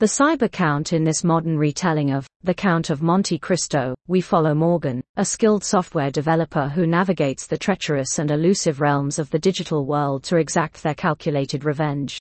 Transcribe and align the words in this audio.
The 0.00 0.06
cyber 0.06 0.48
count 0.48 0.92
in 0.92 1.02
this 1.02 1.24
modern 1.24 1.58
retelling 1.58 2.12
of 2.12 2.28
The 2.44 2.54
Count 2.54 2.88
of 2.88 3.02
Monte 3.02 3.36
Cristo, 3.40 3.96
we 4.06 4.20
follow 4.20 4.54
Morgan, 4.54 5.02
a 5.16 5.24
skilled 5.24 5.64
software 5.64 6.12
developer 6.12 6.68
who 6.68 6.86
navigates 6.86 7.48
the 7.48 7.58
treacherous 7.58 8.20
and 8.20 8.30
elusive 8.30 8.80
realms 8.80 9.18
of 9.18 9.28
the 9.30 9.40
digital 9.40 9.86
world 9.86 10.22
to 10.24 10.36
exact 10.36 10.84
their 10.84 10.94
calculated 10.94 11.64
revenge. 11.64 12.16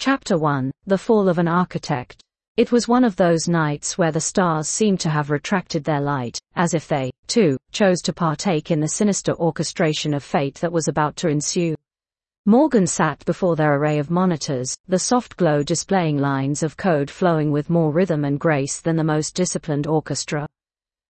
Chapter 0.00 0.36
1 0.36 0.72
The 0.86 0.98
Fall 0.98 1.28
of 1.28 1.38
an 1.38 1.46
Architect. 1.46 2.20
It 2.56 2.72
was 2.72 2.88
one 2.88 3.04
of 3.04 3.14
those 3.14 3.46
nights 3.46 3.96
where 3.96 4.10
the 4.10 4.20
stars 4.20 4.68
seemed 4.68 4.98
to 4.98 5.10
have 5.10 5.30
retracted 5.30 5.84
their 5.84 6.00
light, 6.00 6.36
as 6.56 6.74
if 6.74 6.88
they, 6.88 7.12
too, 7.28 7.56
chose 7.70 8.02
to 8.02 8.12
partake 8.12 8.72
in 8.72 8.80
the 8.80 8.88
sinister 8.88 9.32
orchestration 9.34 10.12
of 10.12 10.24
fate 10.24 10.56
that 10.56 10.72
was 10.72 10.88
about 10.88 11.14
to 11.18 11.28
ensue. 11.28 11.76
Morgan 12.48 12.86
sat 12.86 13.24
before 13.24 13.56
their 13.56 13.74
array 13.74 13.98
of 13.98 14.08
monitors, 14.08 14.78
the 14.86 15.00
soft 15.00 15.36
glow 15.36 15.64
displaying 15.64 16.16
lines 16.16 16.62
of 16.62 16.76
code 16.76 17.10
flowing 17.10 17.50
with 17.50 17.68
more 17.68 17.90
rhythm 17.90 18.24
and 18.24 18.38
grace 18.38 18.80
than 18.80 18.94
the 18.94 19.02
most 19.02 19.34
disciplined 19.34 19.88
orchestra. 19.88 20.46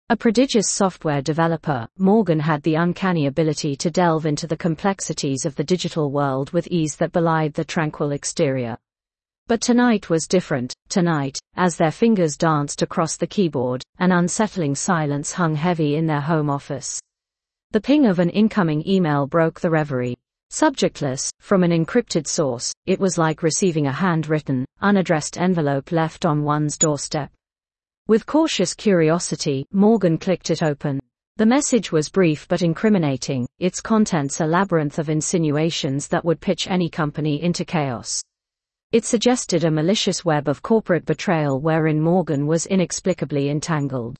A 0.08 0.16
prodigious 0.16 0.70
software 0.70 1.20
developer, 1.20 1.86
Morgan 1.98 2.40
had 2.40 2.62
the 2.62 2.76
uncanny 2.76 3.26
ability 3.26 3.76
to 3.76 3.90
delve 3.90 4.24
into 4.24 4.46
the 4.46 4.56
complexities 4.56 5.44
of 5.44 5.54
the 5.56 5.62
digital 5.62 6.10
world 6.10 6.52
with 6.52 6.68
ease 6.68 6.96
that 6.96 7.12
belied 7.12 7.52
the 7.52 7.66
tranquil 7.66 8.12
exterior. 8.12 8.78
But 9.46 9.60
tonight 9.60 10.08
was 10.08 10.26
different. 10.26 10.72
Tonight, 10.88 11.38
as 11.54 11.76
their 11.76 11.90
fingers 11.90 12.38
danced 12.38 12.80
across 12.80 13.18
the 13.18 13.26
keyboard, 13.26 13.82
an 13.98 14.10
unsettling 14.10 14.74
silence 14.74 15.32
hung 15.32 15.54
heavy 15.54 15.96
in 15.96 16.06
their 16.06 16.22
home 16.22 16.48
office. 16.48 16.98
The 17.72 17.80
ping 17.82 18.06
of 18.06 18.20
an 18.20 18.30
incoming 18.30 18.88
email 18.88 19.26
broke 19.26 19.60
the 19.60 19.68
reverie. 19.68 20.16
Subjectless, 20.50 21.28
from 21.40 21.62
an 21.64 21.70
encrypted 21.70 22.26
source, 22.26 22.72
it 22.86 23.00
was 23.00 23.18
like 23.18 23.42
receiving 23.42 23.86
a 23.86 23.92
handwritten, 23.92 24.64
unaddressed 24.80 25.36
envelope 25.38 25.92
left 25.92 26.24
on 26.24 26.44
one's 26.44 26.78
doorstep. 26.78 27.30
With 28.06 28.26
cautious 28.26 28.72
curiosity, 28.72 29.66
Morgan 29.72 30.16
clicked 30.16 30.50
it 30.50 30.62
open. 30.62 31.00
The 31.36 31.44
message 31.44 31.90
was 31.90 32.08
brief 32.08 32.46
but 32.48 32.62
incriminating, 32.62 33.46
its 33.58 33.80
contents 33.80 34.40
a 34.40 34.46
labyrinth 34.46 34.98
of 34.98 35.10
insinuations 35.10 36.08
that 36.08 36.24
would 36.24 36.40
pitch 36.40 36.68
any 36.68 36.88
company 36.88 37.42
into 37.42 37.64
chaos. 37.64 38.22
It 38.92 39.04
suggested 39.04 39.64
a 39.64 39.70
malicious 39.70 40.24
web 40.24 40.48
of 40.48 40.62
corporate 40.62 41.04
betrayal 41.04 41.60
wherein 41.60 42.00
Morgan 42.00 42.46
was 42.46 42.66
inexplicably 42.66 43.50
entangled. 43.50 44.16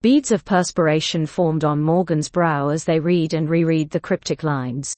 Beads 0.00 0.32
of 0.32 0.44
perspiration 0.44 1.26
formed 1.26 1.62
on 1.62 1.82
Morgan's 1.82 2.30
brow 2.30 2.70
as 2.70 2.84
they 2.84 2.98
read 2.98 3.34
and 3.34 3.48
reread 3.48 3.90
the 3.90 4.00
cryptic 4.00 4.42
lines. 4.42 4.96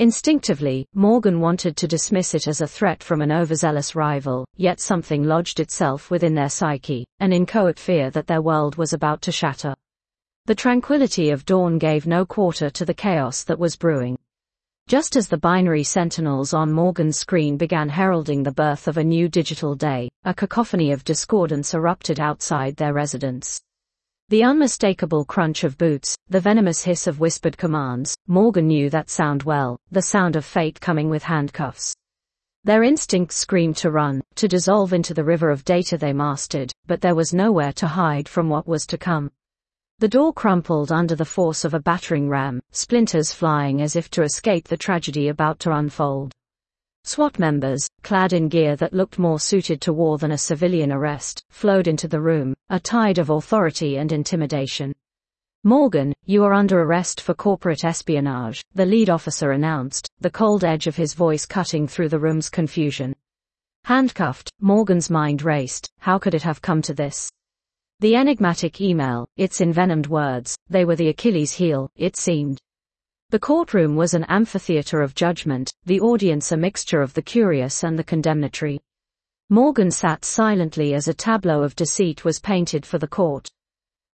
Instinctively, 0.00 0.88
Morgan 0.92 1.38
wanted 1.38 1.76
to 1.76 1.86
dismiss 1.86 2.34
it 2.34 2.48
as 2.48 2.60
a 2.60 2.66
threat 2.66 3.00
from 3.00 3.22
an 3.22 3.30
overzealous 3.30 3.94
rival, 3.94 4.44
yet 4.56 4.80
something 4.80 5.22
lodged 5.22 5.60
itself 5.60 6.10
within 6.10 6.34
their 6.34 6.48
psyche, 6.48 7.06
an 7.20 7.32
inchoate 7.32 7.78
fear 7.78 8.10
that 8.10 8.26
their 8.26 8.42
world 8.42 8.74
was 8.74 8.92
about 8.92 9.22
to 9.22 9.30
shatter. 9.30 9.72
The 10.46 10.54
tranquility 10.56 11.30
of 11.30 11.46
dawn 11.46 11.78
gave 11.78 12.08
no 12.08 12.26
quarter 12.26 12.70
to 12.70 12.84
the 12.84 12.92
chaos 12.92 13.44
that 13.44 13.58
was 13.58 13.76
brewing. 13.76 14.18
Just 14.88 15.14
as 15.14 15.28
the 15.28 15.38
binary 15.38 15.84
sentinels 15.84 16.52
on 16.52 16.72
Morgan's 16.72 17.16
screen 17.16 17.56
began 17.56 17.88
heralding 17.88 18.42
the 18.42 18.50
birth 18.50 18.88
of 18.88 18.98
a 18.98 19.04
new 19.04 19.28
digital 19.28 19.76
day, 19.76 20.10
a 20.24 20.34
cacophony 20.34 20.90
of 20.90 21.04
discordance 21.04 21.72
erupted 21.72 22.18
outside 22.18 22.74
their 22.74 22.94
residence. 22.94 23.62
The 24.30 24.42
unmistakable 24.42 25.26
crunch 25.26 25.64
of 25.64 25.76
boots, 25.76 26.16
the 26.30 26.40
venomous 26.40 26.82
hiss 26.82 27.06
of 27.06 27.20
whispered 27.20 27.58
commands, 27.58 28.16
Morgan 28.26 28.66
knew 28.66 28.88
that 28.88 29.10
sound 29.10 29.42
well, 29.42 29.78
the 29.90 30.00
sound 30.00 30.34
of 30.34 30.46
fate 30.46 30.80
coming 30.80 31.10
with 31.10 31.22
handcuffs. 31.22 31.94
Their 32.64 32.82
instincts 32.82 33.36
screamed 33.36 33.76
to 33.76 33.90
run, 33.90 34.22
to 34.36 34.48
dissolve 34.48 34.94
into 34.94 35.12
the 35.12 35.22
river 35.22 35.50
of 35.50 35.62
data 35.66 35.98
they 35.98 36.14
mastered, 36.14 36.72
but 36.86 37.02
there 37.02 37.14
was 37.14 37.34
nowhere 37.34 37.74
to 37.74 37.86
hide 37.86 38.26
from 38.26 38.48
what 38.48 38.66
was 38.66 38.86
to 38.86 38.96
come. 38.96 39.30
The 39.98 40.08
door 40.08 40.32
crumpled 40.32 40.90
under 40.90 41.14
the 41.14 41.26
force 41.26 41.62
of 41.62 41.74
a 41.74 41.80
battering 41.80 42.30
ram, 42.30 42.60
splinters 42.70 43.30
flying 43.30 43.82
as 43.82 43.94
if 43.94 44.10
to 44.12 44.22
escape 44.22 44.68
the 44.68 44.78
tragedy 44.78 45.28
about 45.28 45.58
to 45.60 45.72
unfold. 45.72 46.32
SWAT 47.06 47.38
members, 47.38 47.86
clad 48.02 48.32
in 48.32 48.48
gear 48.48 48.76
that 48.76 48.94
looked 48.94 49.18
more 49.18 49.38
suited 49.38 49.80
to 49.82 49.92
war 49.92 50.16
than 50.16 50.32
a 50.32 50.38
civilian 50.38 50.90
arrest, 50.90 51.44
flowed 51.50 51.86
into 51.86 52.08
the 52.08 52.20
room, 52.20 52.54
a 52.70 52.80
tide 52.80 53.18
of 53.18 53.28
authority 53.28 53.98
and 53.98 54.10
intimidation. 54.10 54.94
Morgan, 55.64 56.14
you 56.24 56.44
are 56.44 56.54
under 56.54 56.80
arrest 56.80 57.20
for 57.20 57.34
corporate 57.34 57.84
espionage, 57.84 58.62
the 58.74 58.86
lead 58.86 59.10
officer 59.10 59.52
announced, 59.52 60.08
the 60.20 60.30
cold 60.30 60.64
edge 60.64 60.86
of 60.86 60.96
his 60.96 61.12
voice 61.12 61.44
cutting 61.44 61.86
through 61.86 62.08
the 62.08 62.18
room's 62.18 62.48
confusion. 62.48 63.14
Handcuffed, 63.84 64.50
Morgan's 64.60 65.10
mind 65.10 65.42
raced, 65.42 65.90
how 65.98 66.18
could 66.18 66.34
it 66.34 66.42
have 66.42 66.62
come 66.62 66.80
to 66.82 66.94
this? 66.94 67.30
The 68.00 68.16
enigmatic 68.16 68.80
email, 68.80 69.26
its 69.36 69.60
envenomed 69.60 70.06
words, 70.06 70.56
they 70.70 70.86
were 70.86 70.96
the 70.96 71.08
Achilles 71.08 71.52
heel, 71.52 71.90
it 71.96 72.16
seemed. 72.16 72.58
The 73.34 73.40
courtroom 73.40 73.96
was 73.96 74.14
an 74.14 74.22
amphitheater 74.28 75.00
of 75.00 75.16
judgment, 75.16 75.74
the 75.86 75.98
audience 75.98 76.52
a 76.52 76.56
mixture 76.56 77.00
of 77.02 77.14
the 77.14 77.20
curious 77.20 77.82
and 77.82 77.98
the 77.98 78.04
condemnatory. 78.04 78.80
Morgan 79.50 79.90
sat 79.90 80.24
silently 80.24 80.94
as 80.94 81.08
a 81.08 81.14
tableau 81.14 81.64
of 81.64 81.74
deceit 81.74 82.24
was 82.24 82.38
painted 82.38 82.86
for 82.86 82.98
the 82.98 83.08
court. 83.08 83.50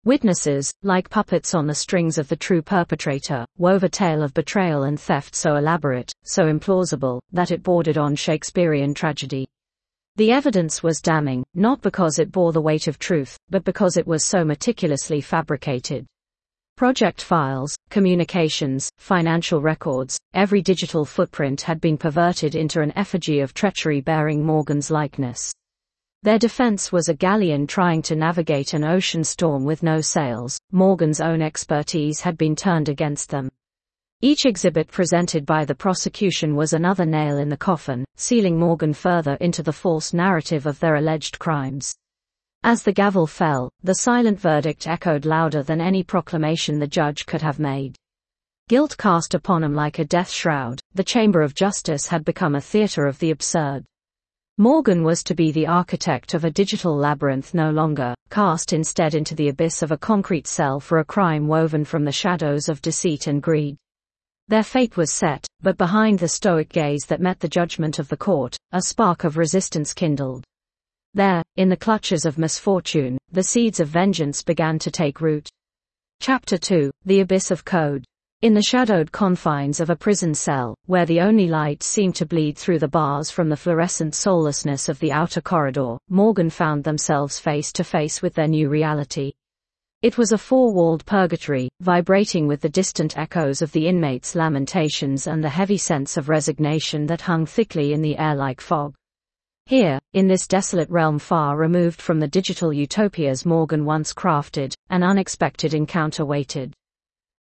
Witnesses, 0.04 0.72
like 0.84 1.10
puppets 1.10 1.52
on 1.52 1.66
the 1.66 1.74
strings 1.74 2.16
of 2.16 2.28
the 2.28 2.36
true 2.36 2.62
perpetrator, 2.62 3.44
wove 3.56 3.82
a 3.82 3.88
tale 3.88 4.22
of 4.22 4.34
betrayal 4.34 4.84
and 4.84 5.00
theft 5.00 5.34
so 5.34 5.56
elaborate, 5.56 6.12
so 6.22 6.44
implausible, 6.44 7.20
that 7.32 7.50
it 7.50 7.64
bordered 7.64 7.98
on 7.98 8.14
Shakespearean 8.14 8.94
tragedy. 8.94 9.48
The 10.14 10.30
evidence 10.30 10.80
was 10.84 11.00
damning, 11.00 11.42
not 11.54 11.82
because 11.82 12.20
it 12.20 12.30
bore 12.30 12.52
the 12.52 12.60
weight 12.60 12.86
of 12.86 13.00
truth, 13.00 13.36
but 13.50 13.64
because 13.64 13.96
it 13.96 14.06
was 14.06 14.24
so 14.24 14.44
meticulously 14.44 15.20
fabricated. 15.20 16.06
Project 16.78 17.22
files, 17.22 17.74
communications, 17.90 18.88
financial 18.98 19.60
records, 19.60 20.16
every 20.32 20.62
digital 20.62 21.04
footprint 21.04 21.60
had 21.60 21.80
been 21.80 21.98
perverted 21.98 22.54
into 22.54 22.82
an 22.82 22.96
effigy 22.96 23.40
of 23.40 23.52
treachery 23.52 24.00
bearing 24.00 24.46
Morgan's 24.46 24.88
likeness. 24.88 25.52
Their 26.22 26.38
defense 26.38 26.92
was 26.92 27.08
a 27.08 27.14
galleon 27.14 27.66
trying 27.66 28.02
to 28.02 28.14
navigate 28.14 28.74
an 28.74 28.84
ocean 28.84 29.24
storm 29.24 29.64
with 29.64 29.82
no 29.82 30.00
sails. 30.00 30.56
Morgan's 30.70 31.20
own 31.20 31.42
expertise 31.42 32.20
had 32.20 32.38
been 32.38 32.54
turned 32.54 32.88
against 32.88 33.28
them. 33.28 33.48
Each 34.20 34.46
exhibit 34.46 34.86
presented 34.86 35.44
by 35.44 35.64
the 35.64 35.74
prosecution 35.74 36.54
was 36.54 36.74
another 36.74 37.04
nail 37.04 37.38
in 37.38 37.48
the 37.48 37.56
coffin, 37.56 38.04
sealing 38.14 38.56
Morgan 38.56 38.92
further 38.92 39.34
into 39.40 39.64
the 39.64 39.72
false 39.72 40.12
narrative 40.12 40.64
of 40.64 40.78
their 40.78 40.94
alleged 40.94 41.40
crimes. 41.40 41.96
As 42.64 42.82
the 42.82 42.92
gavel 42.92 43.26
fell, 43.26 43.70
the 43.82 43.94
silent 43.94 44.40
verdict 44.40 44.86
echoed 44.86 45.24
louder 45.24 45.62
than 45.62 45.80
any 45.80 46.02
proclamation 46.02 46.78
the 46.78 46.86
judge 46.86 47.24
could 47.24 47.42
have 47.42 47.58
made. 47.58 47.96
Guilt 48.68 48.96
cast 48.98 49.32
upon 49.32 49.62
him 49.64 49.74
like 49.74 49.98
a 49.98 50.04
death 50.04 50.28
shroud, 50.28 50.80
the 50.92 51.04
chamber 51.04 51.40
of 51.40 51.54
justice 51.54 52.08
had 52.08 52.24
become 52.24 52.54
a 52.54 52.60
theater 52.60 53.06
of 53.06 53.18
the 53.18 53.30
absurd. 53.30 53.84
Morgan 54.58 55.04
was 55.04 55.22
to 55.22 55.34
be 55.34 55.52
the 55.52 55.68
architect 55.68 56.34
of 56.34 56.44
a 56.44 56.50
digital 56.50 56.96
labyrinth 56.96 57.54
no 57.54 57.70
longer, 57.70 58.12
cast 58.28 58.72
instead 58.72 59.14
into 59.14 59.36
the 59.36 59.48
abyss 59.48 59.82
of 59.82 59.92
a 59.92 59.96
concrete 59.96 60.48
cell 60.48 60.80
for 60.80 60.98
a 60.98 61.04
crime 61.04 61.46
woven 61.46 61.84
from 61.84 62.04
the 62.04 62.12
shadows 62.12 62.68
of 62.68 62.82
deceit 62.82 63.28
and 63.28 63.40
greed. 63.40 63.76
Their 64.48 64.64
fate 64.64 64.96
was 64.96 65.12
set, 65.12 65.46
but 65.62 65.78
behind 65.78 66.18
the 66.18 66.26
stoic 66.26 66.70
gaze 66.70 67.04
that 67.06 67.20
met 67.20 67.38
the 67.38 67.48
judgment 67.48 68.00
of 68.00 68.08
the 68.08 68.16
court, 68.16 68.56
a 68.72 68.82
spark 68.82 69.22
of 69.22 69.36
resistance 69.36 69.94
kindled. 69.94 70.44
There, 71.14 71.42
in 71.56 71.68
the 71.68 71.76
clutches 71.76 72.24
of 72.24 72.38
misfortune, 72.38 73.18
the 73.32 73.42
seeds 73.42 73.80
of 73.80 73.88
vengeance 73.88 74.42
began 74.42 74.78
to 74.80 74.90
take 74.90 75.20
root. 75.20 75.48
Chapter 76.20 76.58
2 76.58 76.90
The 77.04 77.20
Abyss 77.20 77.50
of 77.50 77.64
Code. 77.64 78.04
In 78.42 78.54
the 78.54 78.62
shadowed 78.62 79.10
confines 79.10 79.80
of 79.80 79.90
a 79.90 79.96
prison 79.96 80.32
cell, 80.32 80.76
where 80.86 81.06
the 81.06 81.20
only 81.20 81.48
light 81.48 81.82
seemed 81.82 82.14
to 82.16 82.26
bleed 82.26 82.56
through 82.56 82.78
the 82.78 82.86
bars 82.86 83.32
from 83.32 83.48
the 83.48 83.56
fluorescent 83.56 84.14
soullessness 84.14 84.88
of 84.88 85.00
the 85.00 85.10
outer 85.10 85.40
corridor, 85.40 85.96
Morgan 86.08 86.50
found 86.50 86.84
themselves 86.84 87.40
face 87.40 87.72
to 87.72 87.82
face 87.82 88.22
with 88.22 88.34
their 88.34 88.46
new 88.46 88.68
reality. 88.68 89.32
It 90.02 90.16
was 90.16 90.30
a 90.30 90.38
four-walled 90.38 91.04
purgatory, 91.04 91.68
vibrating 91.80 92.46
with 92.46 92.60
the 92.60 92.68
distant 92.68 93.18
echoes 93.18 93.60
of 93.60 93.72
the 93.72 93.88
inmates' 93.88 94.36
lamentations 94.36 95.26
and 95.26 95.42
the 95.42 95.48
heavy 95.48 95.78
sense 95.78 96.16
of 96.16 96.28
resignation 96.28 97.06
that 97.06 97.22
hung 97.22 97.46
thickly 97.46 97.92
in 97.92 98.02
the 98.02 98.16
air 98.16 98.36
like 98.36 98.60
fog. 98.60 98.94
Here, 99.68 99.98
in 100.14 100.28
this 100.28 100.46
desolate 100.46 100.88
realm 100.88 101.18
far 101.18 101.54
removed 101.58 102.00
from 102.00 102.20
the 102.20 102.26
digital 102.26 102.72
utopias 102.72 103.44
Morgan 103.44 103.84
once 103.84 104.14
crafted, 104.14 104.72
an 104.88 105.02
unexpected 105.02 105.74
encounter 105.74 106.24
waited. 106.24 106.72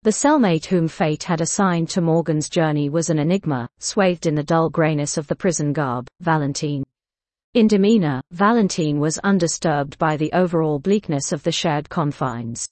The 0.01 0.09
cellmate 0.09 0.65
whom 0.65 0.87
fate 0.87 1.21
had 1.21 1.39
assigned 1.39 1.87
to 1.89 2.01
Morgan's 2.01 2.49
journey 2.49 2.89
was 2.89 3.11
an 3.11 3.19
enigma, 3.19 3.69
swathed 3.77 4.25
in 4.25 4.33
the 4.33 4.41
dull 4.41 4.71
grayness 4.71 5.17
of 5.17 5.27
the 5.27 5.35
prison 5.35 5.71
garb, 5.71 6.07
Valentine. 6.19 6.83
In 7.53 7.67
demeanor, 7.67 8.23
Valentine 8.31 8.99
was 8.99 9.19
undisturbed 9.19 9.99
by 9.99 10.17
the 10.17 10.33
overall 10.33 10.79
bleakness 10.79 11.31
of 11.31 11.43
the 11.43 11.51
shared 11.51 11.89
confines. 11.89 12.67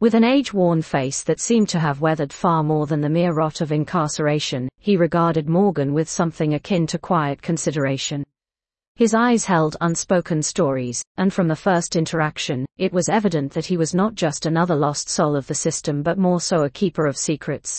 With 0.00 0.14
an 0.14 0.24
age-worn 0.24 0.80
face 0.80 1.22
that 1.24 1.40
seemed 1.40 1.68
to 1.68 1.78
have 1.78 2.00
weathered 2.00 2.32
far 2.32 2.62
more 2.62 2.86
than 2.86 3.02
the 3.02 3.10
mere 3.10 3.34
rot 3.34 3.60
of 3.60 3.70
incarceration, 3.70 4.66
he 4.78 4.96
regarded 4.96 5.46
Morgan 5.46 5.92
with 5.92 6.08
something 6.08 6.54
akin 6.54 6.86
to 6.86 6.98
quiet 6.98 7.42
consideration. 7.42 8.24
His 8.98 9.14
eyes 9.14 9.44
held 9.44 9.76
unspoken 9.80 10.42
stories, 10.42 11.04
and 11.18 11.32
from 11.32 11.46
the 11.46 11.54
first 11.54 11.94
interaction, 11.94 12.66
it 12.78 12.92
was 12.92 13.08
evident 13.08 13.52
that 13.52 13.66
he 13.66 13.76
was 13.76 13.94
not 13.94 14.16
just 14.16 14.44
another 14.44 14.74
lost 14.74 15.08
soul 15.08 15.36
of 15.36 15.46
the 15.46 15.54
system 15.54 16.02
but 16.02 16.18
more 16.18 16.40
so 16.40 16.64
a 16.64 16.70
keeper 16.70 17.06
of 17.06 17.16
secrets. 17.16 17.78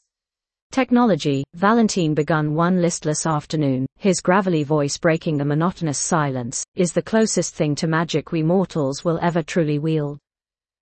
Technology, 0.71 1.44
Valentine 1.56 2.13
begun 2.13 2.56
one 2.56 2.81
listless 2.81 3.25
afternoon, 3.25 3.86
his 3.98 4.21
gravelly 4.21 4.63
voice 4.63 4.98
breaking 4.98 5.36
the 5.36 5.44
monotonous 5.44 5.98
silence, 6.00 6.63
is 6.75 6.94
the 6.94 7.01
closest 7.01 7.54
thing 7.54 7.75
to 7.75 7.86
magic 7.86 8.31
we 8.31 8.42
mortals 8.42 9.04
will 9.04 9.19
ever 9.21 9.44
truly 9.44 9.77
wield. 9.77 10.19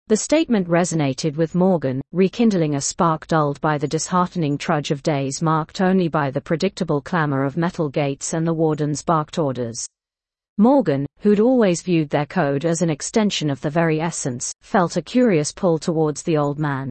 The 0.05 0.17
statement 0.17 0.67
resonated 0.67 1.35
with 1.35 1.55
Morgan, 1.55 1.99
rekindling 2.11 2.75
a 2.75 2.81
spark 2.81 3.25
dulled 3.25 3.59
by 3.59 3.79
the 3.79 3.87
disheartening 3.87 4.59
trudge 4.59 4.91
of 4.91 5.01
days 5.01 5.41
marked 5.41 5.81
only 5.81 6.09
by 6.09 6.29
the 6.29 6.41
predictable 6.41 7.01
clamor 7.01 7.43
of 7.43 7.57
metal 7.57 7.89
gates 7.89 8.35
and 8.35 8.45
the 8.45 8.53
warden's 8.53 9.01
barked 9.01 9.39
orders. 9.39 9.87
Morgan, 10.59 11.05
who'd 11.19 11.39
always 11.39 11.83
viewed 11.83 12.09
their 12.09 12.25
code 12.25 12.65
as 12.65 12.81
an 12.81 12.89
extension 12.89 13.51
of 13.51 13.61
the 13.61 13.69
very 13.69 14.01
essence, 14.01 14.51
felt 14.61 14.97
a 14.97 15.03
curious 15.03 15.51
pull 15.51 15.77
towards 15.77 16.23
the 16.23 16.35
old 16.35 16.57
man. 16.57 16.89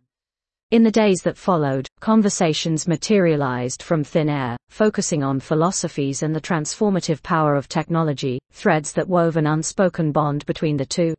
In 0.70 0.84
the 0.84 0.90
days 0.90 1.18
that 1.22 1.36
followed, 1.36 1.88
conversations 1.98 2.86
materialized 2.86 3.82
from 3.82 4.04
thin 4.04 4.28
air, 4.28 4.56
focusing 4.68 5.24
on 5.24 5.40
philosophies 5.40 6.22
and 6.22 6.32
the 6.32 6.40
transformative 6.40 7.22
power 7.24 7.56
of 7.56 7.68
technology, 7.68 8.38
threads 8.52 8.92
that 8.92 9.08
wove 9.08 9.36
an 9.36 9.48
unspoken 9.48 10.12
bond 10.12 10.46
between 10.46 10.76
the 10.76 10.86
two. 10.86 11.14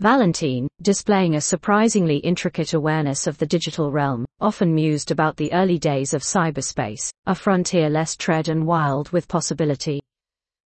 Valentine, 0.00 0.68
displaying 0.82 1.36
a 1.36 1.40
surprisingly 1.40 2.16
intricate 2.18 2.74
awareness 2.74 3.26
of 3.26 3.38
the 3.38 3.46
digital 3.46 3.90
realm, 3.90 4.26
often 4.38 4.74
mused 4.74 5.10
about 5.10 5.36
the 5.36 5.52
early 5.54 5.78
days 5.78 6.12
of 6.12 6.22
cyberspace, 6.22 7.10
a 7.26 7.34
frontier 7.34 7.88
less 7.88 8.16
tread 8.16 8.48
and 8.48 8.66
wild 8.66 9.10
with 9.12 9.28
possibility. 9.28 10.00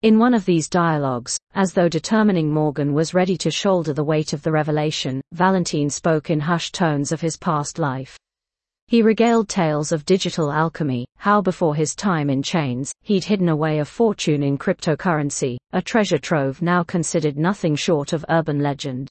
In 0.02 0.18
one 0.18 0.34
of 0.34 0.44
these 0.44 0.68
dialogues, 0.68 1.38
as 1.54 1.74
though 1.74 1.88
determining 1.88 2.52
Morgan 2.52 2.92
was 2.92 3.14
ready 3.14 3.36
to 3.36 3.52
shoulder 3.52 3.92
the 3.92 4.02
weight 4.02 4.32
of 4.32 4.42
the 4.42 4.50
revelation, 4.50 5.20
Valentine 5.30 5.88
spoke 5.88 6.28
in 6.28 6.40
hushed 6.40 6.74
tones 6.74 7.12
of 7.12 7.20
his 7.20 7.36
past 7.36 7.78
life. 7.78 8.18
He 8.88 9.00
regaled 9.00 9.48
tales 9.48 9.92
of 9.92 10.04
digital 10.04 10.50
alchemy, 10.50 11.06
how 11.18 11.40
before 11.40 11.76
his 11.76 11.94
time 11.94 12.30
in 12.30 12.42
chains, 12.42 12.92
he'd 13.02 13.22
hidden 13.22 13.48
away 13.48 13.78
a 13.78 13.84
fortune 13.84 14.42
in 14.42 14.58
cryptocurrency, 14.58 15.56
a 15.72 15.80
treasure 15.80 16.18
trove 16.18 16.60
now 16.60 16.82
considered 16.82 17.38
nothing 17.38 17.76
short 17.76 18.12
of 18.12 18.24
urban 18.28 18.58
legend. 18.58 19.08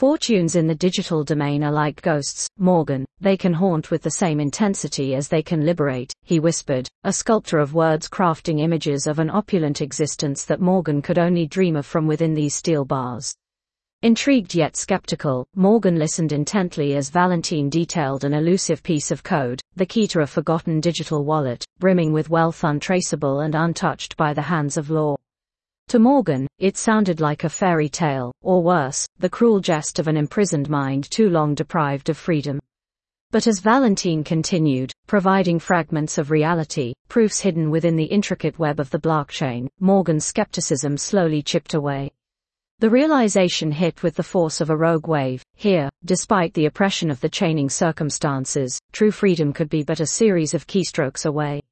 Fortunes 0.00 0.56
in 0.56 0.66
the 0.66 0.74
digital 0.74 1.24
domain 1.24 1.62
are 1.62 1.70
like 1.70 2.00
ghosts, 2.00 2.48
Morgan, 2.56 3.04
they 3.20 3.36
can 3.36 3.52
haunt 3.52 3.90
with 3.90 4.00
the 4.00 4.12
same 4.12 4.40
intensity 4.40 5.14
as 5.14 5.28
they 5.28 5.42
can 5.42 5.66
liberate, 5.66 6.10
he 6.22 6.40
whispered, 6.40 6.88
a 7.04 7.12
sculptor 7.12 7.58
of 7.58 7.74
words 7.74 8.08
crafting 8.08 8.60
images 8.60 9.06
of 9.06 9.18
an 9.18 9.28
opulent 9.28 9.82
existence 9.82 10.46
that 10.46 10.58
Morgan 10.58 11.02
could 11.02 11.18
only 11.18 11.46
dream 11.46 11.76
of 11.76 11.84
from 11.84 12.06
within 12.06 12.32
these 12.32 12.54
steel 12.54 12.86
bars. 12.86 13.34
Intrigued 14.00 14.54
yet 14.54 14.74
skeptical, 14.74 15.46
Morgan 15.54 15.98
listened 15.98 16.32
intently 16.32 16.96
as 16.96 17.10
Valentine 17.10 17.68
detailed 17.68 18.24
an 18.24 18.32
elusive 18.32 18.82
piece 18.82 19.10
of 19.10 19.22
code, 19.22 19.60
the 19.76 19.84
key 19.84 20.06
to 20.06 20.22
a 20.22 20.26
forgotten 20.26 20.80
digital 20.80 21.26
wallet, 21.26 21.62
brimming 21.78 22.10
with 22.10 22.30
wealth 22.30 22.64
untraceable 22.64 23.40
and 23.40 23.54
untouched 23.54 24.16
by 24.16 24.32
the 24.32 24.40
hands 24.40 24.78
of 24.78 24.88
law. 24.88 25.14
To 25.90 25.98
Morgan, 25.98 26.46
it 26.60 26.76
sounded 26.76 27.20
like 27.20 27.42
a 27.42 27.48
fairy 27.48 27.88
tale, 27.88 28.30
or 28.42 28.62
worse, 28.62 29.08
the 29.18 29.28
cruel 29.28 29.58
jest 29.58 29.98
of 29.98 30.06
an 30.06 30.16
imprisoned 30.16 30.70
mind 30.70 31.10
too 31.10 31.28
long 31.28 31.52
deprived 31.52 32.08
of 32.08 32.16
freedom. 32.16 32.60
But 33.32 33.48
as 33.48 33.58
Valentine 33.58 34.22
continued, 34.22 34.92
providing 35.08 35.58
fragments 35.58 36.16
of 36.16 36.30
reality, 36.30 36.94
proofs 37.08 37.40
hidden 37.40 37.70
within 37.72 37.96
the 37.96 38.04
intricate 38.04 38.56
web 38.56 38.78
of 38.78 38.88
the 38.90 39.00
blockchain, 39.00 39.66
Morgan's 39.80 40.24
skepticism 40.24 40.96
slowly 40.96 41.42
chipped 41.42 41.74
away. 41.74 42.12
The 42.78 42.88
realization 42.88 43.72
hit 43.72 44.04
with 44.04 44.14
the 44.14 44.22
force 44.22 44.60
of 44.60 44.70
a 44.70 44.76
rogue 44.76 45.08
wave. 45.08 45.42
Here, 45.56 45.88
despite 46.04 46.54
the 46.54 46.66
oppression 46.66 47.10
of 47.10 47.20
the 47.20 47.28
chaining 47.28 47.68
circumstances, 47.68 48.78
true 48.92 49.10
freedom 49.10 49.52
could 49.52 49.68
be 49.68 49.82
but 49.82 49.98
a 49.98 50.06
series 50.06 50.54
of 50.54 50.68
keystrokes 50.68 51.26
away. 51.26 51.62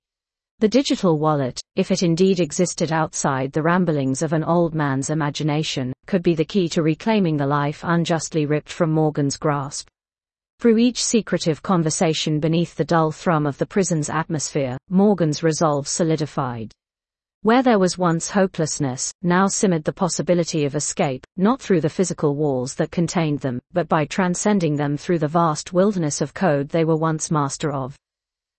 The 0.61 0.69
digital 0.69 1.21
wallet, 1.21 1.61
if 1.77 1.93
it 1.93 2.03
indeed 2.03 2.41
existed 2.41 2.91
outside 2.91 3.53
the 3.53 3.63
ramblings 3.63 4.23
of 4.23 4.33
an 4.33 4.43
old 4.43 4.75
man's 4.75 5.09
imagination, 5.09 5.93
could 6.09 6.21
be 6.21 6.35
the 6.35 6.45
key 6.45 6.69
to 6.71 6.83
reclaiming 6.83 7.37
the 7.37 7.47
life 7.47 7.83
unjustly 7.85 8.45
ripped 8.45 8.69
from 8.69 8.91
Morgan's 8.91 9.37
grasp. 9.37 9.89
Through 10.59 10.79
each 10.79 11.05
secretive 11.05 11.63
conversation 11.63 12.41
beneath 12.41 12.75
the 12.75 12.85
dull 12.85 13.13
thrum 13.13 13.47
of 13.47 13.57
the 13.59 13.67
prison's 13.67 14.11
atmosphere, 14.11 14.77
Morgan's 14.89 15.45
resolve 15.45 15.87
solidified. 15.87 16.73
Where 17.43 17.63
there 17.63 17.79
was 17.79 17.97
once 17.97 18.29
hopelessness, 18.29 19.13
now 19.23 19.47
simmered 19.47 19.85
the 19.85 19.93
possibility 19.93 20.65
of 20.65 20.75
escape, 20.75 21.25
not 21.37 21.63
through 21.63 21.83
the 21.83 21.89
physical 21.89 22.35
walls 22.35 22.75
that 22.75 22.91
contained 22.91 23.39
them, 23.39 23.61
but 23.73 23.89
by 23.89 24.07
transcending 24.07 24.75
them 24.75 24.97
through 24.97 25.21
the 25.21 25.29
vast 25.29 25.73
wilderness 25.73 26.21
of 26.21 26.35
code 26.35 26.69
they 26.71 26.85
were 26.85 26.97
once 26.97 27.31
master 27.31 27.71
of. 27.71 27.97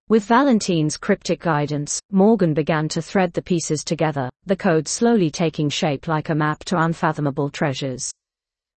With 0.09 0.25
Valentine's 0.25 0.97
cryptic 0.97 1.39
guidance, 1.39 2.01
Morgan 2.09 2.55
began 2.55 2.89
to 2.89 2.99
thread 2.99 3.31
the 3.31 3.43
pieces 3.43 3.83
together, 3.83 4.27
the 4.47 4.55
code 4.55 4.87
slowly 4.87 5.29
taking 5.29 5.69
shape 5.69 6.07
like 6.07 6.29
a 6.29 6.35
map 6.35 6.63
to 6.63 6.81
unfathomable 6.81 7.51
treasures. 7.51 8.11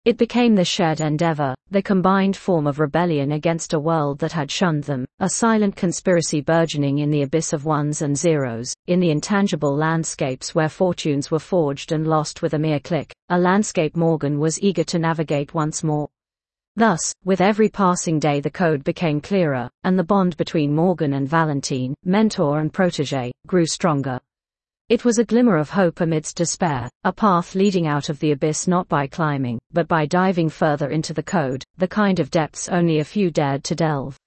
It 0.04 0.18
became 0.18 0.56
the 0.56 0.66
shared 0.66 1.00
endeavor, 1.00 1.56
the 1.69 1.81
combined 1.81 2.36
form 2.36 2.68
of 2.68 2.81
rebellion 2.81 3.31
against 3.31 3.72
a 3.72 3.80
world 3.80 4.19
that 4.19 4.33
had 4.33 4.51
shunned 4.51 4.83
them, 4.83 5.06
a 5.22 5.30
silent 5.30 5.78
conspiracy 5.78 6.42
burgeoning 6.42 6.98
in 6.98 7.10
the 7.10 7.22
abyss 7.22 7.54
of 7.54 7.63
ones 7.63 8.01
and 8.01 8.18
zeros, 8.18 8.74
in 8.88 9.00
the 9.00 9.12
intangible 9.12 9.74
landscapes 9.74 10.54
where 10.54 10.68
fortunes 10.68 11.31
were 11.31 11.39
forged 11.39 11.94
and 11.94 12.07
lost 12.07 12.42
with 12.42 12.56
a 12.56 12.60
mere 12.60 12.81
click, 12.81 13.13
a 13.30 13.39
landscape 13.39 13.95
Morgan 13.95 14.38
was 14.38 14.62
eager 14.62 14.84
to 14.84 15.00
navigate 15.00 15.54
once 15.54 15.81
more. 15.81 16.10
Thus, 16.75 17.13
with 17.25 17.41
every 17.41 17.68
passing 17.68 18.18
day 18.18 18.39
the 18.39 18.50
code 18.50 18.83
became 18.83 19.19
clearer, 19.19 19.69
and 19.83 20.00
the 20.00 20.03
bond 20.03 20.38
between 20.38 20.73
Morgan 20.73 21.13
and 21.13 21.27
Valentine, 21.27 21.94
mentor 22.03 22.59
and 22.59 22.71
protege, 22.71 23.31
grew 23.45 23.65
stronger. 23.65 24.19
It 24.88 25.06
was 25.06 25.19
a 25.19 25.25
glimmer 25.25 25.57
of 25.57 25.69
hope 25.69 26.01
amidst 26.01 26.38
despair, 26.38 26.89
a 27.03 27.13
path 27.13 27.56
leading 27.56 27.88
out 27.88 28.09
of 28.09 28.19
the 28.19 28.31
abyss 28.31 28.68
not 28.68 28.88
by 28.88 29.07
climbing, 29.07 29.59
but 29.71 29.88
by 29.88 30.06
diving 30.06 30.50
further 30.50 30.89
into 30.89 31.13
the 31.13 31.23
code, 31.23 31.63
the 31.77 31.88
kind 31.88 32.19
of 32.19 32.31
depths 32.31 32.69
only 32.69 33.00
a 33.00 33.06
few 33.06 33.31
dared 33.31 33.63
to 33.65 33.75
delve. 33.75 34.17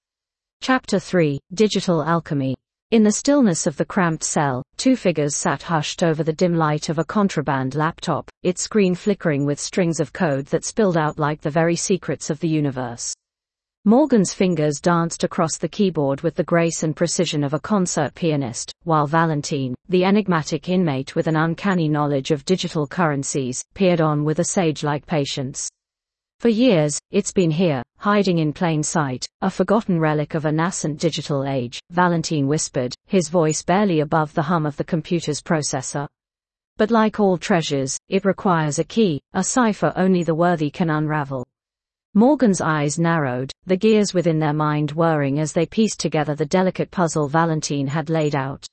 Chapter 0.61 0.99
3 0.99 1.39
Digital 1.53 2.03
Alchemy 2.03 2.55
in 2.91 3.03
the 3.03 3.11
stillness 3.11 3.65
of 3.65 3.77
the 3.77 3.85
cramped 3.85 4.23
cell, 4.23 4.63
two 4.77 4.95
figures 4.95 5.35
sat 5.35 5.63
hushed 5.63 6.03
over 6.03 6.23
the 6.23 6.31
dim 6.31 6.55
light 6.55 6.89
of 6.89 6.99
a 6.99 7.03
contraband 7.03 7.75
laptop, 7.75 8.29
its 8.43 8.61
screen 8.61 8.93
flickering 8.93 9.45
with 9.45 9.59
strings 9.59 9.99
of 9.99 10.13
code 10.13 10.45
that 10.45 10.63
spilled 10.63 10.95
out 10.95 11.17
like 11.17 11.41
the 11.41 11.49
very 11.49 11.75
secrets 11.75 12.29
of 12.29 12.39
the 12.39 12.47
universe. 12.47 13.13
Morgan's 13.87 14.33
fingers 14.33 14.79
danced 14.79 15.23
across 15.23 15.57
the 15.57 15.67
keyboard 15.67 16.21
with 16.21 16.33
the 16.33 16.43
grace 16.43 16.81
and 16.81 16.95
precision 16.95 17.43
of 17.43 17.53
a 17.53 17.59
concert 17.59 18.15
pianist, 18.15 18.71
while 18.83 19.05
Valentine, 19.05 19.75
the 19.89 20.03
enigmatic 20.03 20.69
inmate 20.69 21.15
with 21.15 21.27
an 21.27 21.35
uncanny 21.35 21.87
knowledge 21.87 22.31
of 22.31 22.45
digital 22.45 22.87
currencies, 22.87 23.63
peered 23.75 24.01
on 24.01 24.23
with 24.23 24.39
a 24.39 24.43
sage-like 24.43 25.05
patience. 25.05 25.69
For 26.45 26.49
years, 26.49 26.99
it's 27.09 27.31
been 27.31 27.49
here, 27.49 27.81
hiding 27.97 28.37
in 28.37 28.53
plain 28.53 28.83
sight, 28.83 29.25
a 29.41 29.49
forgotten 29.49 29.99
relic 29.99 30.35
of 30.35 30.45
a 30.45 30.51
nascent 30.51 30.99
digital 30.99 31.43
age, 31.43 31.79
Valentine 31.89 32.45
whispered, 32.45 32.93
his 33.07 33.29
voice 33.29 33.63
barely 33.63 34.01
above 34.01 34.31
the 34.35 34.43
hum 34.43 34.67
of 34.67 34.77
the 34.77 34.83
computer's 34.83 35.41
processor. 35.41 36.07
But 36.77 36.91
like 36.91 37.19
all 37.19 37.39
treasures, 37.39 37.97
it 38.09 38.25
requires 38.25 38.77
a 38.77 38.83
key, 38.83 39.21
a 39.33 39.43
cipher 39.43 39.91
only 39.95 40.21
the 40.21 40.35
worthy 40.35 40.69
can 40.69 40.91
unravel. 40.91 41.47
Morgan's 42.13 42.61
eyes 42.61 42.99
narrowed, 42.99 43.51
the 43.65 43.75
gears 43.75 44.13
within 44.13 44.37
their 44.37 44.53
mind 44.53 44.91
whirring 44.91 45.39
as 45.39 45.51
they 45.51 45.65
pieced 45.65 45.99
together 45.99 46.35
the 46.35 46.45
delicate 46.45 46.91
puzzle 46.91 47.27
Valentine 47.27 47.87
had 47.87 48.11
laid 48.11 48.35
out. 48.35 48.67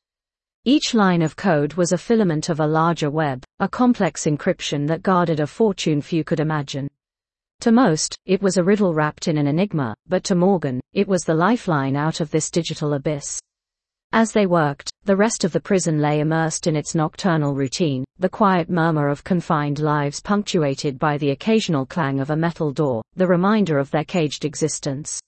Each 0.67 0.93
line 0.93 1.23
of 1.23 1.37
code 1.37 1.73
was 1.73 1.93
a 1.93 1.97
filament 1.97 2.51
of 2.51 2.61
a 2.61 2.67
larger 2.67 3.09
web, 3.09 3.45
a 3.61 3.69
complex 3.69 4.27
encryption 4.27 4.87
that 4.89 5.03
guarded 5.03 5.41
a 5.41 5.47
fortune 5.47 6.03
few 6.03 6.23
could 6.23 6.39
imagine. 6.39 6.89
To 7.63 7.71
most, 7.71 8.17
it 8.27 8.43
was 8.43 8.57
a 8.57 8.65
riddle 8.65 8.93
wrapped 8.93 9.29
in 9.29 9.39
an 9.39 9.47
enigma, 9.47 9.95
but 10.09 10.25
to 10.25 10.35
Morgan, 10.35 10.81
it 10.95 11.07
was 11.07 11.23
the 11.23 11.35
lifeline 11.35 11.95
out 11.95 12.21
of 12.21 12.29
this 12.33 12.51
digital 12.51 12.95
abyss. 12.95 13.39
As 14.13 14.33
they 14.33 14.47
worked, 14.47 14.91
the 15.05 15.15
rest 15.15 15.45
of 15.45 15.53
the 15.53 15.61
prison 15.61 16.01
lay 16.01 16.19
immersed 16.19 16.67
in 16.67 16.75
its 16.75 16.97
nocturnal 16.97 17.55
routine, 17.55 18.05
the 18.19 18.29
quiet 18.29 18.69
murmur 18.69 19.07
of 19.07 19.23
confined 19.23 19.79
lives 19.79 20.19
punctuated 20.19 20.99
by 20.99 21.17
the 21.17 21.31
occasional 21.31 21.87
clang 21.87 22.19
of 22.19 22.31
a 22.31 22.37
metal 22.37 22.73
door, 22.73 23.01
the 23.15 23.29
reminder 23.29 23.79
of 23.79 23.93
their 23.93 24.03
caged 24.03 24.45
existence. 24.45 25.21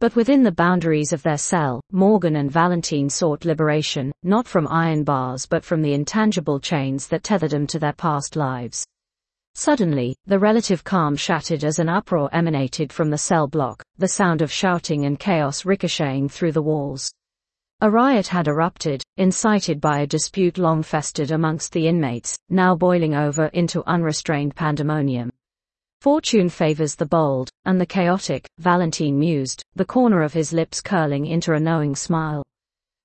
But 0.00 0.16
within 0.16 0.42
the 0.42 0.50
boundaries 0.50 1.12
of 1.12 1.22
their 1.22 1.38
cell, 1.38 1.80
Morgan 1.92 2.34
and 2.34 2.50
Valentine 2.50 3.08
sought 3.08 3.44
liberation, 3.44 4.10
not 4.24 4.48
from 4.48 4.66
iron 4.66 5.04
bars 5.04 5.46
but 5.46 5.64
from 5.64 5.82
the 5.82 5.94
intangible 5.94 6.58
chains 6.58 7.06
that 7.06 7.22
tethered 7.22 7.52
them 7.52 7.68
to 7.68 7.78
their 7.78 7.92
past 7.92 8.34
lives. 8.34 8.84
Suddenly, 9.54 10.16
the 10.26 10.38
relative 10.38 10.84
calm 10.84 11.16
shattered 11.16 11.64
as 11.64 11.78
an 11.78 11.88
uproar 11.88 12.28
emanated 12.32 12.92
from 12.92 13.10
the 13.10 13.18
cell 13.18 13.46
block, 13.46 13.82
the 13.98 14.08
sound 14.08 14.42
of 14.42 14.52
shouting 14.52 15.04
and 15.04 15.18
chaos 15.18 15.64
ricocheting 15.64 16.28
through 16.28 16.52
the 16.52 16.62
walls. 16.62 17.10
A 17.82 17.90
riot 17.90 18.26
had 18.26 18.46
erupted, 18.46 19.02
incited 19.16 19.80
by 19.80 20.00
a 20.00 20.06
dispute 20.06 20.58
long 20.58 20.82
festered 20.82 21.30
amongst 21.30 21.72
the 21.72 21.88
inmates, 21.88 22.38
now 22.48 22.74
boiling 22.74 23.14
over 23.14 23.46
into 23.46 23.82
unrestrained 23.86 24.54
pandemonium. 24.54 25.30
Fortune 26.00 26.48
favors 26.48 26.94
the 26.94 27.06
bold, 27.06 27.50
and 27.64 27.80
the 27.80 27.86
chaotic, 27.86 28.46
Valentine 28.58 29.18
mused, 29.18 29.62
the 29.74 29.84
corner 29.84 30.22
of 30.22 30.32
his 30.32 30.52
lips 30.52 30.80
curling 30.80 31.26
into 31.26 31.54
a 31.54 31.60
knowing 31.60 31.94
smile. 31.94 32.42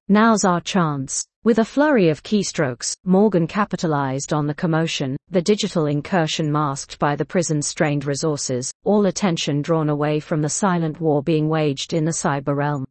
Now's 0.08 0.46
our 0.46 0.62
chance. 0.62 1.26
With 1.46 1.60
a 1.60 1.64
flurry 1.64 2.10
of 2.10 2.24
keystrokes, 2.24 2.98
Morgan 3.06 3.46
capitalized 3.46 4.34
on 4.34 4.48
the 4.48 4.56
commotion, 4.56 5.16
the 5.30 5.44
digital 5.44 5.86
incursion 5.86 6.52
masked 6.52 6.98
by 6.98 7.16
the 7.16 7.24
prison's 7.24 7.68
strained 7.68 8.04
resources, 8.04 8.74
all 8.84 9.06
attention 9.06 9.62
drawn 9.62 9.90
away 9.90 10.20
from 10.20 10.42
the 10.42 10.50
silent 10.50 11.00
war 11.00 11.22
being 11.22 11.48
waged 11.48 11.94
in 11.94 12.04
the 12.04 12.10
cyber 12.10 12.56
realm. 12.56 12.84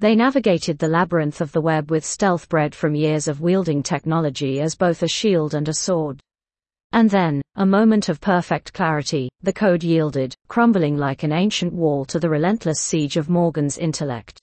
They 0.00 0.14
navigated 0.14 0.78
the 0.78 0.88
labyrinth 0.88 1.40
of 1.40 1.50
the 1.52 1.62
web 1.62 1.90
with 1.90 2.04
stealth 2.04 2.50
bred 2.50 2.74
from 2.74 2.94
years 2.94 3.26
of 3.26 3.40
wielding 3.40 3.82
technology 3.82 4.60
as 4.60 4.74
both 4.74 5.02
a 5.02 5.08
shield 5.08 5.54
and 5.54 5.66
a 5.66 5.72
sword. 5.72 6.20
And 6.92 7.08
then, 7.08 7.40
a 7.56 7.64
moment 7.64 8.10
of 8.10 8.20
perfect 8.20 8.74
clarity, 8.74 9.30
the 9.40 9.54
code 9.54 9.82
yielded, 9.82 10.34
crumbling 10.48 10.98
like 10.98 11.22
an 11.22 11.32
ancient 11.32 11.72
wall 11.72 12.04
to 12.04 12.20
the 12.20 12.28
relentless 12.28 12.82
siege 12.82 13.16
of 13.16 13.30
Morgan's 13.30 13.78
intellect. 13.78 14.42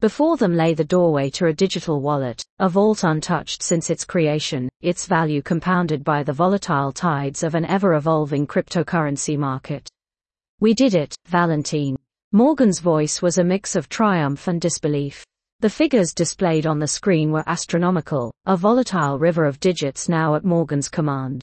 Before 0.00 0.36
them 0.36 0.54
lay 0.54 0.74
the 0.74 0.84
doorway 0.84 1.28
to 1.30 1.46
a 1.46 1.52
digital 1.52 2.00
wallet, 2.00 2.44
a 2.60 2.68
vault 2.68 3.02
untouched 3.02 3.64
since 3.64 3.90
its 3.90 4.04
creation, 4.04 4.68
its 4.80 5.06
value 5.06 5.42
compounded 5.42 6.04
by 6.04 6.22
the 6.22 6.32
volatile 6.32 6.92
tides 6.92 7.42
of 7.42 7.56
an 7.56 7.64
ever-evolving 7.64 8.46
cryptocurrency 8.46 9.36
market. 9.36 9.88
We 10.60 10.72
did 10.72 10.94
it, 10.94 11.16
Valentine. 11.26 11.96
Morgan's 12.30 12.78
voice 12.78 13.20
was 13.20 13.38
a 13.38 13.44
mix 13.44 13.74
of 13.74 13.88
triumph 13.88 14.46
and 14.46 14.60
disbelief. 14.60 15.24
The 15.58 15.70
figures 15.70 16.14
displayed 16.14 16.64
on 16.64 16.78
the 16.78 16.86
screen 16.86 17.32
were 17.32 17.48
astronomical, 17.48 18.32
a 18.46 18.56
volatile 18.56 19.18
river 19.18 19.46
of 19.46 19.58
digits 19.58 20.08
now 20.08 20.36
at 20.36 20.44
Morgan's 20.44 20.88
command. 20.88 21.42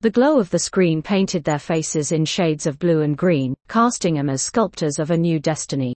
The 0.00 0.10
glow 0.10 0.40
of 0.40 0.50
the 0.50 0.58
screen 0.58 1.02
painted 1.02 1.44
their 1.44 1.60
faces 1.60 2.10
in 2.10 2.24
shades 2.24 2.66
of 2.66 2.80
blue 2.80 3.02
and 3.02 3.16
green, 3.16 3.54
casting 3.68 4.14
them 4.14 4.28
as 4.28 4.42
sculptors 4.42 4.98
of 4.98 5.12
a 5.12 5.16
new 5.16 5.38
destiny. 5.38 5.94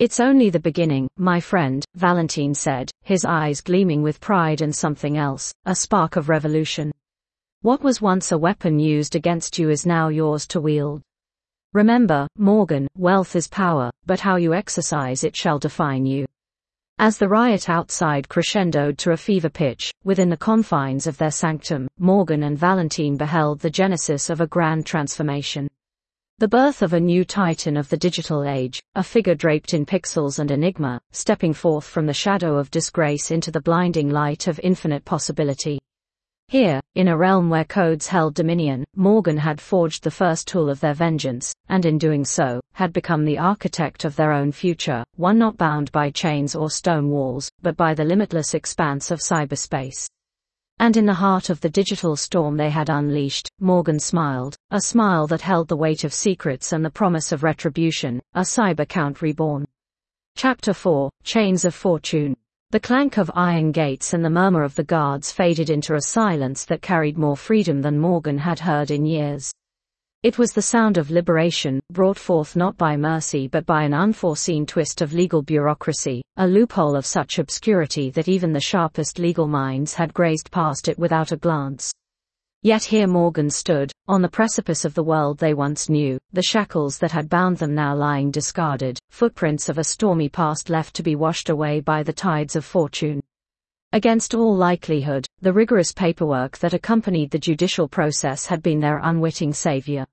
It's 0.00 0.18
only 0.18 0.48
the 0.48 0.58
beginning, 0.58 1.10
my 1.18 1.40
friend, 1.40 1.84
Valentine 1.94 2.54
said, 2.54 2.90
his 3.02 3.26
eyes 3.26 3.60
gleaming 3.60 4.00
with 4.00 4.18
pride 4.18 4.62
and 4.62 4.74
something 4.74 5.18
else, 5.18 5.52
a 5.66 5.74
spark 5.74 6.16
of 6.16 6.30
revolution. 6.30 6.90
What 7.60 7.82
was 7.82 8.00
once 8.00 8.32
a 8.32 8.38
weapon 8.38 8.78
used 8.78 9.14
against 9.14 9.58
you 9.58 9.68
is 9.68 9.84
now 9.84 10.08
yours 10.08 10.46
to 10.46 10.60
wield. 10.62 11.02
Remember, 11.74 12.26
Morgan, 12.38 12.88
wealth 12.96 13.36
is 13.36 13.46
power, 13.46 13.90
but 14.06 14.20
how 14.20 14.36
you 14.36 14.54
exercise 14.54 15.22
it 15.22 15.36
shall 15.36 15.58
define 15.58 16.06
you. 16.06 16.24
As 16.98 17.18
the 17.18 17.28
riot 17.28 17.68
outside 17.68 18.26
crescendoed 18.26 18.96
to 19.00 19.12
a 19.12 19.18
fever 19.18 19.50
pitch, 19.50 19.92
within 20.02 20.30
the 20.30 20.36
confines 20.38 21.06
of 21.06 21.18
their 21.18 21.30
sanctum, 21.30 21.86
Morgan 21.98 22.44
and 22.44 22.56
Valentine 22.56 23.18
beheld 23.18 23.60
the 23.60 23.68
genesis 23.68 24.30
of 24.30 24.40
a 24.40 24.46
grand 24.46 24.86
transformation. 24.86 25.68
The 26.40 26.48
birth 26.48 26.80
of 26.80 26.94
a 26.94 27.00
new 27.00 27.22
titan 27.22 27.76
of 27.76 27.90
the 27.90 27.98
digital 27.98 28.44
age, 28.44 28.82
a 28.94 29.02
figure 29.02 29.34
draped 29.34 29.74
in 29.74 29.84
pixels 29.84 30.38
and 30.38 30.50
enigma, 30.50 30.98
stepping 31.12 31.52
forth 31.52 31.84
from 31.84 32.06
the 32.06 32.14
shadow 32.14 32.56
of 32.56 32.70
disgrace 32.70 33.30
into 33.30 33.50
the 33.50 33.60
blinding 33.60 34.08
light 34.08 34.46
of 34.46 34.58
infinite 34.62 35.04
possibility. 35.04 35.78
Here, 36.48 36.80
in 36.94 37.08
a 37.08 37.16
realm 37.18 37.50
where 37.50 37.66
codes 37.66 38.06
held 38.06 38.32
dominion, 38.32 38.86
Morgan 38.96 39.36
had 39.36 39.60
forged 39.60 40.02
the 40.02 40.10
first 40.10 40.48
tool 40.48 40.70
of 40.70 40.80
their 40.80 40.94
vengeance, 40.94 41.52
and 41.68 41.84
in 41.84 41.98
doing 41.98 42.24
so, 42.24 42.58
had 42.72 42.94
become 42.94 43.26
the 43.26 43.36
architect 43.36 44.06
of 44.06 44.16
their 44.16 44.32
own 44.32 44.50
future, 44.50 45.04
one 45.16 45.36
not 45.36 45.58
bound 45.58 45.92
by 45.92 46.08
chains 46.08 46.54
or 46.54 46.70
stone 46.70 47.10
walls, 47.10 47.50
but 47.60 47.76
by 47.76 47.92
the 47.92 48.06
limitless 48.06 48.54
expanse 48.54 49.10
of 49.10 49.20
cyberspace. 49.20 50.06
And 50.80 50.96
in 50.96 51.04
the 51.04 51.12
heart 51.12 51.50
of 51.50 51.60
the 51.60 51.68
digital 51.68 52.16
storm 52.16 52.56
they 52.56 52.70
had 52.70 52.88
unleashed, 52.88 53.50
Morgan 53.60 54.00
smiled, 54.00 54.56
a 54.70 54.80
smile 54.80 55.26
that 55.26 55.42
held 55.42 55.68
the 55.68 55.76
weight 55.76 56.04
of 56.04 56.14
secrets 56.14 56.72
and 56.72 56.82
the 56.82 56.88
promise 56.88 57.32
of 57.32 57.42
retribution, 57.42 58.18
a 58.34 58.40
cyber 58.40 58.88
count 58.88 59.20
reborn. 59.20 59.66
Chapter 60.36 60.72
4 60.72 61.10
Chains 61.22 61.66
of 61.66 61.74
Fortune 61.74 62.34
the 62.72 62.80
clank 62.80 63.18
of 63.18 63.30
iron 63.34 63.72
gates 63.72 64.14
and 64.14 64.24
the 64.24 64.30
murmur 64.30 64.62
of 64.62 64.76
the 64.76 64.84
guards 64.84 65.32
faded 65.32 65.70
into 65.70 65.96
a 65.96 66.02
silence 66.02 66.64
that 66.64 66.80
carried 66.80 67.18
more 67.18 67.36
freedom 67.36 67.82
than 67.82 67.98
Morgan 67.98 68.38
had 68.38 68.60
heard 68.60 68.92
in 68.92 69.04
years. 69.04 69.52
It 70.22 70.36
was 70.36 70.52
the 70.52 70.60
sound 70.60 70.98
of 70.98 71.10
liberation, 71.10 71.80
brought 71.90 72.18
forth 72.18 72.54
not 72.54 72.76
by 72.76 72.94
mercy 72.94 73.48
but 73.48 73.64
by 73.64 73.84
an 73.84 73.94
unforeseen 73.94 74.66
twist 74.66 75.00
of 75.00 75.14
legal 75.14 75.40
bureaucracy, 75.40 76.20
a 76.36 76.46
loophole 76.46 76.94
of 76.94 77.06
such 77.06 77.38
obscurity 77.38 78.10
that 78.10 78.28
even 78.28 78.52
the 78.52 78.60
sharpest 78.60 79.18
legal 79.18 79.48
minds 79.48 79.94
had 79.94 80.12
grazed 80.12 80.50
past 80.50 80.88
it 80.88 80.98
without 80.98 81.32
a 81.32 81.38
glance. 81.38 81.90
Yet 82.62 82.84
here 82.84 83.06
Morgan 83.06 83.48
stood, 83.48 83.92
on 84.08 84.20
the 84.20 84.28
precipice 84.28 84.84
of 84.84 84.92
the 84.92 85.02
world 85.02 85.38
they 85.38 85.54
once 85.54 85.88
knew, 85.88 86.18
the 86.34 86.42
shackles 86.42 86.98
that 86.98 87.12
had 87.12 87.30
bound 87.30 87.56
them 87.56 87.74
now 87.74 87.94
lying 87.96 88.30
discarded, 88.30 88.98
footprints 89.08 89.70
of 89.70 89.78
a 89.78 89.84
stormy 89.84 90.28
past 90.28 90.68
left 90.68 90.94
to 90.96 91.02
be 91.02 91.16
washed 91.16 91.48
away 91.48 91.80
by 91.80 92.02
the 92.02 92.12
tides 92.12 92.56
of 92.56 92.64
fortune. 92.66 93.22
Against 93.92 94.36
all 94.36 94.54
likelihood, 94.54 95.26
the 95.40 95.52
rigorous 95.52 95.92
paperwork 95.92 96.58
that 96.58 96.74
accompanied 96.74 97.32
the 97.32 97.40
judicial 97.40 97.88
process 97.88 98.46
had 98.46 98.62
been 98.62 98.78
their 98.78 99.00
unwitting 99.02 99.52
savior. 99.52 100.06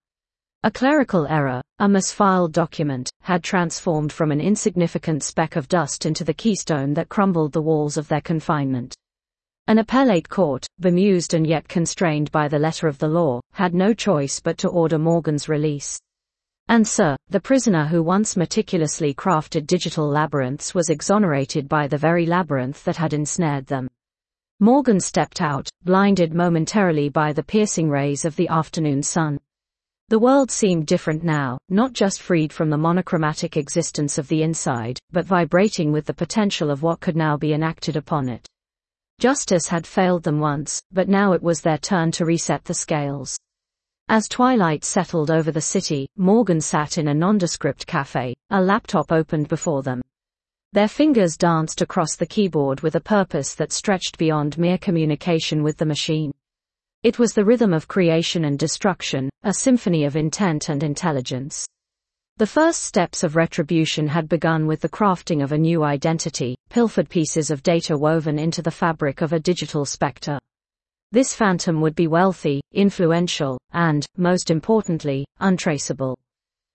A 0.63 0.72
clerical 0.72 1.27
error, 1.27 1.62
a 1.77 1.88
misfiled 1.88 2.53
document, 2.53 3.12
had 3.22 3.43
transformed 3.43 4.12
from 4.12 4.31
an 4.31 4.41
insignificant 4.41 5.22
speck 5.22 5.55
of 5.55 5.67
dust 5.67 6.07
into 6.07 6.24
the 6.24 6.34
keystone 6.34 6.96
that 6.96 7.10
crumbled 7.10 7.53
the 7.53 7.62
walls 7.62 7.98
of 7.98 8.07
their 8.07 8.22
confinement. 8.22 8.96
An 9.67 9.77
appellate 9.77 10.27
court, 10.27 10.65
bemused 10.79 11.36
and 11.36 11.46
yet 11.46 11.67
constrained 11.67 12.31
by 12.31 12.48
the 12.48 12.57
letter 12.57 12.88
of 12.88 12.98
the 12.98 13.07
law, 13.07 13.41
had 13.51 13.75
no 13.75 13.93
choice 13.93 14.39
but 14.39 14.57
to 14.57 14.69
order 14.69 14.98
Morgan's 14.98 15.48
release. 15.48 16.00
And 16.70 16.86
sir, 16.86 17.16
the 17.30 17.40
prisoner 17.40 17.86
who 17.86 18.04
once 18.04 18.36
meticulously 18.36 19.14
crafted 19.14 19.66
digital 19.68 20.08
labyrinths 20.08 20.76
was 20.76 20.90
exonerated 20.90 21.70
by 21.70 21.88
the 21.88 21.98
very 21.98 22.26
labyrinth 22.26 22.84
that 22.84 22.98
had 22.98 23.14
ensnared 23.14 23.68
them. 23.68 23.88
Morgan 24.60 25.00
stepped 25.00 25.40
out, 25.40 25.70
blinded 25.84 26.34
momentarily 26.34 27.10
by 27.10 27.32
the 27.32 27.44
piercing 27.44 27.90
rays 27.90 28.26
of 28.26 28.36
the 28.36 28.48
afternoon 28.50 29.02
sun. 29.02 29.40
The 30.10 30.20
world 30.20 30.52
seemed 30.52 30.88
different 30.88 31.24
now, 31.24 31.58
not 31.70 31.94
just 31.94 32.22
freed 32.22 32.52
from 32.52 32.70
the 32.70 32.78
monochromatic 32.78 33.56
existence 33.56 34.18
of 34.18 34.28
the 34.28 34.42
inside, 34.42 35.00
but 35.12 35.26
vibrating 35.26 35.92
with 35.92 36.06
the 36.06 36.14
potential 36.14 36.72
of 36.72 36.82
what 36.82 37.00
could 37.00 37.16
now 37.16 37.38
be 37.38 37.54
enacted 37.54 37.96
upon 37.96 38.30
it. 38.30 38.48
Justice 39.20 39.68
had 39.68 39.88
failed 39.88 40.24
them 40.24 40.40
once, 40.40 40.82
but 40.92 41.08
now 41.08 41.34
it 41.34 41.44
was 41.44 41.62
their 41.62 41.78
turn 41.78 42.12
to 42.12 42.26
reset 42.26 42.64
the 42.66 42.74
scales. 42.74 43.38
As 44.10 44.30
twilight 44.30 44.86
settled 44.86 45.30
over 45.30 45.52
the 45.52 45.60
city, 45.60 46.08
Morgan 46.16 46.62
sat 46.62 46.98
in 46.98 47.10
a 47.10 47.14
nondescript 47.14 47.86
cafe, 47.86 48.34
a 48.50 48.62
laptop 48.62 49.12
opened 49.12 49.50
before 49.50 49.84
them. 49.84 50.02
Their 50.72 50.88
fingers 50.88 51.36
danced 51.36 51.82
across 51.82 52.16
the 52.16 52.26
keyboard 52.26 52.80
with 52.80 52.96
a 52.96 53.02
purpose 53.02 53.54
that 53.56 53.74
stretched 53.74 54.18
beyond 54.18 54.58
mere 54.58 54.78
communication 54.78 55.62
with 55.62 55.76
the 55.76 55.86
machine. 55.86 56.32
It 57.04 57.20
was 57.20 57.34
the 57.34 57.44
rhythm 57.44 57.74
of 57.74 57.90
creation 57.90 58.46
and 58.46 58.58
destruction, 58.58 59.30
a 59.44 59.54
symphony 59.54 60.06
of 60.06 60.16
intent 60.16 60.70
and 60.70 60.84
intelligence. 60.84 61.68
The 62.38 62.48
first 62.48 62.84
steps 62.84 63.24
of 63.24 63.36
retribution 63.36 64.08
had 64.08 64.30
begun 64.30 64.68
with 64.68 64.80
the 64.80 64.90
crafting 64.90 65.44
of 65.44 65.52
a 65.52 65.58
new 65.58 65.84
identity, 65.84 66.56
pilfered 66.70 67.10
pieces 67.10 67.52
of 67.52 67.62
data 67.62 67.98
woven 67.98 68.40
into 68.40 68.62
the 68.62 68.72
fabric 68.72 69.20
of 69.20 69.34
a 69.34 69.40
digital 69.40 69.84
spectre. 69.84 70.40
This 71.12 71.34
phantom 71.34 71.80
would 71.80 71.96
be 71.96 72.08
wealthy, 72.08 72.60
influential, 72.74 73.58
and, 73.72 74.06
most 74.18 74.52
importantly, 74.52 75.26
untraceable. 75.40 76.18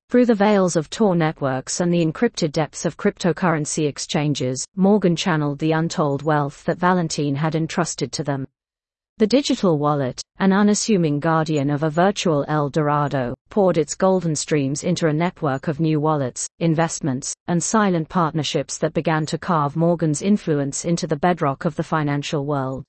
Through 0.08 0.24
the 0.24 0.34
veils 0.34 0.74
of 0.74 0.88
Tor 0.88 1.14
networks 1.14 1.80
and 1.80 1.92
the 1.92 2.02
encrypted 2.04 2.50
depths 2.50 2.86
of 2.86 2.96
cryptocurrency 2.96 3.86
exchanges, 3.86 4.64
Morgan 4.74 5.16
channeled 5.16 5.58
the 5.58 5.72
untold 5.72 6.22
wealth 6.22 6.64
that 6.64 6.78
Valentine 6.78 7.34
had 7.34 7.54
entrusted 7.54 8.10
to 8.12 8.24
them. 8.24 8.46
The 9.18 9.26
digital 9.26 9.78
wallet, 9.78 10.22
an 10.38 10.52
unassuming 10.52 11.20
guardian 11.20 11.68
of 11.68 11.82
a 11.82 11.90
virtual 11.90 12.46
El 12.48 12.70
Dorado, 12.70 13.34
poured 13.50 13.76
its 13.76 13.94
golden 13.94 14.34
streams 14.34 14.82
into 14.82 15.08
a 15.08 15.12
network 15.12 15.68
of 15.68 15.78
new 15.78 16.00
wallets, 16.00 16.48
investments, 16.58 17.34
and 17.48 17.62
silent 17.62 18.08
partnerships 18.08 18.78
that 18.78 18.94
began 18.94 19.26
to 19.26 19.36
carve 19.36 19.76
Morgan's 19.76 20.22
influence 20.22 20.86
into 20.86 21.06
the 21.06 21.16
bedrock 21.16 21.66
of 21.66 21.76
the 21.76 21.82
financial 21.82 22.46
world. 22.46 22.82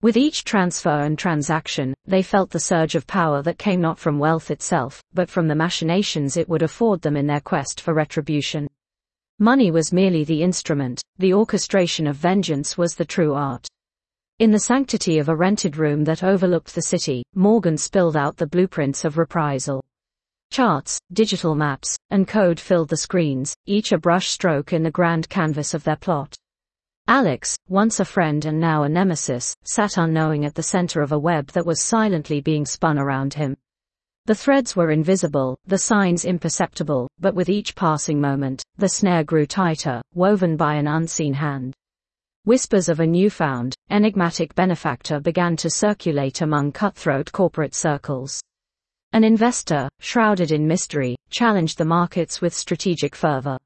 With 0.00 0.16
each 0.16 0.44
transfer 0.44 1.00
and 1.00 1.18
transaction, 1.18 1.92
they 2.06 2.22
felt 2.22 2.50
the 2.50 2.60
surge 2.60 2.94
of 2.94 3.04
power 3.08 3.42
that 3.42 3.58
came 3.58 3.80
not 3.80 3.98
from 3.98 4.20
wealth 4.20 4.52
itself, 4.52 5.02
but 5.12 5.28
from 5.28 5.48
the 5.48 5.56
machinations 5.56 6.36
it 6.36 6.48
would 6.48 6.62
afford 6.62 7.02
them 7.02 7.16
in 7.16 7.26
their 7.26 7.40
quest 7.40 7.80
for 7.80 7.94
retribution. 7.94 8.68
Money 9.40 9.72
was 9.72 9.92
merely 9.92 10.22
the 10.22 10.40
instrument, 10.40 11.02
the 11.18 11.34
orchestration 11.34 12.06
of 12.06 12.14
vengeance 12.14 12.78
was 12.78 12.94
the 12.94 13.04
true 13.04 13.34
art. 13.34 13.66
In 14.38 14.52
the 14.52 14.60
sanctity 14.60 15.18
of 15.18 15.28
a 15.28 15.34
rented 15.34 15.76
room 15.76 16.04
that 16.04 16.22
overlooked 16.22 16.76
the 16.76 16.82
city, 16.82 17.24
Morgan 17.34 17.76
spilled 17.76 18.16
out 18.16 18.36
the 18.36 18.46
blueprints 18.46 19.04
of 19.04 19.18
reprisal. 19.18 19.82
Charts, 20.52 21.00
digital 21.12 21.56
maps, 21.56 21.96
and 22.10 22.28
code 22.28 22.60
filled 22.60 22.88
the 22.88 22.96
screens, 22.96 23.52
each 23.66 23.90
a 23.90 23.98
brush 23.98 24.28
stroke 24.28 24.72
in 24.72 24.84
the 24.84 24.92
grand 24.92 25.28
canvas 25.28 25.74
of 25.74 25.82
their 25.82 25.96
plot. 25.96 26.36
Alex, 27.10 27.56
once 27.70 28.00
a 28.00 28.04
friend 28.04 28.44
and 28.44 28.60
now 28.60 28.82
a 28.82 28.88
nemesis, 28.88 29.56
sat 29.64 29.96
unknowing 29.96 30.44
at 30.44 30.54
the 30.54 30.62
center 30.62 31.00
of 31.00 31.10
a 31.10 31.18
web 31.18 31.46
that 31.48 31.64
was 31.64 31.80
silently 31.80 32.42
being 32.42 32.66
spun 32.66 32.98
around 32.98 33.32
him. 33.32 33.56
The 34.26 34.34
threads 34.34 34.76
were 34.76 34.90
invisible, 34.90 35.56
the 35.66 35.78
signs 35.78 36.26
imperceptible, 36.26 37.08
but 37.18 37.34
with 37.34 37.48
each 37.48 37.74
passing 37.74 38.20
moment, 38.20 38.62
the 38.76 38.90
snare 38.90 39.24
grew 39.24 39.46
tighter, 39.46 40.02
woven 40.14 40.54
by 40.58 40.74
an 40.74 40.86
unseen 40.86 41.32
hand. 41.32 41.74
Whispers 42.44 42.90
of 42.90 43.00
a 43.00 43.06
newfound, 43.06 43.74
enigmatic 43.88 44.54
benefactor 44.54 45.18
began 45.18 45.56
to 45.56 45.70
circulate 45.70 46.42
among 46.42 46.72
cutthroat 46.72 47.32
corporate 47.32 47.74
circles. 47.74 48.38
An 49.14 49.24
investor, 49.24 49.88
shrouded 50.00 50.52
in 50.52 50.68
mystery, 50.68 51.16
challenged 51.30 51.78
the 51.78 51.86
markets 51.86 52.42
with 52.42 52.52
strategic 52.52 53.16
fervor. 53.16 53.56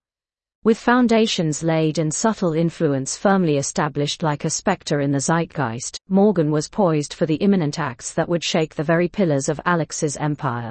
With 0.64 0.78
foundations 0.78 1.64
laid 1.64 1.98
and 1.98 2.14
subtle 2.14 2.52
influence 2.52 3.16
firmly 3.16 3.56
established 3.56 4.22
like 4.22 4.44
a 4.44 4.50
specter 4.50 5.00
in 5.00 5.10
the 5.10 5.18
zeitgeist, 5.18 5.98
Morgan 6.08 6.52
was 6.52 6.68
poised 6.68 7.14
for 7.14 7.26
the 7.26 7.34
imminent 7.34 7.80
acts 7.80 8.14
that 8.14 8.28
would 8.28 8.44
shake 8.44 8.76
the 8.76 8.84
very 8.84 9.08
pillars 9.08 9.48
of 9.48 9.60
Alex's 9.64 10.16
empire. 10.18 10.70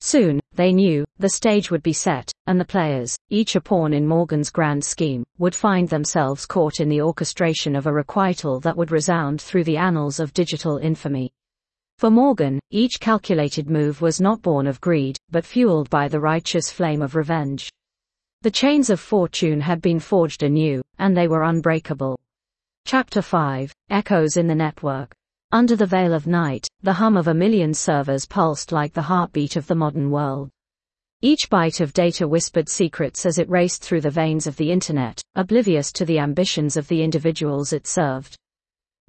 Soon, 0.00 0.40
they 0.54 0.72
knew, 0.72 1.04
the 1.18 1.28
stage 1.28 1.70
would 1.70 1.82
be 1.82 1.92
set, 1.92 2.32
and 2.46 2.58
the 2.58 2.64
players, 2.64 3.14
each 3.28 3.56
a 3.56 3.60
pawn 3.60 3.92
in 3.92 4.06
Morgan's 4.06 4.48
grand 4.48 4.82
scheme, 4.82 5.22
would 5.36 5.54
find 5.54 5.86
themselves 5.90 6.46
caught 6.46 6.80
in 6.80 6.88
the 6.88 7.02
orchestration 7.02 7.76
of 7.76 7.86
a 7.86 7.92
requital 7.92 8.58
that 8.60 8.78
would 8.78 8.90
resound 8.90 9.42
through 9.42 9.64
the 9.64 9.76
annals 9.76 10.18
of 10.18 10.32
digital 10.32 10.78
infamy. 10.78 11.30
For 11.98 12.08
Morgan, 12.08 12.58
each 12.70 12.98
calculated 13.00 13.68
move 13.68 14.00
was 14.00 14.18
not 14.18 14.40
born 14.40 14.66
of 14.66 14.80
greed, 14.80 15.18
but 15.30 15.44
fueled 15.44 15.90
by 15.90 16.08
the 16.08 16.20
righteous 16.20 16.70
flame 16.70 17.02
of 17.02 17.14
revenge. 17.14 17.68
The 18.42 18.50
chains 18.50 18.88
of 18.88 18.98
fortune 18.98 19.60
had 19.60 19.82
been 19.82 20.00
forged 20.00 20.42
anew, 20.42 20.80
and 20.98 21.14
they 21.14 21.28
were 21.28 21.42
unbreakable. 21.42 22.18
Chapter 22.86 23.20
5 23.20 23.70
Echoes 23.90 24.38
in 24.38 24.46
the 24.46 24.54
Network. 24.54 25.14
Under 25.52 25.76
the 25.76 25.84
veil 25.84 26.14
of 26.14 26.26
night, 26.26 26.66
the 26.82 26.94
hum 26.94 27.18
of 27.18 27.28
a 27.28 27.34
million 27.34 27.74
servers 27.74 28.24
pulsed 28.24 28.72
like 28.72 28.94
the 28.94 29.02
heartbeat 29.02 29.56
of 29.56 29.66
the 29.66 29.74
modern 29.74 30.10
world. 30.10 30.48
Each 31.20 31.50
byte 31.50 31.82
of 31.82 31.92
data 31.92 32.26
whispered 32.26 32.70
secrets 32.70 33.26
as 33.26 33.38
it 33.38 33.50
raced 33.50 33.82
through 33.82 34.00
the 34.00 34.08
veins 34.08 34.46
of 34.46 34.56
the 34.56 34.72
internet, 34.72 35.20
oblivious 35.34 35.92
to 35.92 36.06
the 36.06 36.18
ambitions 36.18 36.78
of 36.78 36.88
the 36.88 37.02
individuals 37.02 37.74
it 37.74 37.86
served. 37.86 38.38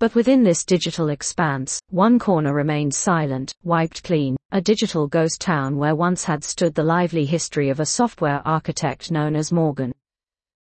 But 0.01 0.15
within 0.15 0.41
this 0.41 0.65
digital 0.65 1.09
expanse, 1.09 1.79
one 1.91 2.17
corner 2.17 2.55
remained 2.55 2.91
silent, 2.91 3.53
wiped 3.61 4.03
clean, 4.03 4.35
a 4.51 4.59
digital 4.59 5.05
ghost 5.05 5.39
town 5.39 5.77
where 5.77 5.95
once 5.95 6.23
had 6.23 6.43
stood 6.43 6.73
the 6.73 6.81
lively 6.81 7.23
history 7.23 7.69
of 7.69 7.79
a 7.79 7.85
software 7.85 8.41
architect 8.43 9.11
known 9.11 9.35
as 9.35 9.51
Morgan. 9.51 9.93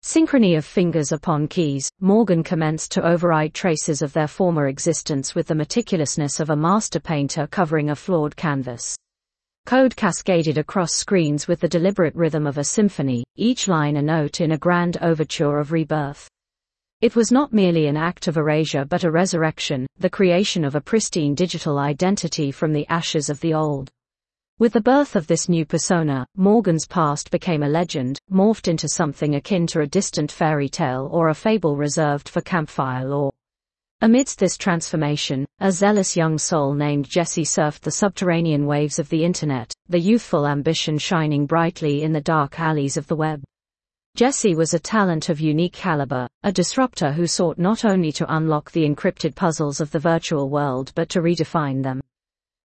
Synchrony 0.03 0.55
of 0.59 0.63
fingers 0.63 1.11
upon 1.11 1.47
keys, 1.47 1.89
Morgan 1.99 2.43
commenced 2.43 2.91
to 2.91 3.03
override 3.03 3.55
traces 3.55 4.03
of 4.03 4.13
their 4.13 4.27
former 4.27 4.67
existence 4.67 5.33
with 5.33 5.47
the 5.47 5.55
meticulousness 5.55 6.39
of 6.39 6.51
a 6.51 6.55
master 6.55 6.99
painter 6.99 7.47
covering 7.47 7.89
a 7.89 7.95
flawed 7.95 8.35
canvas. 8.35 8.95
Code 9.65 9.95
cascaded 9.95 10.59
across 10.59 10.93
screens 10.93 11.47
with 11.47 11.61
the 11.61 11.67
deliberate 11.67 12.13
rhythm 12.13 12.45
of 12.45 12.59
a 12.59 12.63
symphony, 12.63 13.23
each 13.37 13.67
line 13.67 13.97
a 13.97 14.03
note 14.03 14.39
in 14.39 14.51
a 14.51 14.57
grand 14.59 14.97
overture 15.01 15.57
of 15.57 15.71
rebirth. 15.71 16.29
It 17.01 17.15
was 17.15 17.31
not 17.31 17.51
merely 17.51 17.87
an 17.87 17.97
act 17.97 18.27
of 18.27 18.37
erasure 18.37 18.85
but 18.85 19.03
a 19.03 19.09
resurrection, 19.09 19.87
the 19.97 20.09
creation 20.09 20.63
of 20.63 20.75
a 20.75 20.81
pristine 20.81 21.33
digital 21.33 21.79
identity 21.79 22.51
from 22.51 22.73
the 22.73 22.85
ashes 22.89 23.27
of 23.27 23.39
the 23.39 23.55
old. 23.55 23.89
With 24.59 24.73
the 24.73 24.81
birth 24.81 25.15
of 25.15 25.25
this 25.25 25.49
new 25.49 25.65
persona, 25.65 26.27
Morgan's 26.37 26.85
past 26.85 27.31
became 27.31 27.63
a 27.63 27.69
legend, 27.69 28.19
morphed 28.31 28.67
into 28.67 28.87
something 28.87 29.33
akin 29.33 29.65
to 29.67 29.81
a 29.81 29.87
distant 29.87 30.31
fairy 30.31 30.69
tale 30.69 31.09
or 31.11 31.29
a 31.29 31.33
fable 31.33 31.75
reserved 31.75 32.29
for 32.29 32.41
campfire 32.41 33.03
lore. 33.03 33.31
Amidst 34.01 34.37
this 34.37 34.55
transformation, 34.55 35.47
a 35.59 35.71
zealous 35.71 36.15
young 36.15 36.37
soul 36.37 36.75
named 36.75 37.09
Jesse 37.09 37.45
surfed 37.45 37.81
the 37.81 37.89
subterranean 37.89 38.67
waves 38.67 38.99
of 38.99 39.09
the 39.09 39.25
internet, 39.25 39.73
the 39.89 39.99
youthful 39.99 40.45
ambition 40.45 40.99
shining 40.99 41.47
brightly 41.47 42.03
in 42.03 42.13
the 42.13 42.21
dark 42.21 42.59
alleys 42.59 42.95
of 42.95 43.07
the 43.07 43.15
web. 43.15 43.41
Jesse 44.21 44.53
was 44.53 44.75
a 44.75 44.79
talent 44.79 45.29
of 45.29 45.39
unique 45.39 45.73
caliber, 45.73 46.27
a 46.43 46.51
disruptor 46.51 47.11
who 47.11 47.25
sought 47.25 47.57
not 47.57 47.83
only 47.83 48.11
to 48.11 48.35
unlock 48.35 48.69
the 48.69 48.87
encrypted 48.87 49.33
puzzles 49.33 49.81
of 49.81 49.89
the 49.89 49.97
virtual 49.97 50.47
world 50.47 50.91
but 50.93 51.09
to 51.09 51.21
redefine 51.21 51.81
them. 51.81 51.99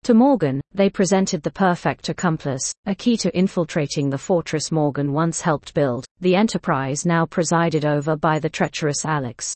To 0.04 0.14
Morgan, 0.14 0.62
they 0.72 0.88
presented 0.88 1.42
the 1.42 1.50
perfect 1.50 2.08
accomplice, 2.08 2.72
a 2.86 2.94
key 2.94 3.18
to 3.18 3.36
infiltrating 3.36 4.08
the 4.08 4.16
fortress 4.16 4.72
Morgan 4.72 5.12
once 5.12 5.42
helped 5.42 5.74
build, 5.74 6.06
the 6.20 6.34
enterprise 6.34 7.04
now 7.04 7.26
presided 7.26 7.84
over 7.84 8.16
by 8.16 8.38
the 8.38 8.48
treacherous 8.48 9.04
Alex. 9.04 9.54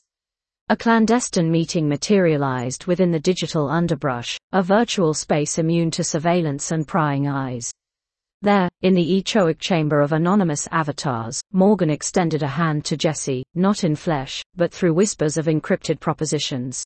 A 0.68 0.76
clandestine 0.76 1.50
meeting 1.50 1.88
materialized 1.88 2.84
within 2.84 3.10
the 3.10 3.20
digital 3.20 3.70
underbrush, 3.70 4.36
a 4.52 4.62
virtual 4.62 5.14
space 5.14 5.56
immune 5.56 5.90
to 5.92 6.04
surveillance 6.04 6.72
and 6.72 6.86
prying 6.86 7.26
eyes. 7.26 7.72
There, 8.42 8.68
in 8.82 8.94
the 8.94 9.22
echoic 9.22 9.58
chamber 9.58 10.00
of 10.00 10.12
anonymous 10.12 10.68
avatars, 10.70 11.40
Morgan 11.52 11.90
extended 11.90 12.42
a 12.42 12.48
hand 12.48 12.84
to 12.86 12.96
Jesse, 12.96 13.44
not 13.54 13.82
in 13.82 13.96
flesh, 13.96 14.42
but 14.54 14.72
through 14.72 14.94
whispers 14.94 15.36
of 15.36 15.46
encrypted 15.46 16.00
propositions. 16.00 16.84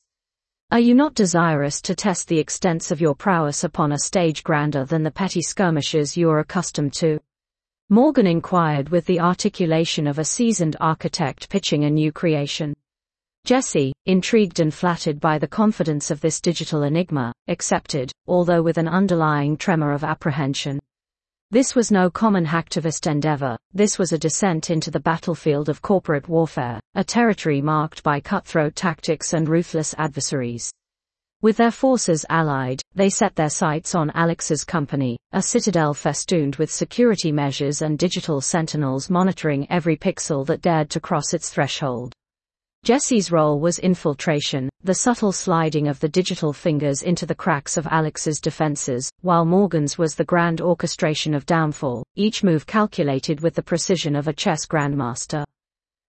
Are 0.71 0.79
you 0.79 0.95
not 0.95 1.15
desirous 1.15 1.81
to 1.81 1.95
test 1.95 2.29
the 2.29 2.39
extents 2.39 2.91
of 2.91 3.01
your 3.01 3.13
prowess 3.13 3.65
upon 3.65 3.91
a 3.91 3.99
stage 3.99 4.41
grander 4.41 4.85
than 4.85 5.03
the 5.03 5.11
petty 5.11 5.41
skirmishes 5.41 6.15
you 6.15 6.29
are 6.29 6.39
accustomed 6.39 6.93
to? 6.93 7.19
Morgan 7.89 8.25
inquired 8.25 8.87
with 8.87 9.05
the 9.05 9.19
articulation 9.19 10.07
of 10.07 10.17
a 10.17 10.23
seasoned 10.23 10.77
architect 10.79 11.49
pitching 11.49 11.83
a 11.83 11.89
new 11.89 12.11
creation. 12.13 12.73
Jesse, 13.43 13.91
intrigued 14.05 14.59
and 14.59 14.73
flattered 14.73 15.19
by 15.19 15.37
the 15.37 15.47
confidence 15.47 16.09
of 16.09 16.21
this 16.21 16.39
digital 16.39 16.83
enigma, 16.83 17.33
accepted, 17.47 18.11
although 18.27 18.61
with 18.61 18.77
an 18.77 18.87
underlying 18.87 19.57
tremor 19.57 19.91
of 19.91 20.03
apprehension. 20.03 20.79
This 21.51 21.75
was 21.75 21.91
no 21.91 22.09
common 22.09 22.45
hacktivist 22.45 23.11
endeavor, 23.11 23.57
this 23.73 23.99
was 23.99 24.13
a 24.13 24.17
descent 24.17 24.69
into 24.69 24.89
the 24.89 25.01
battlefield 25.01 25.67
of 25.67 25.81
corporate 25.81 26.29
warfare, 26.29 26.79
a 26.95 27.03
territory 27.03 27.61
marked 27.61 28.03
by 28.03 28.21
cutthroat 28.21 28.73
tactics 28.73 29.33
and 29.33 29.49
ruthless 29.49 29.93
adversaries. 29.97 30.71
With 31.41 31.57
their 31.57 31.71
forces 31.71 32.25
allied, 32.29 32.81
they 32.95 33.09
set 33.09 33.35
their 33.35 33.49
sights 33.49 33.95
on 33.95 34.11
Alex's 34.11 34.63
company, 34.63 35.17
a 35.33 35.41
citadel 35.41 35.93
festooned 35.93 36.55
with 36.55 36.71
security 36.71 37.33
measures 37.33 37.81
and 37.81 37.99
digital 37.99 38.39
sentinels 38.39 39.09
monitoring 39.09 39.69
every 39.69 39.97
pixel 39.97 40.45
that 40.45 40.61
dared 40.61 40.89
to 40.91 41.01
cross 41.01 41.33
its 41.33 41.49
threshold. 41.49 42.13
Jesse's 42.83 43.31
role 43.31 43.59
was 43.59 43.77
infiltration, 43.77 44.67
the 44.83 44.95
subtle 44.95 45.31
sliding 45.31 45.87
of 45.87 45.99
the 45.99 46.09
digital 46.09 46.51
fingers 46.51 47.03
into 47.03 47.27
the 47.27 47.35
cracks 47.35 47.77
of 47.77 47.85
Alex's 47.85 48.39
defenses, 48.39 49.11
while 49.21 49.45
Morgan's 49.45 49.99
was 49.99 50.15
the 50.15 50.25
grand 50.25 50.61
orchestration 50.61 51.35
of 51.35 51.45
downfall, 51.45 52.03
each 52.15 52.43
move 52.43 52.65
calculated 52.65 53.39
with 53.41 53.53
the 53.53 53.61
precision 53.61 54.15
of 54.15 54.27
a 54.27 54.33
chess 54.33 54.65
grandmaster. 54.65 55.43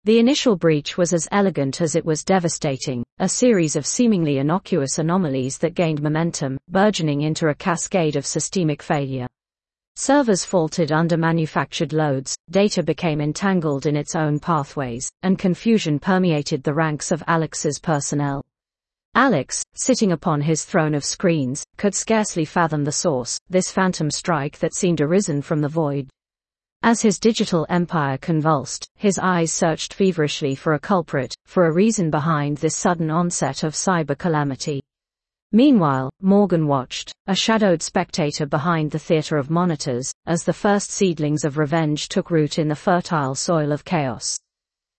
The 0.04 0.20
initial 0.20 0.56
breach 0.56 0.96
was 0.96 1.12
as 1.12 1.28
elegant 1.32 1.82
as 1.82 1.96
it 1.96 2.06
was 2.06 2.24
devastating, 2.24 3.04
a 3.18 3.28
series 3.28 3.76
of 3.76 3.88
seemingly 3.88 4.38
innocuous 4.38 5.00
anomalies 5.00 5.58
that 5.58 5.74
gained 5.74 6.04
momentum, 6.04 6.60
burgeoning 6.68 7.22
into 7.22 7.48
a 7.48 7.56
cascade 7.56 8.16
of 8.16 8.28
systemic 8.28 8.84
failure. 8.84 9.28
Servers 10.02 10.46
faltered 10.46 10.94
under 10.94 11.18
manufactured 11.18 11.92
loads, 11.92 12.38
data 12.50 12.82
became 12.82 13.20
entangled 13.20 13.86
in 13.86 13.98
its 13.98 14.16
own 14.16 14.40
pathways, 14.40 15.12
and 15.24 15.38
confusion 15.38 16.00
permeated 16.00 16.64
the 16.64 16.74
ranks 16.74 17.12
of 17.12 17.22
Alex's 17.28 17.80
personnel. 17.80 18.42
Alex, 19.14 19.62
sitting 19.74 20.14
upon 20.14 20.40
his 20.40 20.64
throne 20.64 20.96
of 20.96 21.04
screens, 21.04 21.66
could 21.76 21.94
scarcely 21.94 22.46
fathom 22.46 22.86
the 22.86 22.94
source, 22.94 23.38
this 23.50 23.74
phantom 23.74 24.10
strike 24.10 24.58
that 24.60 24.74
seemed 24.74 25.02
arisen 25.02 25.42
from 25.42 25.60
the 25.60 25.68
void. 25.68 26.10
As 26.82 27.02
his 27.02 27.20
digital 27.20 27.66
empire 27.68 28.18
convulsed, 28.18 28.88
his 28.96 29.20
eyes 29.20 29.52
searched 29.52 29.94
feverishly 29.94 30.56
for 30.56 30.76
a 30.76 30.80
culprit, 30.80 31.36
for 31.46 31.66
a 31.66 31.74
reason 31.74 32.10
behind 32.10 32.56
this 32.60 32.78
sudden 32.78 33.12
onset 33.12 33.64
of 33.64 33.74
cyber 33.74 34.18
calamity. 34.18 34.80
Meanwhile, 35.52 36.12
Morgan 36.22 36.68
watched, 36.68 37.12
a 37.26 37.34
shadowed 37.34 37.82
spectator 37.82 38.46
behind 38.46 38.92
the 38.92 39.00
theater 39.00 39.38
of 39.38 39.50
monitors, 39.50 40.14
as 40.28 40.44
the 40.44 40.54
first 40.54 40.92
seedlings 40.92 41.44
of 41.44 41.58
revenge 41.58 42.08
took 42.08 42.30
root 42.30 42.60
in 42.60 42.68
the 42.68 42.76
fertile 42.76 43.34
soil 43.34 43.72
of 43.72 43.84
chaos. 43.84 44.38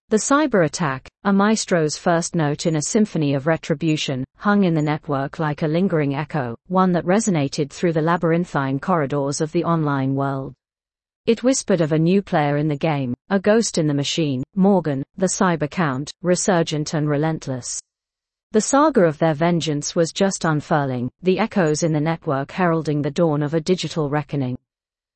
The 0.09 0.17
cyber 0.17 0.65
attack, 0.65 1.09
a 1.23 1.33
maestro's 1.33 1.97
first 1.97 2.35
note 2.35 2.67
in 2.67 2.75
a 2.75 2.83
symphony 2.83 3.35
of 3.35 3.47
retribution, 3.47 4.25
hung 4.39 4.65
in 4.65 4.75
the 4.75 4.83
network 4.83 5.39
like 5.39 5.63
a 5.63 5.69
lingering 5.69 6.17
echo, 6.17 6.57
one 6.67 6.91
that 6.93 7.05
resonated 7.05 7.71
through 7.71 7.93
the 7.93 8.03
labyrinthine 8.03 8.81
corridors 8.81 9.41
of 9.41 9.53
the 9.53 9.63
online 9.63 10.17
world. 10.17 10.53
It 11.27 11.45
whispered 11.45 11.81
of 11.81 11.93
a 11.93 11.99
new 11.99 12.23
player 12.23 12.57
in 12.57 12.67
the 12.67 12.77
game, 12.77 13.15
a 13.29 13.39
ghost 13.39 13.79
in 13.79 13.87
the 13.87 13.95
machine, 13.95 14.43
Morgan, 14.57 15.05
the 15.17 15.27
cyber 15.27 15.71
count, 15.71 16.11
resurgent 16.23 16.93
and 16.93 17.09
relentless. 17.09 17.79
The 18.53 18.61
saga 18.61 19.03
of 19.03 19.17
their 19.19 19.33
vengeance 19.33 19.95
was 19.95 20.11
just 20.11 20.45
unfurling, 20.45 21.09
the 21.23 21.39
echoes 21.39 21.85
in 21.85 21.93
the 21.93 22.01
network 22.01 22.51
heralding 22.51 23.01
the 23.01 23.11
dawn 23.13 23.45
of 23.45 23.55
a 23.55 23.61
digital 23.61 24.11
reckoning. 24.11 24.59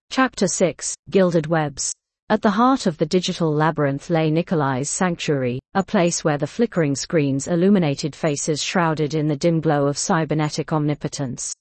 Chapter 0.09 0.47
6 0.47 0.95
Gilded 1.11 1.49
Webs 1.49 1.93
At 2.29 2.43
the 2.43 2.51
heart 2.51 2.87
of 2.87 2.97
the 2.97 3.07
digital 3.07 3.53
labyrinth 3.53 4.09
lay 4.09 4.31
Nikolai's 4.31 4.89
sanctuary, 4.89 5.59
a 5.75 5.83
place 5.83 6.23
where 6.23 6.39
the 6.39 6.47
flickering 6.47 6.95
screens 6.95 7.49
illuminated 7.49 8.15
faces 8.15 8.63
shrouded 8.63 9.15
in 9.15 9.27
the 9.27 9.35
dim 9.35 9.61
glow 9.61 9.89
of 9.89 9.99
cybernetic 9.99 10.73
omnipotence. 10.73 11.53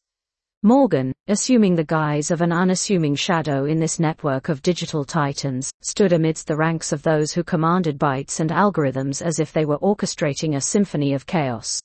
Morgan, 0.65 1.12
assuming 1.28 1.76
the 1.76 1.84
guise 1.84 2.32
of 2.32 2.39
an 2.39 2.54
unassuming 2.54 3.15
shadow 3.15 3.65
in 3.65 3.82
this 3.82 3.99
network 3.99 4.47
of 4.47 4.62
digital 4.62 5.04
titans, 5.04 5.69
stood 5.82 6.13
amidst 6.13 6.47
the 6.47 6.56
ranks 6.56 6.93
of 6.93 7.04
those 7.04 7.34
who 7.34 7.43
commanded 7.43 7.99
bytes 7.99 8.39
and 8.39 8.49
algorithms 8.49 9.21
as 9.21 9.39
if 9.39 9.52
they 9.52 9.65
were 9.65 9.78
orchestrating 9.80 10.56
a 10.56 10.62
symphony 10.62 11.13
of 11.13 11.26
chaos. 11.26 11.82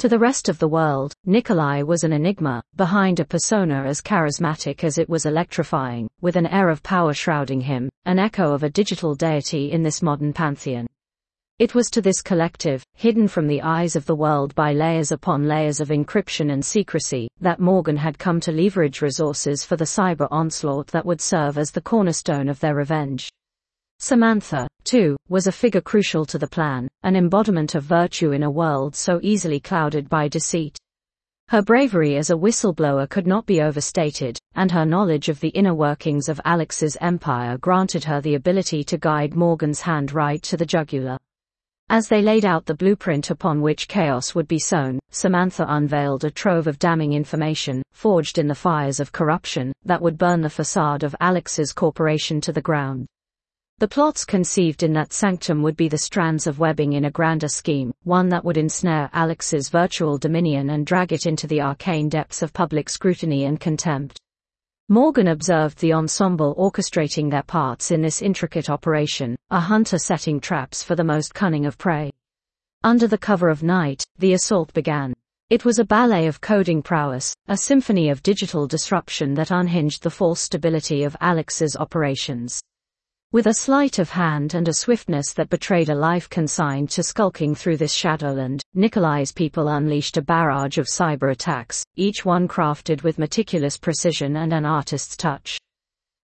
To 0.00 0.08
the 0.08 0.18
rest 0.18 0.48
of 0.48 0.58
the 0.58 0.66
world, 0.66 1.12
Nikolai 1.24 1.82
was 1.82 2.02
an 2.02 2.12
enigma, 2.12 2.64
behind 2.74 3.20
a 3.20 3.24
persona 3.24 3.84
as 3.86 4.00
charismatic 4.00 4.82
as 4.82 4.98
it 4.98 5.08
was 5.08 5.24
electrifying, 5.24 6.08
with 6.20 6.34
an 6.34 6.48
air 6.48 6.68
of 6.68 6.82
power 6.82 7.14
shrouding 7.14 7.60
him, 7.60 7.88
an 8.06 8.18
echo 8.18 8.52
of 8.52 8.64
a 8.64 8.70
digital 8.70 9.14
deity 9.14 9.70
in 9.70 9.84
this 9.84 10.02
modern 10.02 10.32
pantheon. 10.32 10.88
It 11.60 11.74
was 11.74 11.90
to 11.90 12.00
this 12.00 12.22
collective, 12.22 12.82
hidden 12.94 13.28
from 13.28 13.46
the 13.46 13.60
eyes 13.60 13.94
of 13.94 14.06
the 14.06 14.14
world 14.14 14.54
by 14.54 14.72
layers 14.72 15.12
upon 15.12 15.46
layers 15.46 15.78
of 15.78 15.90
encryption 15.90 16.54
and 16.54 16.64
secrecy, 16.64 17.28
that 17.42 17.60
Morgan 17.60 17.98
had 17.98 18.18
come 18.18 18.40
to 18.40 18.50
leverage 18.50 19.02
resources 19.02 19.62
for 19.62 19.76
the 19.76 19.84
cyber 19.84 20.26
onslaught 20.30 20.86
that 20.86 21.04
would 21.04 21.20
serve 21.20 21.58
as 21.58 21.70
the 21.70 21.82
cornerstone 21.82 22.48
of 22.48 22.58
their 22.60 22.74
revenge. 22.74 23.28
Samantha, 23.98 24.68
too, 24.84 25.18
was 25.28 25.46
a 25.46 25.52
figure 25.52 25.82
crucial 25.82 26.24
to 26.24 26.38
the 26.38 26.46
plan, 26.46 26.88
an 27.02 27.14
embodiment 27.14 27.74
of 27.74 27.84
virtue 27.84 28.32
in 28.32 28.42
a 28.42 28.50
world 28.50 28.96
so 28.96 29.20
easily 29.22 29.60
clouded 29.60 30.08
by 30.08 30.28
deceit. 30.28 30.78
Her 31.48 31.60
bravery 31.60 32.16
as 32.16 32.30
a 32.30 32.38
whistleblower 32.38 33.06
could 33.06 33.26
not 33.26 33.44
be 33.44 33.60
overstated, 33.60 34.38
and 34.54 34.72
her 34.72 34.86
knowledge 34.86 35.28
of 35.28 35.40
the 35.40 35.48
inner 35.48 35.74
workings 35.74 36.30
of 36.30 36.40
Alex's 36.46 36.96
empire 37.02 37.58
granted 37.58 38.04
her 38.04 38.22
the 38.22 38.36
ability 38.36 38.82
to 38.84 38.96
guide 38.96 39.34
Morgan's 39.34 39.82
hand 39.82 40.14
right 40.14 40.42
to 40.44 40.56
the 40.56 40.64
jugular. 40.64 41.18
As 41.92 42.06
they 42.06 42.22
laid 42.22 42.44
out 42.44 42.66
the 42.66 42.76
blueprint 42.76 43.32
upon 43.32 43.60
which 43.60 43.88
chaos 43.88 44.32
would 44.32 44.46
be 44.46 44.60
sown, 44.60 45.00
Samantha 45.10 45.66
unveiled 45.66 46.22
a 46.22 46.30
trove 46.30 46.68
of 46.68 46.78
damning 46.78 47.14
information, 47.14 47.82
forged 47.90 48.38
in 48.38 48.46
the 48.46 48.54
fires 48.54 49.00
of 49.00 49.10
corruption, 49.10 49.72
that 49.84 50.00
would 50.00 50.16
burn 50.16 50.40
the 50.40 50.48
facade 50.48 51.02
of 51.02 51.16
Alex's 51.18 51.72
corporation 51.72 52.40
to 52.42 52.52
the 52.52 52.62
ground. 52.62 53.08
The 53.78 53.88
plots 53.88 54.24
conceived 54.24 54.84
in 54.84 54.92
that 54.92 55.12
sanctum 55.12 55.62
would 55.62 55.76
be 55.76 55.88
the 55.88 55.98
strands 55.98 56.46
of 56.46 56.60
webbing 56.60 56.92
in 56.92 57.06
a 57.06 57.10
grander 57.10 57.48
scheme, 57.48 57.92
one 58.04 58.28
that 58.28 58.44
would 58.44 58.56
ensnare 58.56 59.10
Alex's 59.12 59.68
virtual 59.68 60.16
dominion 60.16 60.70
and 60.70 60.86
drag 60.86 61.12
it 61.12 61.26
into 61.26 61.48
the 61.48 61.60
arcane 61.60 62.08
depths 62.08 62.40
of 62.40 62.52
public 62.52 62.88
scrutiny 62.88 63.46
and 63.46 63.58
contempt. 63.58 64.16
Morgan 64.92 65.28
observed 65.28 65.78
the 65.78 65.92
ensemble 65.92 66.52
orchestrating 66.56 67.30
their 67.30 67.44
parts 67.44 67.92
in 67.92 68.02
this 68.02 68.22
intricate 68.22 68.68
operation, 68.68 69.36
a 69.48 69.60
hunter 69.60 69.98
setting 69.98 70.40
traps 70.40 70.82
for 70.82 70.96
the 70.96 71.04
most 71.04 71.32
cunning 71.32 71.64
of 71.64 71.78
prey. 71.78 72.10
Under 72.82 73.06
the 73.06 73.16
cover 73.16 73.48
of 73.48 73.62
night, 73.62 74.04
the 74.18 74.32
assault 74.32 74.74
began. 74.74 75.14
It 75.48 75.64
was 75.64 75.78
a 75.78 75.84
ballet 75.84 76.26
of 76.26 76.40
coding 76.40 76.82
prowess, 76.82 77.32
a 77.46 77.56
symphony 77.56 78.08
of 78.10 78.24
digital 78.24 78.66
disruption 78.66 79.32
that 79.34 79.52
unhinged 79.52 80.02
the 80.02 80.10
false 80.10 80.40
stability 80.40 81.04
of 81.04 81.16
Alex's 81.20 81.76
operations. 81.76 82.60
With 83.32 83.46
a 83.46 83.54
sleight 83.54 84.00
of 84.00 84.10
hand 84.10 84.54
and 84.54 84.66
a 84.66 84.74
swiftness 84.74 85.32
that 85.34 85.50
betrayed 85.50 85.88
a 85.88 85.94
life 85.94 86.28
consigned 86.28 86.90
to 86.90 87.04
skulking 87.04 87.54
through 87.54 87.76
this 87.76 87.92
shadowland, 87.92 88.60
Nikolai's 88.74 89.30
people 89.30 89.68
unleashed 89.68 90.16
a 90.16 90.22
barrage 90.22 90.78
of 90.78 90.86
cyber 90.86 91.30
attacks, 91.30 91.84
each 91.94 92.24
one 92.24 92.48
crafted 92.48 93.04
with 93.04 93.20
meticulous 93.20 93.78
precision 93.78 94.38
and 94.38 94.52
an 94.52 94.64
artist's 94.64 95.16
touch. 95.16 95.58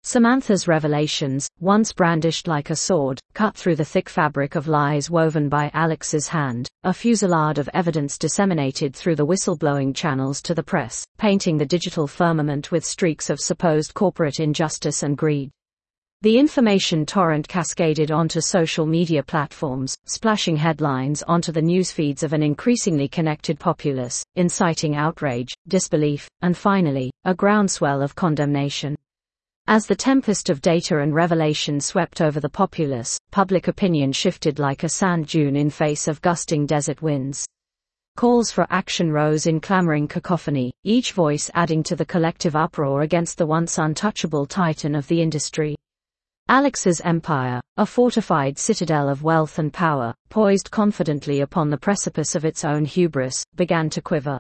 Samantha's 0.03 0.67
revelations, 0.67 1.47
once 1.61 1.93
brandished 1.93 2.49
like 2.49 2.71
a 2.71 2.77
sword, 2.77 3.21
cut 3.35 3.55
through 3.55 3.77
the 3.77 3.85
thick 3.85 4.09
fabric 4.09 4.55
of 4.55 4.67
lies 4.67 5.11
woven 5.11 5.51
by 5.51 5.71
Alex's 5.75 6.29
hand, 6.29 6.71
a 6.85 6.95
fusillade 6.95 7.59
of 7.59 7.69
evidence 7.75 8.17
disseminated 8.17 8.97
through 8.97 9.17
the 9.17 9.27
whistleblowing 9.27 9.95
channels 9.95 10.41
to 10.41 10.55
the 10.55 10.63
press, 10.63 11.05
painting 11.19 11.59
the 11.59 11.67
digital 11.67 12.07
firmament 12.07 12.73
with 12.73 12.83
streaks 12.83 13.29
of 13.29 13.41
supposed 13.41 13.93
corporate 13.93 14.41
injustice 14.41 15.03
and 15.03 15.19
greed. 15.19 15.51
The 16.25 16.39
information 16.39 17.05
torrent 17.05 17.47
cascaded 17.49 18.11
onto 18.11 18.41
social 18.41 18.87
media 18.87 19.23
platforms, 19.23 19.95
splashing 20.07 20.57
headlines 20.57 21.23
onto 21.25 21.53
the 21.53 21.61
news 21.61 21.93
feeds 21.93 22.23
of 22.23 22.33
an 22.33 22.43
increasingly 22.43 23.09
connected 23.09 23.61
populace, 23.61 24.25
inciting 24.35 24.97
outrage, 24.97 25.53
disbelief, 25.69 26.27
and 26.41 26.57
finally, 26.57 27.11
a 27.27 27.35
groundswell 27.35 28.01
of 28.01 28.15
condemnation. 28.15 28.97
As 29.67 29.85
the 29.85 29.95
tempest 29.95 30.49
of 30.49 30.63
data 30.63 31.01
and 31.01 31.15
revelation 31.15 31.79
swept 31.79 32.23
over 32.23 32.41
the 32.41 32.49
populace, 32.49 33.19
public 33.31 33.69
opinion 33.69 34.11
shifted 34.11 34.59
like 34.59 34.83
a 34.83 34.89
sand 34.89 35.27
dune 35.27 35.57
in 35.57 35.69
face 35.69 36.09
of 36.09 36.23
gusting 36.23 36.65
desert 36.65 37.03
winds. 37.03 37.45
Calls 38.17 38.51
for 38.51 38.67
action 38.71 39.13
rose 39.13 39.45
in 39.45 39.61
clamoring 39.61 40.09
cacophony, 40.09 40.73
each 40.85 41.13
voice 41.13 41.51
adding 41.53 41.83
to 41.83 41.95
the 41.95 42.07
collective 42.07 42.57
uproar 42.57 43.03
against 43.03 43.37
the 43.37 43.45
once 43.45 43.77
untouchable 43.77 44.47
titan 44.47 44.95
of 44.95 45.07
the 45.09 45.21
industry. 45.21 45.77
Alex's 46.51 47.01
empire, 47.01 47.59
a 47.79 47.87
fortified 47.87 48.59
citadel 48.59 49.09
of 49.09 49.23
wealth 49.23 49.59
and 49.59 49.73
power, 49.73 50.15
poised 50.29 50.71
confidently 50.71 51.41
upon 51.41 51.71
the 51.71 51.79
precipice 51.79 52.35
of 52.35 52.45
its 52.45 52.67
own 52.67 52.85
hubris, 52.85 53.43
began 53.57 53.89
to 53.89 54.03
quiver. 54.03 54.39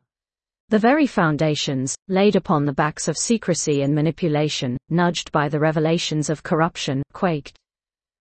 The 0.68 0.78
very 0.78 1.06
foundations, 1.06 1.96
laid 2.08 2.36
upon 2.36 2.66
the 2.66 2.74
backs 2.74 3.08
of 3.08 3.16
secrecy 3.16 3.80
and 3.82 3.94
manipulation, 3.94 4.76
nudged 4.90 5.32
by 5.32 5.48
the 5.48 5.58
revelations 5.58 6.28
of 6.28 6.42
corruption, 6.42 7.02
quaked. 7.14 7.56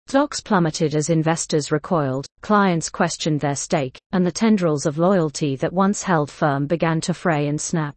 Stocks 0.07 0.39
plummeted 0.39 0.95
as 0.95 1.09
investors 1.09 1.71
recoiled, 1.71 2.25
clients 2.41 2.89
questioned 2.89 3.41
their 3.41 3.55
stake, 3.55 3.99
and 4.13 4.25
the 4.25 4.31
tendrils 4.31 4.85
of 4.85 4.97
loyalty 4.97 5.57
that 5.57 5.73
once 5.73 6.03
held 6.03 6.31
firm 6.31 6.67
began 6.67 7.01
to 7.01 7.13
fray 7.13 7.47
and 7.47 7.59
snap. 7.59 7.95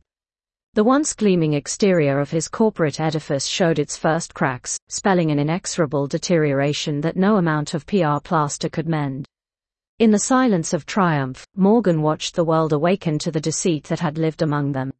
The 0.76 0.84
once 0.84 1.14
gleaming 1.14 1.54
exterior 1.54 2.20
of 2.20 2.30
his 2.30 2.48
corporate 2.48 3.00
edifice 3.00 3.46
showed 3.46 3.78
its 3.78 3.96
first 3.96 4.34
cracks, 4.34 4.76
spelling 4.88 5.30
an 5.30 5.38
inexorable 5.38 6.06
deterioration 6.06 7.00
that 7.00 7.16
no 7.16 7.38
amount 7.38 7.72
of 7.72 7.86
PR 7.86 8.20
plaster 8.22 8.68
could 8.68 8.86
mend. 8.86 9.24
In 10.00 10.10
the 10.10 10.18
silence 10.18 10.74
of 10.74 10.84
triumph, 10.84 11.46
Morgan 11.56 12.02
watched 12.02 12.34
the 12.34 12.44
world 12.44 12.74
awaken 12.74 13.18
to 13.20 13.30
the 13.30 13.40
deceit 13.40 13.84
that 13.84 14.00
had 14.00 14.18
lived 14.18 14.42
among 14.42 14.72
them. 14.72 14.92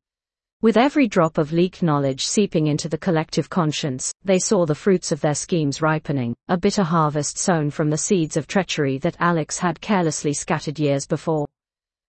With 0.62 0.78
every 0.78 1.08
drop 1.08 1.36
of 1.36 1.52
leaked 1.52 1.82
knowledge 1.82 2.24
seeping 2.24 2.68
into 2.68 2.88
the 2.88 2.96
collective 2.96 3.50
conscience, 3.50 4.10
they 4.24 4.38
saw 4.38 4.64
the 4.64 4.74
fruits 4.74 5.12
of 5.12 5.20
their 5.20 5.34
schemes 5.34 5.82
ripening, 5.82 6.34
a 6.48 6.56
bitter 6.56 6.84
harvest 6.84 7.36
sown 7.36 7.68
from 7.68 7.90
the 7.90 7.98
seeds 7.98 8.38
of 8.38 8.46
treachery 8.46 8.96
that 9.00 9.18
Alex 9.20 9.58
had 9.58 9.82
carelessly 9.82 10.32
scattered 10.32 10.78
years 10.78 11.06
before. 11.06 11.44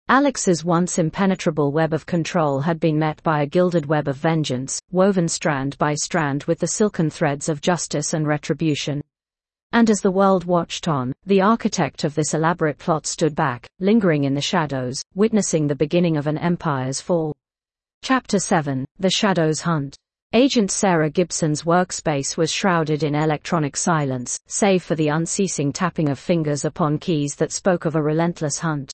Alex's 0.09 0.63
once 0.63 0.99
impenetrable 0.99 1.73
web 1.73 1.91
of 1.91 2.05
control 2.05 2.61
had 2.61 2.79
been 2.79 2.97
met 2.97 3.21
by 3.23 3.41
a 3.41 3.45
gilded 3.45 3.85
web 3.85 4.07
of 4.07 4.15
vengeance, 4.15 4.79
woven 4.89 5.27
strand 5.27 5.77
by 5.77 5.93
strand 5.93 6.45
with 6.45 6.59
the 6.59 6.67
silken 6.67 7.09
threads 7.09 7.49
of 7.49 7.59
justice 7.59 8.13
and 8.13 8.25
retribution. 8.25 9.01
And 9.73 9.89
as 9.89 9.99
the 9.99 10.11
world 10.11 10.45
watched 10.45 10.87
on, 10.87 11.11
the 11.25 11.41
architect 11.41 12.05
of 12.05 12.15
this 12.15 12.33
elaborate 12.33 12.77
plot 12.77 13.05
stood 13.05 13.35
back, 13.35 13.67
lingering 13.81 14.23
in 14.23 14.33
the 14.33 14.39
shadows, 14.39 15.03
witnessing 15.13 15.67
the 15.67 15.75
beginning 15.75 16.15
of 16.15 16.25
an 16.25 16.37
empire's 16.37 17.01
fall. 17.01 17.35
Chapter 18.01 18.39
7 18.39 18.85
The 18.99 19.11
Shadows 19.11 19.59
Hunt. 19.59 19.97
Agent 20.31 20.71
Sarah 20.71 21.09
Gibson's 21.09 21.63
workspace 21.63 22.37
was 22.37 22.49
shrouded 22.49 23.03
in 23.03 23.13
electronic 23.13 23.75
silence, 23.75 24.39
save 24.47 24.83
for 24.83 24.95
the 24.95 25.09
unceasing 25.09 25.73
tapping 25.73 26.07
of 26.07 26.17
fingers 26.17 26.63
upon 26.63 26.97
keys 26.97 27.35
that 27.35 27.51
spoke 27.51 27.83
of 27.83 27.95
a 27.97 28.01
relentless 28.01 28.59
hunt. 28.59 28.93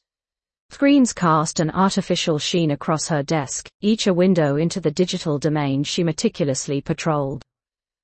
Screens 0.84 1.14
cast 1.14 1.62
an 1.62 1.70
artificial 1.72 2.38
sheen 2.38 2.72
across 2.72 3.08
her 3.08 3.24
desk, 3.24 3.70
each 3.80 4.08
a 4.08 4.14
window 4.14 4.58
into 4.58 4.82
the 4.82 4.92
digital 4.92 5.40
domain 5.40 5.82
she 5.82 6.04
meticulously 6.04 6.82
patrolled. 6.82 7.42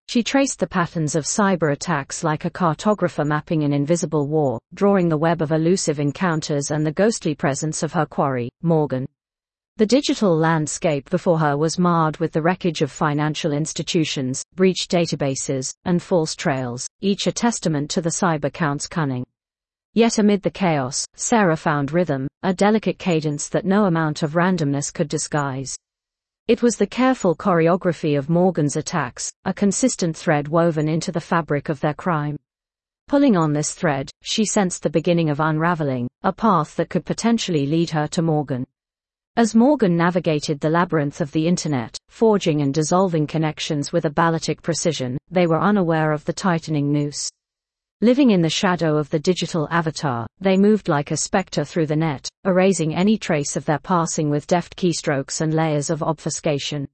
She 0.07 0.23
traced 0.23 0.59
the 0.59 0.67
patterns 0.67 1.13
of 1.13 1.25
cyber 1.25 1.73
attacks 1.73 2.23
like 2.23 2.45
a 2.45 2.49
cartographer 2.49 3.25
mapping 3.25 3.63
an 3.63 3.73
invisible 3.73 4.27
war, 4.27 4.59
drawing 4.73 5.09
the 5.09 5.17
web 5.17 5.41
of 5.41 5.51
elusive 5.51 5.99
encounters 5.99 6.71
and 6.71 6.85
the 6.85 6.93
ghostly 6.93 7.35
presence 7.35 7.83
of 7.83 7.91
her 7.91 8.05
quarry, 8.05 8.49
Morgan. 8.61 9.05
The 9.75 9.85
digital 9.85 10.37
landscape 10.37 11.09
before 11.09 11.39
her 11.39 11.57
was 11.57 11.77
marred 11.77 12.17
with 12.17 12.31
the 12.31 12.41
wreckage 12.41 12.81
of 12.81 12.91
financial 12.91 13.51
institutions, 13.51 14.43
breached 14.55 14.89
databases, 14.89 15.73
and 15.85 16.01
false 16.01 16.35
trails, 16.35 16.87
each 17.01 17.27
a 17.27 17.31
testament 17.31 17.89
to 17.91 18.01
the 18.01 18.09
cyber 18.09 18.53
count's 18.53 18.87
cunning. 18.87 19.25
Yet 19.93 20.19
amid 20.19 20.43
the 20.43 20.52
chaos, 20.52 21.06
Sarah 21.15 21.58
found 21.58 21.91
rhythm, 21.91 22.28
a 22.43 22.54
delicate 22.54 22.99
cadence 22.99 23.49
that 23.49 23.65
no 23.65 23.86
amount 23.86 24.23
of 24.23 24.36
randomness 24.36 24.93
could 24.93 25.10
disguise. 25.10 25.75
It 26.47 26.62
was 26.62 26.78
the 26.78 26.88
careful 26.88 27.36
choreography 27.36 28.17
of 28.17 28.30
Morgan's 28.30 28.75
attacks, 28.75 29.32
a 29.45 29.54
consistent 29.54 30.15
thread 30.15 30.47
woven 30.47 30.88
into 30.88 31.12
the 31.12 31.21
fabric 31.21 31.69
of 31.69 31.80
their 31.80 31.93
crime. 31.93 32.38
Pulling 33.08 33.36
on 33.36 33.54
this 33.54 33.73
thread, 33.73 34.12
she 34.21 34.45
sensed 34.45 34.84
the 34.84 34.89
beginning 34.89 35.30
of 35.32 35.39
unraveling, 35.39 36.08
a 36.21 36.32
path 36.32 36.75
that 36.75 36.89
could 36.89 37.06
potentially 37.06 37.65
lead 37.65 37.89
her 37.89 38.08
to 38.10 38.21
Morgan. 38.21 38.65
As 39.36 39.56
Morgan 39.56 39.97
navigated 39.97 40.60
the 40.60 40.69
labyrinth 40.69 41.21
of 41.21 41.32
the 41.32 41.47
internet, 41.47 41.97
forging 42.10 42.62
and 42.62 42.73
dissolving 42.73 43.25
connections 43.25 43.91
with 43.91 44.06
a 44.06 44.10
ballistic 44.10 44.62
precision, 44.62 45.17
they 45.32 45.47
were 45.47 45.60
unaware 45.60 46.12
of 46.12 46.25
the 46.25 46.34
tightening 46.34 46.91
noose. 46.91 47.30
Living 48.01 48.31
in 48.31 48.41
the 48.41 48.49
shadow 48.49 48.95
of 48.95 49.09
the 49.09 49.19
digital 49.19 49.67
avatar, 49.69 50.25
they 50.39 50.55
moved 50.55 50.88
like 50.88 51.12
a 51.12 51.17
specter 51.17 51.65
through 51.65 51.85
the 51.85 51.97
net, 51.97 52.29
erasing 52.45 52.95
any 52.95 53.17
trace 53.17 53.57
of 53.57 53.65
their 53.65 53.77
passing 53.79 54.29
with 54.29 54.47
deft 54.47 54.77
keystrokes 54.77 55.41
and 55.41 55.53
layers 55.53 55.89
of 55.89 56.01
obfuscation. 56.01 56.88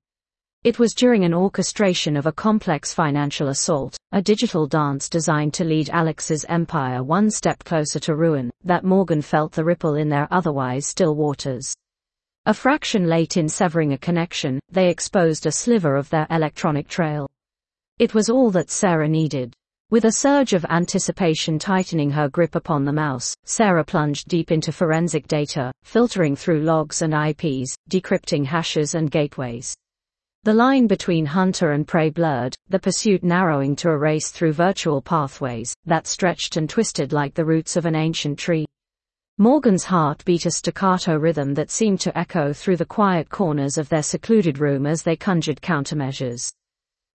It 0.63 0.80
was 0.80 0.96
during 0.96 1.24
an 1.24 1.32
orchestration 1.32 2.18
of 2.18 2.26
a 2.26 2.32
complex 2.32 2.91
financial 2.91 3.50
assault, 3.50 3.96
a 4.13 4.22
digital 4.22 4.65
dance 4.65 5.08
designed 5.08 5.54
to 5.54 5.63
lead 5.63 5.91
Alex's 5.91 6.44
empire 6.50 7.04
one 7.04 7.30
step 7.30 7.63
closer 7.63 8.00
to 8.00 8.15
ruin, 8.15 8.50
that 8.63 8.84
Morgan 8.84 9.22
felt 9.22 9.52
the 9.52 9.63
ripple 9.63 9.94
in 9.94 10.10
their 10.10 10.28
otherwise 10.32 10.88
still 10.88 11.13
waters. 11.13 11.72
A 12.48 12.54
fraction 12.56 13.06
late 13.06 13.38
in 13.38 13.48
severing 13.48 13.94
a 13.94 13.98
connection, 14.00 14.60
they 14.72 14.89
exposed 14.89 15.46
a 15.46 15.52
sliver 15.52 15.98
of 15.98 16.10
their 16.10 16.26
electronic 16.32 16.88
trail. 16.88 17.30
It 18.00 18.15
was 18.15 18.28
all 18.28 18.50
that 18.50 18.72
Sarah 18.72 19.08
needed. 19.08 19.54
With 19.91 20.06
a 20.06 20.12
surge 20.12 20.54
of 20.54 20.65
anticipation 20.65 21.60
tightening 21.60 22.10
her 22.10 22.28
grip 22.28 22.56
upon 22.56 22.86
the 22.86 22.91
mouse, 22.91 23.36
Sarah 23.45 23.84
plunged 23.84 24.28
deep 24.28 24.52
into 24.52 24.71
forensic 24.71 25.28
data, 25.28 25.71
filtering 25.84 26.36
through 26.36 26.62
logs 26.62 27.04
and 27.04 27.13
IPs, 27.13 27.76
decrypting 27.88 28.45
hashes 28.45 28.95
and 28.95 29.12
gateways. 29.12 29.76
The 30.41 30.56
line 30.56 30.88
between 30.88 31.28
hunter 31.28 31.74
and 31.74 31.88
prey 31.88 32.10
blurred, 32.10 32.56
the 32.67 32.80
pursuit 32.80 33.24
narrowing 33.24 33.76
to 33.76 33.89
a 33.89 33.98
race 33.98 34.32
through 34.32 34.54
virtual 34.54 35.04
pathways 35.04 35.76
that 35.86 36.08
stretched 36.08 36.58
and 36.58 36.67
twisted 36.67 37.13
like 37.13 37.36
the 37.36 37.45
roots 37.45 37.76
of 37.76 37.86
an 37.86 37.93
ancient 37.93 38.39
tree. 38.39 38.65
Morgan's 39.38 39.84
heart 39.84 40.26
beat 40.26 40.48
a 40.48 40.52
staccato 40.52 41.15
rhythm 41.15 41.54
that 41.54 41.69
seemed 41.69 42.00
to 42.02 42.17
echo 42.17 42.54
through 42.54 42.78
the 42.78 42.86
quiet 42.86 43.30
corners 43.30 43.78
of 43.78 43.89
their 43.89 44.02
secluded 44.02 44.58
room 44.58 44.88
as 44.88 45.04
they 45.04 45.15
conjured 45.15 45.62
countermeasures. 45.62 46.52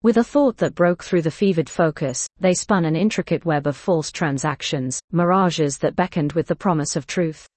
With 0.04 0.18
a 0.18 0.24
thought 0.24 0.58
that 0.58 0.76
broke 0.76 1.04
through 1.04 1.24
the 1.24 1.32
fevered 1.32 1.68
focus, 1.68 2.28
they 2.40 2.54
spun 2.54 2.86
an 2.86 2.96
intricate 2.96 3.46
web 3.46 3.66
of 3.66 3.76
false 3.76 4.12
transactions, 4.12 5.02
mirages 5.12 5.80
that 5.80 5.96
beckoned 5.96 6.34
with 6.34 6.46
the 6.46 6.56
promise 6.56 6.96
of 6.96 7.08
truth. 7.08 7.48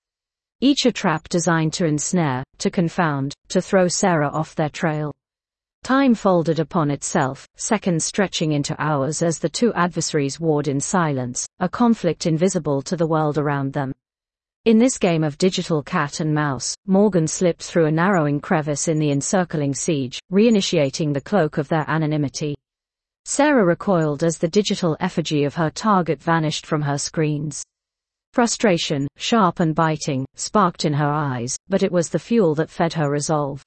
Each 0.63 0.87
a 0.87 0.93
trap 0.93 1.29
designed 1.29 1.75
to 1.75 1.85
ensnare, 1.85 2.43
to 2.59 2.71
confound, 2.71 3.35
to 3.49 3.61
throw 3.61 3.89
Sarah 3.89 4.31
off 4.31 4.55
their 4.55 4.71
trail. 4.71 5.13
Time 5.83 6.15
folded 6.15 6.59
upon 6.59 6.91
itself, 6.91 7.47
seconds 7.57 8.05
stretching 8.07 8.53
into 8.53 8.75
hours 8.81 9.23
as 9.23 9.39
the 9.39 9.49
two 9.49 9.73
adversaries 9.75 10.41
warred 10.41 10.69
in 10.69 10.81
silence, 10.81 11.47
a 11.59 11.69
conflict 11.69 12.27
invisible 12.27 12.81
to 12.83 12.97
the 12.97 13.07
world 13.07 13.37
around 13.37 13.75
them. 13.75 13.93
In 14.67 14.79
this 14.79 14.99
game 14.99 15.25
of 15.25 15.39
digital 15.39 15.83
cat 15.83 16.21
and 16.21 16.35
mouse, 16.35 16.77
Morgan 16.85 17.27
slipped 17.27 17.63
through 17.63 17.87
a 17.87 17.91
narrowing 17.91 18.39
crevice 18.39 18.89
in 18.89 18.99
the 18.99 19.11
encircling 19.11 19.75
siege, 19.75 20.21
reinitiating 20.31 21.15
the 21.15 21.21
cloak 21.23 21.57
of 21.57 21.67
their 21.69 21.89
anonymity. 21.89 22.55
Sarah 23.25 23.65
recoiled 23.65 24.23
as 24.23 24.37
the 24.37 24.49
digital 24.49 24.99
effigy 25.01 25.45
of 25.45 25.55
her 25.55 25.71
target 25.71 26.23
vanished 26.23 26.67
from 26.67 26.83
her 26.83 26.99
screens. 26.99 27.63
Frustration, 28.35 29.09
sharp 29.17 29.61
and 29.61 29.75
biting, 29.75 30.27
sparked 30.35 30.85
in 30.85 30.93
her 30.93 31.11
eyes, 31.11 31.57
but 31.71 31.83
it 31.83 31.91
was 31.91 32.11
the 32.11 32.19
fuel 32.19 32.55
that 32.57 32.69
fed 32.69 32.93
her 32.93 33.09
resolve. 33.09 33.63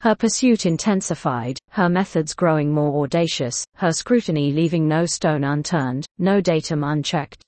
Her 0.00 0.16
pursuit 0.16 0.66
intensified, 0.66 1.56
her 1.70 1.88
methods 1.88 2.34
growing 2.34 2.72
more 2.72 3.04
audacious, 3.04 3.64
her 3.76 3.92
scrutiny 3.92 4.50
leaving 4.50 4.88
no 4.88 5.06
stone 5.06 5.44
unturned, 5.44 6.04
no 6.18 6.40
datum 6.40 6.82
unchecked. 6.82 7.45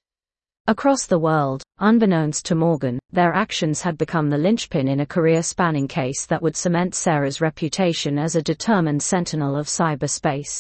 Across 0.69 1.07
the 1.07 1.19
world, 1.19 1.63
unbeknownst 1.79 2.45
to 2.45 2.55
Morgan, 2.55 2.99
their 3.11 3.33
actions 3.33 3.81
had 3.81 3.97
become 3.97 4.29
the 4.29 4.37
linchpin 4.37 4.87
in 4.87 5.01
a 5.01 5.07
career-spanning 5.07 5.89
case 5.89 6.27
that 6.27 6.43
would 6.43 6.57
cement 6.57 6.95
Sarah's 6.95 7.41
reputation 7.41 8.19
as 8.19 8.37
a 8.37 8.43
determined 8.43 9.03
sentinel 9.03 9.57
of 9.57 9.67
cyberspace. 9.67 10.59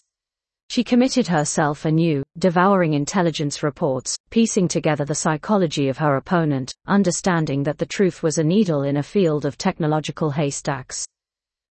She 0.71 0.83
committed 0.83 1.27
herself 1.27 1.85
anew, 1.85 2.23
devouring 2.38 2.94
intelligence 2.94 3.62
reports, 3.62 4.16
piecing 4.31 4.68
together 4.68 5.05
the 5.05 5.14
psychology 5.14 5.90
of 5.90 5.99
her 5.99 6.16
opponent, 6.16 6.73
understanding 6.87 7.62
that 7.64 7.77
the 7.77 7.85
truth 7.85 8.23
was 8.23 8.38
a 8.38 8.42
needle 8.42 8.85
in 8.85 8.97
a 8.97 9.03
field 9.03 9.44
of 9.44 9.59
technological 9.59 10.31
haystacks. 10.31 11.05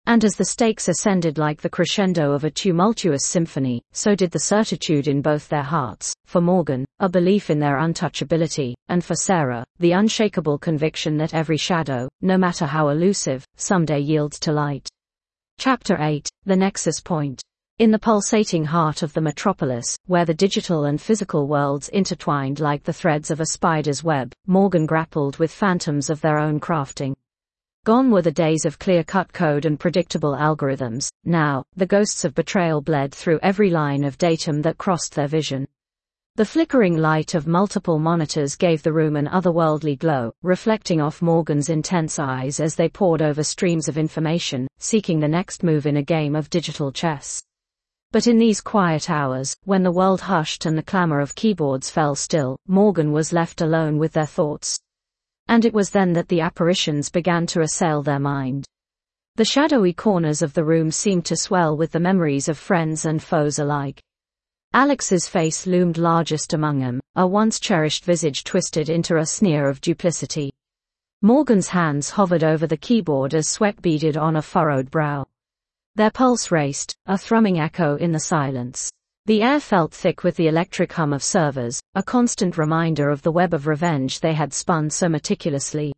And 0.07 0.23
as 0.23 0.35
the 0.35 0.45
stakes 0.45 0.87
ascended 0.87 1.37
like 1.37 1.61
the 1.61 1.69
crescendo 1.69 2.31
of 2.31 2.45
a 2.45 2.49
tumultuous 2.49 3.25
symphony, 3.25 3.81
so 3.91 4.15
did 4.15 4.31
the 4.31 4.39
certitude 4.39 5.09
in 5.09 5.21
both 5.21 5.49
their 5.49 5.63
hearts, 5.63 6.13
for 6.25 6.39
Morgan, 6.39 6.85
a 7.01 7.09
belief 7.09 7.49
in 7.49 7.59
their 7.59 7.75
untouchability, 7.75 8.73
and 8.87 9.03
for 9.03 9.15
Sarah, 9.15 9.65
the 9.79 9.91
unshakable 9.91 10.59
conviction 10.59 11.17
that 11.17 11.33
every 11.33 11.57
shadow, 11.57 12.07
no 12.21 12.37
matter 12.37 12.65
how 12.65 12.87
elusive, 12.87 13.43
someday 13.57 13.99
yields 13.99 14.39
to 14.39 14.53
light. 14.53 14.87
Chapter 15.59 15.97
8 15.99 16.29
The 16.45 16.55
Nexus 16.55 17.01
Point. 17.01 17.41
In 17.79 17.91
the 17.91 17.99
pulsating 17.99 18.63
heart 18.63 19.03
of 19.03 19.11
the 19.11 19.19
metropolis, 19.19 19.97
where 20.05 20.23
the 20.23 20.33
digital 20.33 20.85
and 20.85 21.01
physical 21.01 21.49
worlds 21.49 21.89
intertwined 21.89 22.61
like 22.61 22.83
the 22.83 22.93
threads 22.93 23.29
of 23.29 23.41
a 23.41 23.47
spider's 23.47 24.05
web, 24.05 24.31
Morgan 24.45 24.85
grappled 24.85 25.35
with 25.37 25.51
phantoms 25.51 26.09
of 26.09 26.21
their 26.21 26.39
own 26.39 26.61
crafting. 26.61 27.13
Gone 27.87 28.11
were 28.11 28.21
the 28.21 28.33
days 28.33 28.65
of 28.65 28.79
clear-cut 28.79 29.31
code 29.31 29.63
and 29.63 29.79
predictable 29.79 30.33
algorithms, 30.33 31.09
now, 31.23 31.63
the 31.77 31.85
ghosts 31.85 32.25
of 32.25 32.35
betrayal 32.35 32.81
bled 32.81 33.15
through 33.15 33.39
every 33.41 33.69
line 33.69 34.03
of 34.03 34.17
datum 34.17 34.61
that 34.63 34.77
crossed 34.77 35.15
their 35.15 35.29
vision. 35.29 35.65
The 36.35 36.43
flickering 36.43 36.97
light 36.97 37.33
of 37.33 37.47
multiple 37.47 37.97
monitors 37.97 38.57
gave 38.57 38.83
the 38.83 38.91
room 38.91 39.15
an 39.15 39.29
otherworldly 39.29 39.99
glow, 39.99 40.33
reflecting 40.43 40.99
off 40.99 41.21
Morgan's 41.21 41.69
intense 41.69 42.19
eyes 42.19 42.59
as 42.59 42.75
they 42.75 42.89
pored 42.89 43.21
over 43.21 43.41
streams 43.41 43.87
of 43.87 43.97
information, 43.97 44.67
seeking 44.79 45.21
the 45.21 45.29
next 45.29 45.63
move 45.63 45.85
in 45.85 45.95
a 45.95 46.03
game 46.03 46.35
of 46.35 46.49
digital 46.49 46.91
chess. 46.91 47.41
But 48.11 48.27
in 48.27 48.37
these 48.37 48.59
quiet 48.59 49.09
hours, 49.09 49.55
when 49.63 49.83
the 49.83 49.93
world 49.93 50.19
hushed 50.19 50.65
and 50.65 50.77
the 50.77 50.83
clamor 50.83 51.21
of 51.21 51.35
keyboards 51.35 51.89
fell 51.89 52.15
still, 52.15 52.57
Morgan 52.67 53.13
was 53.13 53.31
left 53.31 53.61
alone 53.61 53.97
with 53.97 54.11
their 54.11 54.25
thoughts. 54.25 54.77
And 55.47 55.65
it 55.65 55.73
was 55.73 55.89
then 55.89 56.13
that 56.13 56.27
the 56.27 56.41
apparitions 56.41 57.09
began 57.09 57.45
to 57.47 57.61
assail 57.61 58.03
their 58.03 58.19
mind. 58.19 58.65
The 59.35 59.45
shadowy 59.45 59.93
corners 59.93 60.41
of 60.41 60.53
the 60.53 60.63
room 60.63 60.91
seemed 60.91 61.25
to 61.25 61.37
swell 61.37 61.77
with 61.77 61.91
the 61.91 61.99
memories 61.99 62.49
of 62.49 62.57
friends 62.57 63.05
and 63.05 63.21
foes 63.21 63.59
alike. 63.59 64.01
Alex's 64.73 65.27
face 65.27 65.65
loomed 65.65 65.97
largest 65.97 66.53
among 66.53 66.79
them, 66.79 66.99
a 67.15 67.25
once 67.25 67.59
cherished 67.59 68.03
visage 68.03 68.43
twisted 68.43 68.89
into 68.89 69.17
a 69.17 69.25
sneer 69.25 69.69
of 69.69 69.79
duplicity. 69.79 70.51
Morgan's 71.21 71.69
hands 71.69 72.09
hovered 72.09 72.43
over 72.43 72.67
the 72.67 72.77
keyboard 72.77 73.33
as 73.33 73.47
sweat 73.47 73.81
beaded 73.81 74.17
on 74.17 74.35
a 74.35 74.41
furrowed 74.41 74.91
brow. 74.91 75.25
Their 75.95 76.11
pulse 76.11 76.51
raced, 76.51 76.95
a 77.07 77.17
thrumming 77.17 77.59
echo 77.59 77.95
in 77.95 78.11
the 78.11 78.19
silence. 78.19 78.91
The 79.27 79.41
air 79.41 79.59
felt 79.59 79.93
thick 79.93 80.23
with 80.23 80.37
the 80.37 80.47
electric 80.47 80.93
hum 80.93 81.11
of 81.11 81.21
servers, 81.21 81.81
a 81.95 82.01
constant 82.01 82.57
reminder 82.57 83.09
of 83.09 83.23
the 83.23 83.31
web 83.31 83.53
of 83.53 83.67
revenge 83.67 84.21
they 84.21 84.33
had 84.33 84.53
spun 84.53 84.89
so 84.89 85.09
meticulously. 85.09 85.91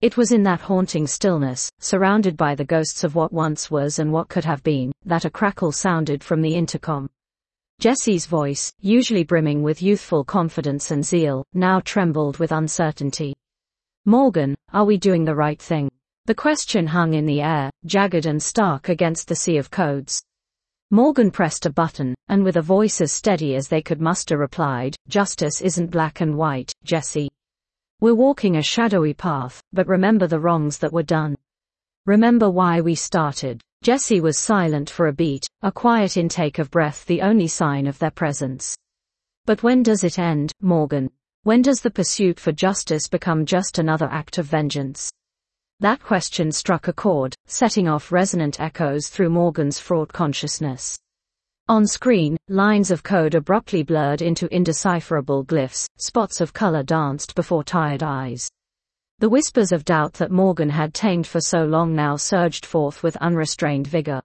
It 0.00 0.16
was 0.16 0.32
in 0.32 0.44
that 0.44 0.62
haunting 0.62 1.06
stillness, 1.06 1.70
surrounded 1.78 2.38
by 2.38 2.54
the 2.54 2.64
ghosts 2.64 3.04
of 3.04 3.14
what 3.14 3.34
once 3.34 3.70
was 3.70 3.98
and 3.98 4.10
what 4.10 4.30
could 4.30 4.46
have 4.46 4.62
been, 4.62 4.92
that 5.04 5.26
a 5.26 5.30
crackle 5.30 5.72
sounded 5.72 6.24
from 6.24 6.40
the 6.40 6.54
intercom. 6.54 7.10
Jesse's 7.80 8.24
voice, 8.24 8.72
usually 8.80 9.24
brimming 9.24 9.62
with 9.62 9.82
youthful 9.82 10.24
confidence 10.24 10.90
and 10.90 11.04
zeal, 11.04 11.44
now 11.52 11.80
trembled 11.80 12.38
with 12.38 12.50
uncertainty. 12.50 13.34
Morgan, 14.06 14.54
are 14.72 14.86
we 14.86 14.96
doing 14.96 15.26
the 15.26 15.34
right 15.34 15.60
thing? 15.60 15.90
The 16.24 16.34
question 16.34 16.86
hung 16.86 17.12
in 17.12 17.26
the 17.26 17.42
air, 17.42 17.70
jagged 17.84 18.24
and 18.24 18.42
stark 18.42 18.88
against 18.88 19.28
the 19.28 19.36
sea 19.36 19.58
of 19.58 19.70
codes. 19.70 20.22
Morgan 20.94 21.32
pressed 21.32 21.66
a 21.66 21.70
button, 21.70 22.14
and 22.28 22.44
with 22.44 22.54
a 22.54 22.62
voice 22.62 23.00
as 23.00 23.10
steady 23.10 23.56
as 23.56 23.66
they 23.66 23.82
could 23.82 24.00
muster 24.00 24.38
replied, 24.38 24.94
Justice 25.08 25.60
isn't 25.60 25.90
black 25.90 26.20
and 26.20 26.36
white, 26.36 26.70
Jesse. 26.84 27.28
We're 28.00 28.14
walking 28.14 28.58
a 28.58 28.62
shadowy 28.62 29.12
path, 29.12 29.60
but 29.72 29.88
remember 29.88 30.28
the 30.28 30.38
wrongs 30.38 30.78
that 30.78 30.92
were 30.92 31.02
done. 31.02 31.34
Remember 32.06 32.48
why 32.48 32.80
we 32.80 32.94
started. 32.94 33.60
Jesse 33.82 34.20
was 34.20 34.38
silent 34.38 34.88
for 34.88 35.08
a 35.08 35.12
beat, 35.12 35.44
a 35.62 35.72
quiet 35.72 36.16
intake 36.16 36.60
of 36.60 36.70
breath 36.70 37.04
the 37.06 37.22
only 37.22 37.48
sign 37.48 37.88
of 37.88 37.98
their 37.98 38.12
presence. 38.12 38.76
But 39.46 39.64
when 39.64 39.82
does 39.82 40.04
it 40.04 40.20
end, 40.20 40.52
Morgan? 40.60 41.10
When 41.42 41.60
does 41.60 41.80
the 41.80 41.90
pursuit 41.90 42.38
for 42.38 42.52
justice 42.52 43.08
become 43.08 43.46
just 43.46 43.80
another 43.80 44.06
act 44.12 44.38
of 44.38 44.46
vengeance? 44.46 45.10
That 45.84 46.02
question 46.02 46.50
struck 46.50 46.88
a 46.88 46.94
chord, 46.94 47.34
setting 47.44 47.88
off 47.88 48.10
resonant 48.10 48.58
echoes 48.58 49.08
through 49.08 49.28
Morgan's 49.28 49.78
fraught 49.78 50.10
consciousness. 50.10 50.98
On 51.68 51.86
screen, 51.86 52.38
lines 52.48 52.90
of 52.90 53.02
code 53.02 53.34
abruptly 53.34 53.82
blurred 53.82 54.22
into 54.22 54.48
indecipherable 54.48 55.44
glyphs, 55.44 55.86
spots 55.98 56.40
of 56.40 56.54
color 56.54 56.82
danced 56.82 57.34
before 57.34 57.62
tired 57.62 58.02
eyes. 58.02 58.48
The 59.18 59.28
whispers 59.28 59.72
of 59.72 59.84
doubt 59.84 60.14
that 60.14 60.30
Morgan 60.30 60.70
had 60.70 60.94
tamed 60.94 61.26
for 61.26 61.42
so 61.42 61.66
long 61.66 61.94
now 61.94 62.16
surged 62.16 62.64
forth 62.64 63.02
with 63.02 63.16
unrestrained 63.16 63.86
vigor. 63.86 64.22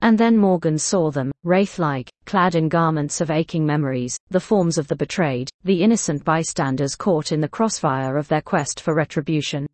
And 0.00 0.16
then 0.16 0.36
Morgan 0.36 0.78
saw 0.78 1.10
them, 1.10 1.32
wraith-like, 1.42 2.08
clad 2.24 2.54
in 2.54 2.68
garments 2.68 3.20
of 3.20 3.32
aching 3.32 3.66
memories, 3.66 4.16
the 4.30 4.38
forms 4.38 4.78
of 4.78 4.86
the 4.86 4.94
betrayed, 4.94 5.50
the 5.64 5.82
innocent 5.82 6.24
bystanders 6.24 6.94
caught 6.94 7.32
in 7.32 7.40
the 7.40 7.48
crossfire 7.48 8.16
of 8.16 8.28
their 8.28 8.42
quest 8.42 8.78
for 8.78 8.94
retribution. 8.94 9.66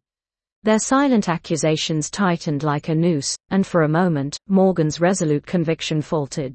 Their 0.62 0.78
silent 0.78 1.28
accusations 1.30 2.10
tightened 2.10 2.62
like 2.62 2.90
a 2.90 2.94
noose, 2.94 3.34
and 3.48 3.66
for 3.66 3.82
a 3.82 3.88
moment, 3.88 4.36
Morgan's 4.46 5.00
resolute 5.00 5.46
conviction 5.46 6.02
faltered. 6.02 6.54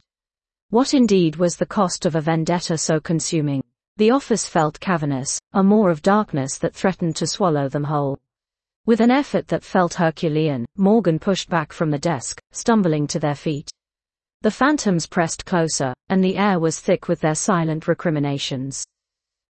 What 0.70 0.94
indeed 0.94 1.38
was 1.38 1.58
the 1.58 1.66
cost 1.66 2.06
of 2.06 2.16
a 2.16 2.22
vendetta 2.22 2.78
so 2.78 3.00
consuming? 3.00 3.64
The 3.98 4.12
office 4.12 4.48
felt 4.48 4.80
cavernous, 4.80 5.40
a 5.54 5.64
maw 5.64 5.88
of 5.88 6.04
darkness 6.04 6.60
that 6.60 6.76
threatened 6.76 7.16
to 7.16 7.26
swallow 7.26 7.68
them 7.68 7.86
whole. 7.86 8.20
With 8.86 9.00
an 9.00 9.10
effort 9.10 9.48
that 9.48 9.64
felt 9.64 9.96
Herculean, 9.96 10.68
Morgan 10.78 11.18
pushed 11.18 11.50
back 11.50 11.74
from 11.74 11.90
the 11.90 11.98
desk, 11.98 12.40
stumbling 12.52 13.08
to 13.08 13.20
their 13.20 13.34
feet. 13.34 13.72
The 14.42 14.52
phantoms 14.52 15.08
pressed 15.08 15.46
closer, 15.46 15.96
and 16.10 16.24
the 16.24 16.38
air 16.38 16.60
was 16.60 16.80
thick 16.80 17.08
with 17.08 17.22
their 17.22 17.34
silent 17.34 17.88
recriminations. 17.88 18.86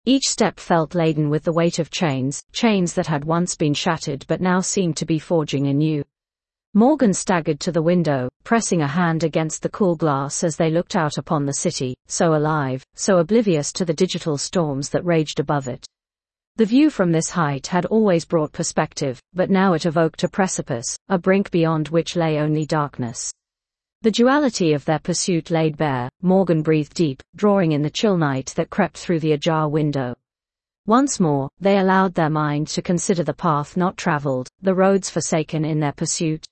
Each 0.08 0.28
step 0.30 0.60
felt 0.60 0.94
laden 0.94 1.32
with 1.32 1.46
the 1.46 1.52
weight 1.52 1.80
of 1.80 1.90
chains, 1.90 2.44
chains 2.52 2.94
that 2.94 3.08
had 3.08 3.26
once 3.26 3.56
been 3.56 3.74
shattered 3.74 4.24
but 4.28 4.40
now 4.40 4.60
seemed 4.60 4.98
to 4.98 5.06
be 5.06 5.18
forging 5.18 5.66
anew. 5.66 6.04
Morgan 6.76 7.12
staggered 7.12 7.60
to 7.62 7.72
the 7.72 7.82
window, 7.82 8.30
pressing 8.44 8.84
a 8.84 8.88
hand 8.88 9.24
against 9.24 9.64
the 9.64 9.70
cool 9.70 9.96
glass 9.96 10.44
as 10.44 10.58
they 10.58 10.70
looked 10.70 10.96
out 10.96 11.18
upon 11.18 11.46
the 11.46 11.54
city, 11.54 11.96
so 12.06 12.36
alive, 12.36 12.86
so 12.94 13.18
oblivious 13.18 13.72
to 13.72 13.84
the 13.84 13.94
digital 13.96 14.38
storms 14.38 14.90
that 14.90 15.04
raged 15.06 15.40
above 15.40 15.68
it. 15.68 15.84
The 16.58 16.66
view 16.66 16.92
from 16.92 17.12
this 17.12 17.32
height 17.32 17.66
had 17.66 17.88
always 17.88 18.26
brought 18.26 18.52
perspective, 18.52 19.20
but 19.34 19.50
now 19.50 19.74
it 19.74 19.88
evoked 19.88 20.24
a 20.24 20.30
precipice, 20.30 20.96
a 21.10 21.18
brink 21.18 21.50
beyond 21.50 21.88
which 21.88 22.16
lay 22.16 22.38
only 22.38 22.68
darkness. 22.68 23.34
The 24.06 24.12
duality 24.12 24.74
of 24.74 24.86
their 24.86 25.00
pursuit 25.00 25.50
laid 25.50 25.78
bare, 25.78 26.12
Morgan 26.22 26.62
breathed 26.62 26.94
deep, 26.94 27.24
drawing 27.36 27.72
in 27.72 27.82
the 27.82 27.90
chill 27.90 28.18
night 28.18 28.54
that 28.56 28.70
crept 28.70 29.00
through 29.00 29.20
the 29.20 29.32
ajar 29.32 29.68
window. 29.68 30.14
Once 30.86 31.20
more, 31.20 31.50
they 31.60 31.80
allowed 31.80 32.14
their 32.14 32.30
mind 32.30 32.68
to 32.68 32.84
consider 32.84 33.24
the 33.24 33.34
path 33.34 33.76
not 33.76 33.98
traveled, 33.98 34.48
the 34.62 34.76
roads 34.76 35.10
forsaken 35.10 35.66
in 35.66 35.80
their 35.80 35.92
pursuit. 35.92 36.46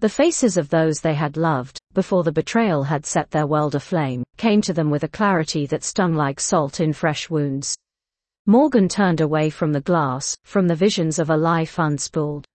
The 0.00 0.08
faces 0.08 0.56
of 0.56 0.70
those 0.70 1.02
they 1.02 1.12
had 1.12 1.36
loved, 1.36 1.78
before 1.92 2.24
the 2.24 2.32
betrayal 2.32 2.84
had 2.84 3.04
set 3.04 3.30
their 3.30 3.46
world 3.46 3.74
aflame, 3.74 4.24
came 4.38 4.62
to 4.62 4.72
them 4.72 4.88
with 4.88 5.02
a 5.02 5.08
clarity 5.08 5.66
that 5.66 5.84
stung 5.84 6.14
like 6.14 6.40
salt 6.40 6.80
in 6.80 6.94
fresh 6.94 7.28
wounds. 7.28 7.76
Morgan 8.46 8.88
turned 8.88 9.20
away 9.20 9.50
from 9.50 9.74
the 9.74 9.82
glass, 9.82 10.34
from 10.44 10.66
the 10.66 10.74
visions 10.74 11.18
of 11.18 11.28
a 11.28 11.36
life 11.36 11.76
unspooled. 11.76 12.46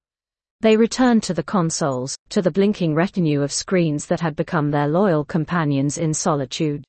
They 0.64 0.78
returned 0.78 1.24
to 1.24 1.34
the 1.34 1.44
consoles, 1.44 2.16
to 2.30 2.42
the 2.42 2.50
blinking 2.50 2.96
retinue 2.96 3.42
of 3.42 3.52
screens 3.52 4.06
that 4.06 4.22
had 4.22 4.34
become 4.34 4.72
their 4.72 4.88
loyal 4.88 5.26
companions 5.26 5.98
in 5.98 6.14
solitude. 6.14 6.86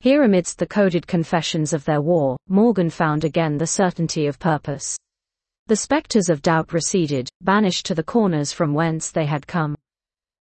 Here 0.00 0.24
amidst 0.24 0.58
the 0.58 0.66
coded 0.66 1.06
confessions 1.06 1.72
of 1.72 1.86
their 1.86 2.02
war, 2.02 2.36
Morgan 2.50 2.90
found 2.90 3.24
again 3.24 3.56
the 3.56 3.66
certainty 3.66 4.26
of 4.26 4.38
purpose. 4.38 4.94
The 5.68 5.76
specters 5.76 6.28
of 6.28 6.42
doubt 6.42 6.74
receded, 6.74 7.30
banished 7.40 7.86
to 7.86 7.94
the 7.94 8.02
corners 8.02 8.52
from 8.52 8.74
whence 8.74 9.10
they 9.10 9.24
had 9.24 9.46
come. 9.46 9.74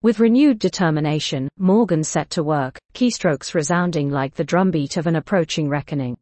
With 0.01 0.21
renewed 0.21 0.59
determination, 0.59 1.49
Morgan 1.57 2.01
set 2.01 2.29
to 2.29 2.43
work, 2.43 2.79
keystrokes 2.93 3.53
resounding 3.53 4.09
like 4.09 4.35
the 4.35 4.45
drumbeat 4.45 4.95
of 4.95 5.05
an 5.05 5.17
approaching 5.17 5.67
reckoning. 5.67 6.15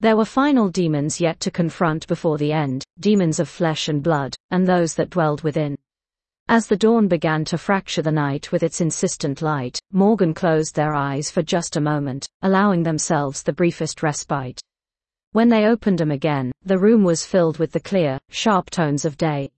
There 0.00 0.16
were 0.16 0.24
final 0.24 0.68
demons 0.68 1.20
yet 1.20 1.40
to 1.40 1.50
confront 1.50 2.06
before 2.06 2.38
the 2.38 2.52
end, 2.52 2.84
demons 3.00 3.40
of 3.40 3.48
flesh 3.48 3.88
and 3.88 4.00
blood, 4.00 4.36
and 4.52 4.64
those 4.64 4.94
that 4.94 5.10
dwelled 5.10 5.42
within. 5.42 5.76
As 6.48 6.68
the 6.68 6.76
dawn 6.76 7.08
began 7.08 7.44
to 7.46 7.58
fracture 7.58 8.00
the 8.00 8.12
night 8.12 8.52
with 8.52 8.62
its 8.62 8.80
insistent 8.80 9.42
light, 9.42 9.80
Morgan 9.90 10.34
closed 10.34 10.76
their 10.76 10.94
eyes 10.94 11.32
for 11.32 11.42
just 11.42 11.74
a 11.74 11.80
moment, 11.80 12.28
allowing 12.42 12.84
themselves 12.84 13.42
the 13.42 13.52
briefest 13.52 14.02
respite. 14.02 14.60
When 15.32 15.48
they 15.48 15.66
opened 15.66 15.98
them 15.98 16.12
again, 16.12 16.52
the 16.64 16.78
room 16.78 17.02
was 17.02 17.26
filled 17.26 17.58
with 17.58 17.72
the 17.72 17.80
clear, 17.80 18.18
sharp 18.30 18.70
tones 18.70 19.04
of 19.04 19.16
day. 19.16 19.50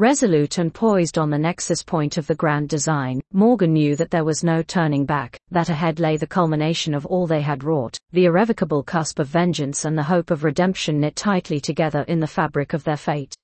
Resolute 0.00 0.58
and 0.58 0.72
poised 0.72 1.18
on 1.18 1.28
the 1.28 1.38
nexus 1.38 1.82
point 1.82 2.18
of 2.18 2.28
the 2.28 2.34
grand 2.36 2.68
design, 2.68 3.20
Morgan 3.32 3.72
knew 3.72 3.96
that 3.96 4.12
there 4.12 4.22
was 4.22 4.44
no 4.44 4.62
turning 4.62 5.04
back, 5.04 5.40
that 5.50 5.70
ahead 5.70 5.98
lay 5.98 6.16
the 6.16 6.24
culmination 6.24 6.94
of 6.94 7.04
all 7.04 7.26
they 7.26 7.40
had 7.40 7.64
wrought, 7.64 7.98
the 8.12 8.26
irrevocable 8.26 8.84
cusp 8.84 9.18
of 9.18 9.26
vengeance 9.26 9.84
and 9.84 9.98
the 9.98 10.04
hope 10.04 10.30
of 10.30 10.44
redemption 10.44 11.00
knit 11.00 11.16
tightly 11.16 11.58
together 11.58 12.02
in 12.02 12.20
the 12.20 12.28
fabric 12.28 12.74
of 12.74 12.84
their 12.84 12.96
fate. 12.96 13.34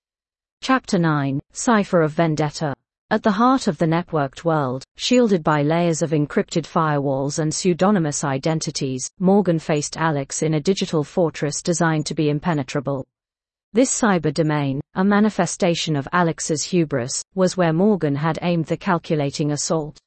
Chapter 0.62 0.96
9 0.96 1.40
Cipher 1.50 2.02
of 2.02 2.12
Vendetta 2.12 2.72
at 3.10 3.24
the 3.24 3.32
heart 3.32 3.66
of 3.66 3.78
the 3.78 3.86
networked 3.86 4.44
world, 4.44 4.84
shielded 4.96 5.42
by 5.42 5.62
layers 5.62 6.02
of 6.02 6.10
encrypted 6.10 6.66
firewalls 6.66 7.40
and 7.40 7.52
pseudonymous 7.52 8.22
identities, 8.22 9.10
Morgan 9.18 9.58
faced 9.58 9.96
Alex 9.96 10.40
in 10.42 10.54
a 10.54 10.60
digital 10.60 11.02
fortress 11.02 11.62
designed 11.62 12.06
to 12.06 12.14
be 12.14 12.30
impenetrable. 12.30 13.04
This 13.74 13.90
cyber 13.90 14.32
domain, 14.32 14.80
a 14.94 15.02
manifestation 15.02 15.96
of 15.96 16.06
Alex's 16.12 16.62
hubris, 16.62 17.24
was 17.34 17.56
where 17.56 17.72
Morgan 17.72 18.14
had 18.14 18.38
aimed 18.40 18.66
the 18.66 18.76
calculating 18.76 19.50
assault. 19.50 19.98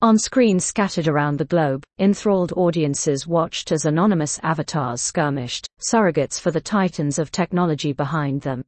On 0.00 0.16
screens 0.16 0.64
scattered 0.64 1.06
around 1.06 1.36
the 1.36 1.44
globe, 1.44 1.84
enthralled 1.98 2.54
audiences 2.56 3.26
watched 3.26 3.72
as 3.72 3.84
anonymous 3.84 4.40
avatars 4.42 5.02
skirmished, 5.02 5.66
surrogates 5.78 6.40
for 6.40 6.50
the 6.50 6.62
titans 6.62 7.18
of 7.18 7.30
technology 7.30 7.92
behind 7.92 8.40
them. 8.40 8.64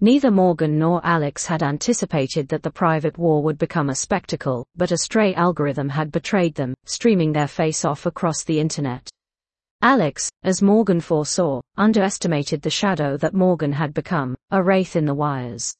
Neither 0.00 0.32
Morgan 0.32 0.76
nor 0.76 1.00
Alex 1.06 1.46
had 1.46 1.62
anticipated 1.62 2.48
that 2.48 2.64
the 2.64 2.72
private 2.72 3.16
war 3.18 3.40
would 3.44 3.56
become 3.56 3.88
a 3.88 3.94
spectacle, 3.94 4.66
but 4.74 4.90
a 4.90 4.98
stray 4.98 5.32
algorithm 5.34 5.88
had 5.88 6.10
betrayed 6.10 6.56
them, 6.56 6.74
streaming 6.86 7.32
their 7.32 7.46
face 7.46 7.84
off 7.84 8.04
across 8.04 8.42
the 8.42 8.58
internet. 8.58 9.08
Alex, 9.82 10.28
as 10.42 10.60
Morgan 10.60 11.00
foresaw, 11.00 11.62
underestimated 11.78 12.60
the 12.60 12.68
shadow 12.68 13.16
that 13.16 13.32
Morgan 13.32 13.72
had 13.72 13.94
become, 13.94 14.36
a 14.50 14.62
wraith 14.62 14.94
in 14.94 15.06
the 15.06 15.14
wires. 15.14 15.74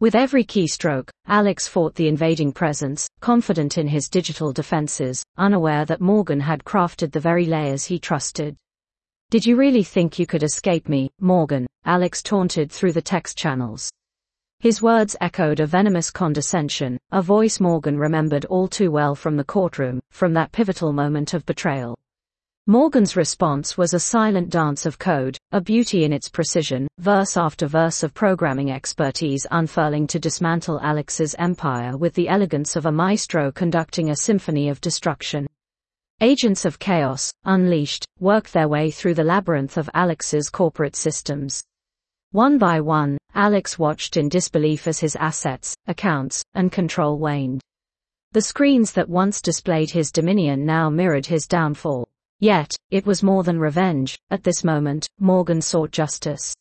With 0.00 0.14
every 0.14 0.42
keystroke, 0.42 1.10
Alex 1.26 1.68
fought 1.68 1.94
the 1.96 2.08
invading 2.08 2.52
presence, 2.52 3.06
confident 3.20 3.76
in 3.76 3.88
his 3.88 4.08
digital 4.08 4.54
defenses, 4.54 5.22
unaware 5.36 5.84
that 5.84 6.00
Morgan 6.00 6.40
had 6.40 6.64
crafted 6.64 7.12
the 7.12 7.20
very 7.20 7.44
layers 7.44 7.84
he 7.84 7.98
trusted. 7.98 8.56
Did 9.28 9.44
you 9.44 9.56
really 9.56 9.82
think 9.82 10.18
you 10.18 10.26
could 10.26 10.42
escape 10.42 10.88
me, 10.88 11.10
Morgan? 11.20 11.66
Alex 11.84 12.22
taunted 12.22 12.72
through 12.72 12.92
the 12.92 13.02
text 13.02 13.36
channels. 13.36 13.90
His 14.60 14.80
words 14.80 15.14
echoed 15.20 15.60
a 15.60 15.66
venomous 15.66 16.10
condescension, 16.10 16.96
a 17.12 17.20
voice 17.20 17.60
Morgan 17.60 17.98
remembered 17.98 18.46
all 18.46 18.66
too 18.66 18.90
well 18.90 19.14
from 19.14 19.36
the 19.36 19.44
courtroom, 19.44 20.00
from 20.10 20.32
that 20.32 20.52
pivotal 20.52 20.94
moment 20.94 21.34
of 21.34 21.44
betrayal. 21.44 21.98
Morgan's 22.68 23.14
response 23.14 23.78
was 23.78 23.94
a 23.94 24.00
silent 24.00 24.50
dance 24.50 24.86
of 24.86 24.98
code, 24.98 25.38
a 25.52 25.60
beauty 25.60 26.02
in 26.02 26.12
its 26.12 26.28
precision, 26.28 26.88
verse 26.98 27.36
after 27.36 27.68
verse 27.68 28.02
of 28.02 28.12
programming 28.12 28.72
expertise 28.72 29.46
unfurling 29.52 30.04
to 30.08 30.18
dismantle 30.18 30.80
Alex's 30.82 31.36
empire 31.38 31.96
with 31.96 32.12
the 32.14 32.28
elegance 32.28 32.74
of 32.74 32.84
a 32.84 32.90
maestro 32.90 33.52
conducting 33.52 34.10
a 34.10 34.16
symphony 34.16 34.68
of 34.68 34.80
destruction. 34.80 35.46
Agents 36.20 36.64
of 36.64 36.80
chaos, 36.80 37.32
unleashed, 37.44 38.04
worked 38.18 38.52
their 38.52 38.66
way 38.66 38.90
through 38.90 39.14
the 39.14 39.22
labyrinth 39.22 39.76
of 39.76 39.88
Alex's 39.94 40.50
corporate 40.50 40.96
systems. 40.96 41.62
One 42.32 42.58
by 42.58 42.80
one, 42.80 43.16
Alex 43.36 43.78
watched 43.78 44.16
in 44.16 44.28
disbelief 44.28 44.88
as 44.88 44.98
his 44.98 45.14
assets, 45.14 45.72
accounts, 45.86 46.42
and 46.54 46.72
control 46.72 47.16
waned. 47.16 47.60
The 48.32 48.42
screens 48.42 48.90
that 48.94 49.08
once 49.08 49.40
displayed 49.40 49.90
his 49.92 50.10
dominion 50.10 50.66
now 50.66 50.90
mirrored 50.90 51.26
his 51.26 51.46
downfall. 51.46 52.08
Yet, 52.40 52.74
it 52.90 53.06
was 53.06 53.22
more 53.22 53.42
than 53.42 53.58
revenge. 53.58 54.18
At 54.30 54.42
this 54.42 54.62
moment, 54.62 55.06
Morgan 55.18 55.62
sought 55.62 55.90
justice. 55.90 56.52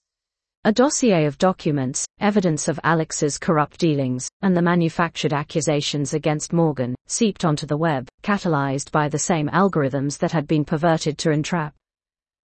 A 0.64 0.72
dossier 0.72 1.26
of 1.26 1.38
documents, 1.38 2.06
evidence 2.20 2.68
of 2.68 2.80
Alex's 2.84 3.38
corrupt 3.38 3.80
dealings, 3.80 4.28
and 4.42 4.58
the 4.58 4.62
manufactured 4.62 5.34
accusations 5.34 6.14
against 6.14 6.54
Morgan, 6.54 6.96
seeped 7.06 7.46
onto 7.46 7.68
the 7.68 7.78
web, 7.78 8.08
catalyzed 8.24 8.92
by 8.92 9.08
the 9.08 9.20
same 9.20 9.48
algorithms 9.50 10.18
that 10.18 10.32
had 10.32 10.48
been 10.48 10.66
perverted 10.66 11.18
to 11.20 11.32
entrap. 11.32 11.76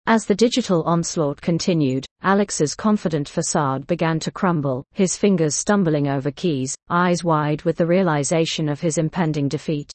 As 0.07 0.25
the 0.25 0.35
digital 0.35 0.83
onslaught 0.83 1.41
continued, 1.41 2.05
Alex's 2.21 2.75
confident 2.75 3.29
facade 3.29 3.87
began 3.87 4.19
to 4.19 4.31
crumble, 4.31 4.83
his 4.93 5.15
fingers 5.15 5.55
stumbling 5.55 6.07
over 6.07 6.31
keys, 6.31 6.75
eyes 6.89 7.23
wide 7.23 7.63
with 7.63 7.77
the 7.77 7.87
realization 7.87 8.67
of 8.67 8.81
his 8.81 8.97
impending 8.97 9.47
defeat. 9.47 9.91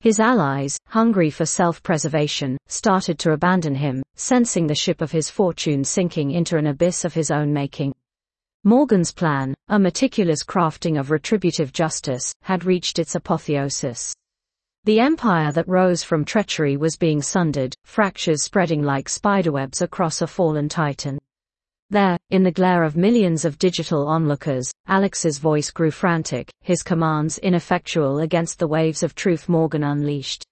His 0.00 0.20
allies, 0.20 0.78
hungry 0.86 1.28
for 1.28 1.44
self-preservation, 1.44 2.56
started 2.68 3.18
to 3.18 3.32
abandon 3.32 3.74
him, 3.74 4.02
sensing 4.14 4.68
the 4.68 4.74
ship 4.76 5.00
of 5.00 5.10
his 5.10 5.28
fortune 5.28 5.82
sinking 5.82 6.30
into 6.30 6.56
an 6.56 6.68
abyss 6.68 7.04
of 7.04 7.14
his 7.14 7.32
own 7.32 7.52
making. 7.52 7.92
Morgan's 8.62 9.10
plan, 9.10 9.54
a 9.68 9.78
meticulous 9.78 10.44
crafting 10.44 11.00
of 11.00 11.10
retributive 11.10 11.72
justice, 11.72 12.32
had 12.42 12.64
reached 12.64 13.00
its 13.00 13.16
apotheosis. 13.16 14.14
The 14.84 15.00
empire 15.00 15.50
that 15.50 15.66
rose 15.66 16.04
from 16.04 16.24
treachery 16.24 16.76
was 16.76 16.96
being 16.96 17.20
sundered, 17.20 17.74
fractures 17.84 18.44
spreading 18.44 18.82
like 18.84 19.08
spiderwebs 19.08 19.82
across 19.82 20.22
a 20.22 20.28
fallen 20.28 20.68
titan. 20.68 21.18
There, 21.90 22.18
in 22.28 22.42
the 22.42 22.52
glare 22.52 22.82
of 22.82 22.98
millions 22.98 23.46
of 23.46 23.58
digital 23.58 24.06
onlookers, 24.08 24.70
Alex's 24.88 25.38
voice 25.38 25.70
grew 25.70 25.90
frantic, 25.90 26.52
his 26.60 26.82
commands 26.82 27.38
ineffectual 27.38 28.18
against 28.18 28.58
the 28.58 28.68
waves 28.68 29.02
of 29.02 29.14
truth 29.14 29.48
Morgan 29.48 29.82
unleashed. 29.82 30.44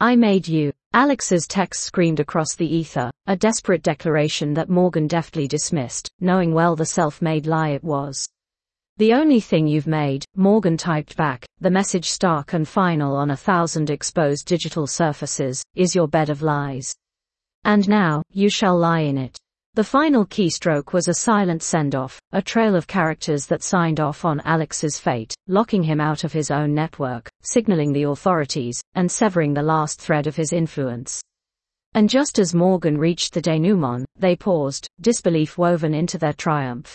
I 0.00 0.16
made 0.16 0.48
you. 0.48 0.72
Alex's 0.94 1.46
text 1.46 1.82
screamed 1.82 2.20
across 2.20 2.54
the 2.54 2.66
ether, 2.66 3.10
a 3.26 3.36
desperate 3.36 3.82
declaration 3.82 4.54
that 4.54 4.70
Morgan 4.70 5.06
deftly 5.06 5.46
dismissed, 5.46 6.10
knowing 6.20 6.54
well 6.54 6.74
the 6.74 6.86
self-made 6.86 7.46
lie 7.46 7.70
it 7.70 7.84
was. 7.84 8.26
The 8.96 9.12
only 9.12 9.40
thing 9.40 9.66
you've 9.66 9.86
made, 9.86 10.24
Morgan 10.36 10.78
typed 10.78 11.18
back, 11.18 11.44
the 11.60 11.70
message 11.70 12.08
stark 12.08 12.54
and 12.54 12.66
final 12.66 13.14
on 13.14 13.30
a 13.30 13.36
thousand 13.36 13.90
exposed 13.90 14.46
digital 14.46 14.86
surfaces, 14.86 15.62
is 15.74 15.94
your 15.94 16.08
bed 16.08 16.30
of 16.30 16.40
lies. 16.40 16.94
And 17.64 17.86
now, 17.88 18.22
you 18.30 18.48
shall 18.48 18.78
lie 18.78 19.00
in 19.00 19.18
it. 19.18 19.38
The 19.74 19.84
final 19.84 20.26
keystroke 20.26 20.92
was 20.92 21.08
a 21.08 21.14
silent 21.14 21.62
send-off, 21.62 22.20
a 22.30 22.42
trail 22.42 22.76
of 22.76 22.86
characters 22.86 23.46
that 23.46 23.62
signed 23.62 24.00
off 24.00 24.22
on 24.22 24.42
Alex's 24.44 24.98
fate, 24.98 25.34
locking 25.48 25.82
him 25.82 25.98
out 25.98 26.24
of 26.24 26.32
his 26.34 26.50
own 26.50 26.74
network, 26.74 27.30
signaling 27.40 27.94
the 27.94 28.02
authorities, 28.02 28.82
and 28.94 29.10
severing 29.10 29.54
the 29.54 29.62
last 29.62 29.98
thread 29.98 30.26
of 30.26 30.36
his 30.36 30.52
influence. 30.52 31.22
And 31.94 32.10
just 32.10 32.38
as 32.38 32.54
Morgan 32.54 32.98
reached 32.98 33.32
the 33.32 33.40
denouement, 33.40 34.04
they 34.14 34.36
paused, 34.36 34.86
disbelief 35.00 35.56
woven 35.56 35.94
into 35.94 36.18
their 36.18 36.34
triumph. 36.34 36.94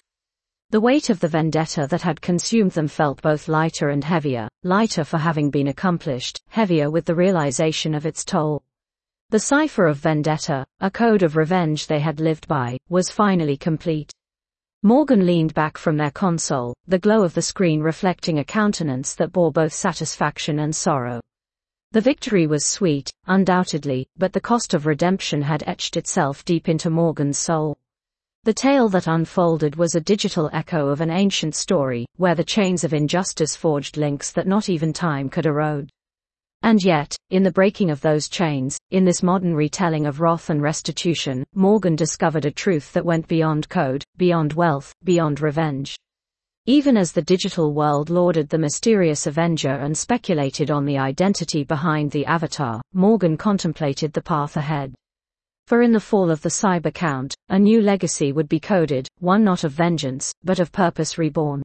The 0.69 0.79
weight 0.79 1.09
of 1.09 1.19
the 1.19 1.29
vendetta 1.29 1.87
that 1.89 2.03
had 2.03 2.21
consumed 2.21 2.73
them 2.73 2.87
felt 2.87 3.23
both 3.23 3.47
lighter 3.47 3.89
and 3.89 4.03
heavier, 4.03 4.47
lighter 4.63 5.03
for 5.03 5.17
having 5.17 5.49
been 5.49 5.69
accomplished, 5.69 6.39
heavier 6.49 6.91
with 6.91 7.05
the 7.05 7.15
realization 7.15 7.95
of 7.95 8.05
its 8.05 8.23
toll. 8.23 8.61
The 9.29 9.39
cipher 9.39 9.87
of 9.87 9.97
vendetta, 9.97 10.65
a 10.79 10.89
code 10.89 11.21
of 11.21 11.35
revenge 11.35 11.87
they 11.87 11.99
had 11.99 12.21
lived 12.21 12.47
by, 12.47 12.77
was 12.87 13.09
finally 13.09 13.57
complete. 13.57 14.09
Morgan 14.83 15.25
leaned 15.25 15.53
back 15.53 15.77
from 15.77 15.97
their 15.97 16.11
console, 16.11 16.73
the 16.87 16.97
glow 16.97 17.23
of 17.23 17.33
the 17.33 17.41
screen 17.41 17.81
reflecting 17.81 18.39
a 18.39 18.45
countenance 18.45 19.15
that 19.15 19.33
bore 19.33 19.51
both 19.51 19.73
satisfaction 19.73 20.59
and 20.59 20.73
sorrow. 20.73 21.19
The 21.91 21.99
victory 21.99 22.47
was 22.47 22.65
sweet, 22.65 23.11
undoubtedly, 23.25 24.07
but 24.17 24.31
the 24.31 24.39
cost 24.39 24.73
of 24.73 24.85
redemption 24.85 25.41
had 25.41 25.61
etched 25.67 25.97
itself 25.97 26.45
deep 26.45 26.69
into 26.69 26.89
Morgan's 26.89 27.37
soul. 27.37 27.77
The 28.45 28.53
tale 28.53 28.87
that 28.89 29.07
unfolded 29.07 29.75
was 29.75 29.93
a 29.93 29.99
digital 29.99 30.49
echo 30.53 30.87
of 30.87 31.01
an 31.01 31.11
ancient 31.11 31.53
story, 31.53 32.05
where 32.15 32.35
the 32.35 32.45
chains 32.45 32.85
of 32.85 32.93
injustice 32.93 33.57
forged 33.57 33.97
links 33.97 34.31
that 34.31 34.47
not 34.47 34.69
even 34.69 34.93
time 34.93 35.27
could 35.27 35.45
erode. 35.45 35.91
And 36.63 36.83
yet, 36.83 37.15
in 37.29 37.43
the 37.43 37.51
breaking 37.51 37.91
of 37.91 38.01
those 38.01 38.27
chains, 38.27 38.77
in 38.91 39.05
this 39.05 39.23
modern 39.23 39.55
retelling 39.55 40.05
of 40.05 40.19
wrath 40.19 40.49
and 40.49 40.61
restitution, 40.61 41.43
Morgan 41.53 41.95
discovered 41.95 42.45
a 42.45 42.51
truth 42.51 42.91
that 42.93 43.05
went 43.05 43.27
beyond 43.27 43.69
code, 43.69 44.03
beyond 44.17 44.53
wealth, 44.53 44.93
beyond 45.03 45.39
revenge. 45.39 45.95
Even 46.65 46.97
as 46.97 47.13
the 47.13 47.21
digital 47.21 47.73
world 47.73 48.09
lauded 48.09 48.49
the 48.49 48.57
mysterious 48.57 49.25
Avenger 49.25 49.71
and 49.71 49.97
speculated 49.97 50.69
on 50.69 50.83
the 50.83 50.97
identity 50.97 51.63
behind 51.63 52.11
the 52.11 52.25
avatar, 52.25 52.81
Morgan 52.91 53.37
contemplated 53.37 54.11
the 54.11 54.21
path 54.21 54.57
ahead. 54.57 54.93
For 55.67 55.81
in 55.81 55.93
the 55.93 55.99
fall 55.99 56.29
of 56.29 56.41
the 56.41 56.49
cyber 56.49 56.93
count, 56.93 57.35
a 57.49 57.57
new 57.57 57.81
legacy 57.81 58.31
would 58.33 58.49
be 58.49 58.59
coded, 58.59 59.07
one 59.19 59.43
not 59.43 59.63
of 59.63 59.71
vengeance, 59.71 60.33
but 60.43 60.59
of 60.59 60.71
purpose 60.71 61.17
reborn. 61.17 61.63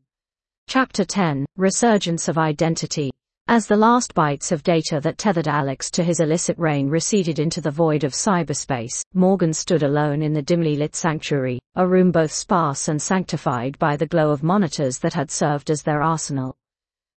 Chapter 0.68 1.05
10 1.05 1.47
Resurgence 1.57 2.28
of 2.28 2.38
Identity 2.38 3.11
as 3.53 3.67
the 3.67 3.77
last 3.77 4.15
bytes 4.15 4.51
of 4.51 4.63
data 4.63 4.99
that 4.99 5.19
tethered 5.19 5.47
Alex 5.47 5.91
to 5.91 6.03
his 6.03 6.21
illicit 6.21 6.59
reign 6.59 6.89
receded 6.89 7.39
into 7.39 7.61
the 7.61 7.71
void 7.71 8.03
of 8.03 8.13
cyberspace, 8.13 9.03
Morgan 9.13 9.53
stood 9.53 9.83
alone 9.83 10.23
in 10.23 10.33
the 10.33 10.41
dimly 10.41 10.75
lit 10.75 10.97
sanctuary, 10.97 11.61
a 11.75 11.87
room 11.87 12.11
both 12.11 12.33
sparse 12.33 12.89
and 12.89 13.03
sanctified 13.03 13.79
by 13.79 13.95
the 13.95 14.07
glow 14.07 14.31
of 14.31 14.43
monitors 14.43 14.99
that 15.01 15.13
had 15.13 15.31
served 15.31 15.71
as 15.71 15.83
their 15.83 16.01
arsenal. 16.01 16.57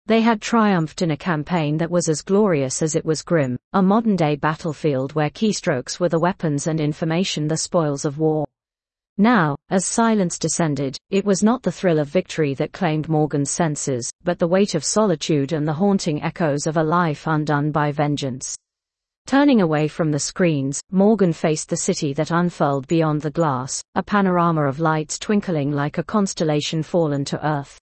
They 0.08 0.20
had 0.20 0.42
triumphed 0.42 1.02
in 1.02 1.12
a 1.12 1.18
campaign 1.18 1.78
that 1.78 1.90
was 1.90 2.10
as 2.10 2.22
glorious 2.22 2.82
as 2.82 2.98
it 2.98 3.06
was 3.06 3.22
grim, 3.22 3.58
a 3.72 3.82
modern-day 3.82 4.36
battlefield 4.36 5.14
where 5.14 5.30
keystrokes 5.30 6.02
were 6.02 6.10
the 6.10 6.20
weapons 6.20 6.68
and 6.68 6.82
information 6.82 7.48
the 7.48 7.56
spoils 7.56 8.04
of 8.04 8.18
war. 8.18 8.46
Now, 9.18 9.56
as 9.70 9.86
silence 9.86 10.38
descended, 10.38 10.98
it 11.10 11.24
was 11.24 11.42
not 11.42 11.64
the 11.64 11.72
thrill 11.72 12.00
of 12.00 12.10
victory 12.10 12.54
that 12.56 12.74
claimed 12.74 13.08
Morgan's 13.08 13.50
senses, 13.50 14.12
but 14.26 14.40
the 14.40 14.48
weight 14.48 14.76
of 14.76 14.84
solitude 14.84 15.54
and 15.54 15.66
the 15.66 15.74
haunting 15.74 16.22
echoes 16.22 16.68
of 16.68 16.76
a 16.76 16.84
life 16.84 17.26
undone 17.26 17.72
by 17.72 17.94
vengeance. 17.94 18.58
Turning 19.26 19.62
away 19.62 19.88
from 19.88 20.12
the 20.12 20.20
screens, 20.20 20.82
Morgan 20.92 21.32
faced 21.32 21.70
the 21.70 21.78
city 21.78 22.12
that 22.14 22.30
unfurled 22.30 22.88
beyond 22.88 23.22
the 23.22 23.32
glass, 23.32 23.82
a 23.96 24.04
panorama 24.04 24.66
of 24.66 24.82
lights 24.82 25.18
twinkling 25.18 25.72
like 25.72 25.98
a 25.98 26.04
constellation 26.04 26.84
fallen 26.84 27.24
to 27.26 27.48
earth. 27.48 27.80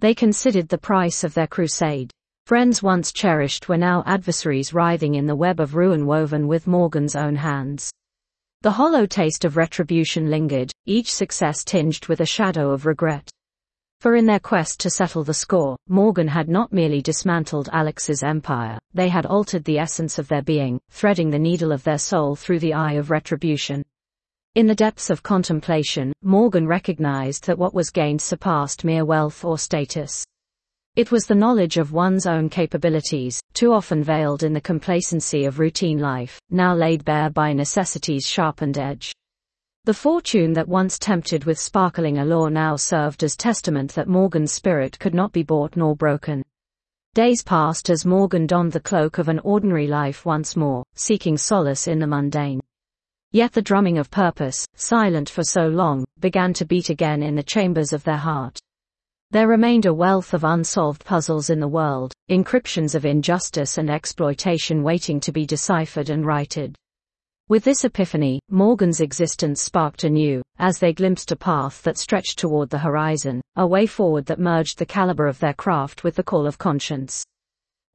They 0.00 0.14
considered 0.14 0.68
the 0.68 0.78
price 0.78 1.24
of 1.24 1.34
their 1.34 1.46
crusade. 1.46 2.10
Friends 2.46 2.82
once 2.82 3.12
cherished 3.12 3.68
were 3.68 3.76
now 3.76 4.02
adversaries 4.06 4.72
writhing 4.72 5.14
in 5.14 5.26
the 5.26 5.36
web 5.36 5.60
of 5.60 5.74
ruin 5.74 6.06
woven 6.06 6.48
with 6.48 6.66
Morgan's 6.66 7.14
own 7.14 7.36
hands. 7.36 7.92
The 8.64 8.70
hollow 8.70 9.04
taste 9.04 9.44
of 9.44 9.58
retribution 9.58 10.30
lingered, 10.30 10.72
each 10.86 11.12
success 11.12 11.64
tinged 11.64 12.06
with 12.06 12.20
a 12.20 12.24
shadow 12.24 12.70
of 12.70 12.86
regret. 12.86 13.30
For 14.00 14.16
in 14.16 14.24
their 14.24 14.40
quest 14.40 14.80
to 14.80 14.88
settle 14.88 15.22
the 15.22 15.34
score, 15.34 15.76
Morgan 15.86 16.28
had 16.28 16.48
not 16.48 16.72
merely 16.72 17.02
dismantled 17.02 17.68
Alex's 17.74 18.22
empire, 18.22 18.78
they 18.94 19.10
had 19.10 19.26
altered 19.26 19.64
the 19.64 19.78
essence 19.78 20.18
of 20.18 20.28
their 20.28 20.40
being, 20.40 20.80
threading 20.88 21.28
the 21.28 21.38
needle 21.38 21.72
of 21.72 21.84
their 21.84 21.98
soul 21.98 22.36
through 22.36 22.60
the 22.60 22.72
eye 22.72 22.94
of 22.94 23.10
retribution. 23.10 23.82
In 24.54 24.66
the 24.66 24.74
depths 24.74 25.10
of 25.10 25.22
contemplation, 25.22 26.14
Morgan 26.22 26.66
recognized 26.66 27.44
that 27.44 27.58
what 27.58 27.74
was 27.74 27.90
gained 27.90 28.22
surpassed 28.22 28.82
mere 28.82 29.04
wealth 29.04 29.44
or 29.44 29.58
status. 29.58 30.24
It 30.96 31.10
was 31.10 31.26
the 31.26 31.34
knowledge 31.34 31.76
of 31.76 31.92
one's 31.92 32.24
own 32.24 32.48
capabilities, 32.48 33.40
too 33.52 33.72
often 33.72 34.04
veiled 34.04 34.44
in 34.44 34.52
the 34.52 34.60
complacency 34.60 35.44
of 35.44 35.58
routine 35.58 35.98
life, 35.98 36.40
now 36.50 36.72
laid 36.72 37.04
bare 37.04 37.30
by 37.30 37.52
necessity's 37.52 38.24
sharpened 38.24 38.78
edge. 38.78 39.12
The 39.86 39.92
fortune 39.92 40.52
that 40.52 40.68
once 40.68 40.96
tempted 40.96 41.46
with 41.46 41.58
sparkling 41.58 42.18
allure 42.18 42.48
now 42.48 42.76
served 42.76 43.24
as 43.24 43.34
testament 43.34 43.92
that 43.96 44.06
Morgan's 44.06 44.52
spirit 44.52 44.96
could 45.00 45.14
not 45.14 45.32
be 45.32 45.42
bought 45.42 45.76
nor 45.76 45.96
broken. 45.96 46.44
Days 47.12 47.42
passed 47.42 47.90
as 47.90 48.06
Morgan 48.06 48.46
donned 48.46 48.70
the 48.70 48.78
cloak 48.78 49.18
of 49.18 49.28
an 49.28 49.40
ordinary 49.40 49.88
life 49.88 50.24
once 50.24 50.54
more, 50.54 50.84
seeking 50.94 51.36
solace 51.36 51.88
in 51.88 51.98
the 51.98 52.06
mundane. 52.06 52.60
Yet 53.32 53.50
the 53.50 53.62
drumming 53.62 53.98
of 53.98 54.12
purpose, 54.12 54.64
silent 54.76 55.28
for 55.28 55.42
so 55.42 55.66
long, 55.66 56.04
began 56.20 56.52
to 56.52 56.64
beat 56.64 56.88
again 56.88 57.20
in 57.20 57.34
the 57.34 57.42
chambers 57.42 57.92
of 57.92 58.04
their 58.04 58.16
heart. 58.16 58.60
There 59.34 59.48
remained 59.48 59.84
a 59.84 59.92
wealth 59.92 60.32
of 60.32 60.44
unsolved 60.44 61.04
puzzles 61.04 61.50
in 61.50 61.58
the 61.58 61.66
world, 61.66 62.12
encryptions 62.30 62.94
of 62.94 63.04
injustice 63.04 63.78
and 63.78 63.90
exploitation 63.90 64.84
waiting 64.84 65.18
to 65.18 65.32
be 65.32 65.44
deciphered 65.44 66.08
and 66.08 66.24
righted. 66.24 66.76
With 67.48 67.64
this 67.64 67.84
epiphany, 67.84 68.38
Morgan's 68.48 69.00
existence 69.00 69.60
sparked 69.60 70.04
anew, 70.04 70.40
as 70.60 70.78
they 70.78 70.92
glimpsed 70.92 71.32
a 71.32 71.36
path 71.36 71.82
that 71.82 71.98
stretched 71.98 72.38
toward 72.38 72.70
the 72.70 72.78
horizon, 72.78 73.40
a 73.56 73.66
way 73.66 73.86
forward 73.86 74.24
that 74.26 74.38
merged 74.38 74.78
the 74.78 74.86
caliber 74.86 75.26
of 75.26 75.40
their 75.40 75.52
craft 75.52 76.04
with 76.04 76.14
the 76.14 76.22
call 76.22 76.46
of 76.46 76.56
conscience. 76.56 77.24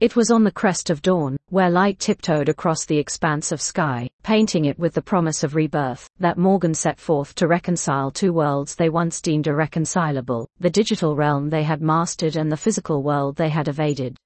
It 0.00 0.16
was 0.16 0.30
on 0.30 0.44
the 0.44 0.50
crest 0.50 0.88
of 0.88 1.02
dawn, 1.02 1.36
where 1.50 1.68
light 1.68 1.98
tiptoed 1.98 2.48
across 2.48 2.86
the 2.86 2.96
expanse 2.96 3.52
of 3.52 3.60
sky, 3.60 4.08
painting 4.22 4.64
it 4.64 4.78
with 4.78 4.94
the 4.94 5.02
promise 5.02 5.44
of 5.44 5.54
rebirth, 5.54 6.08
that 6.18 6.38
Morgan 6.38 6.72
set 6.72 6.98
forth 6.98 7.34
to 7.34 7.46
reconcile 7.46 8.10
two 8.10 8.32
worlds 8.32 8.74
they 8.74 8.88
once 8.88 9.20
deemed 9.20 9.46
irreconcilable, 9.46 10.48
the 10.58 10.70
digital 10.70 11.16
realm 11.16 11.50
they 11.50 11.64
had 11.64 11.82
mastered 11.82 12.36
and 12.36 12.50
the 12.50 12.56
physical 12.56 13.02
world 13.02 13.36
they 13.36 13.50
had 13.50 13.68
evaded. 13.68 14.16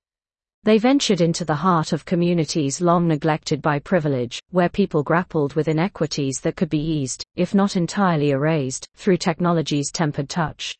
They 0.62 0.78
ventured 0.78 1.20
into 1.20 1.44
the 1.44 1.56
heart 1.56 1.92
of 1.92 2.04
communities 2.04 2.80
long 2.80 3.08
neglected 3.08 3.60
by 3.60 3.80
privilege, 3.80 4.40
where 4.52 4.68
people 4.68 5.02
grappled 5.02 5.54
with 5.54 5.66
inequities 5.66 6.38
that 6.42 6.54
could 6.54 6.70
be 6.70 6.78
eased, 6.78 7.24
if 7.34 7.52
not 7.52 7.74
entirely 7.74 8.30
erased, 8.30 8.86
through 8.94 9.16
technology's 9.16 9.90
tempered 9.90 10.28
touch. 10.28 10.76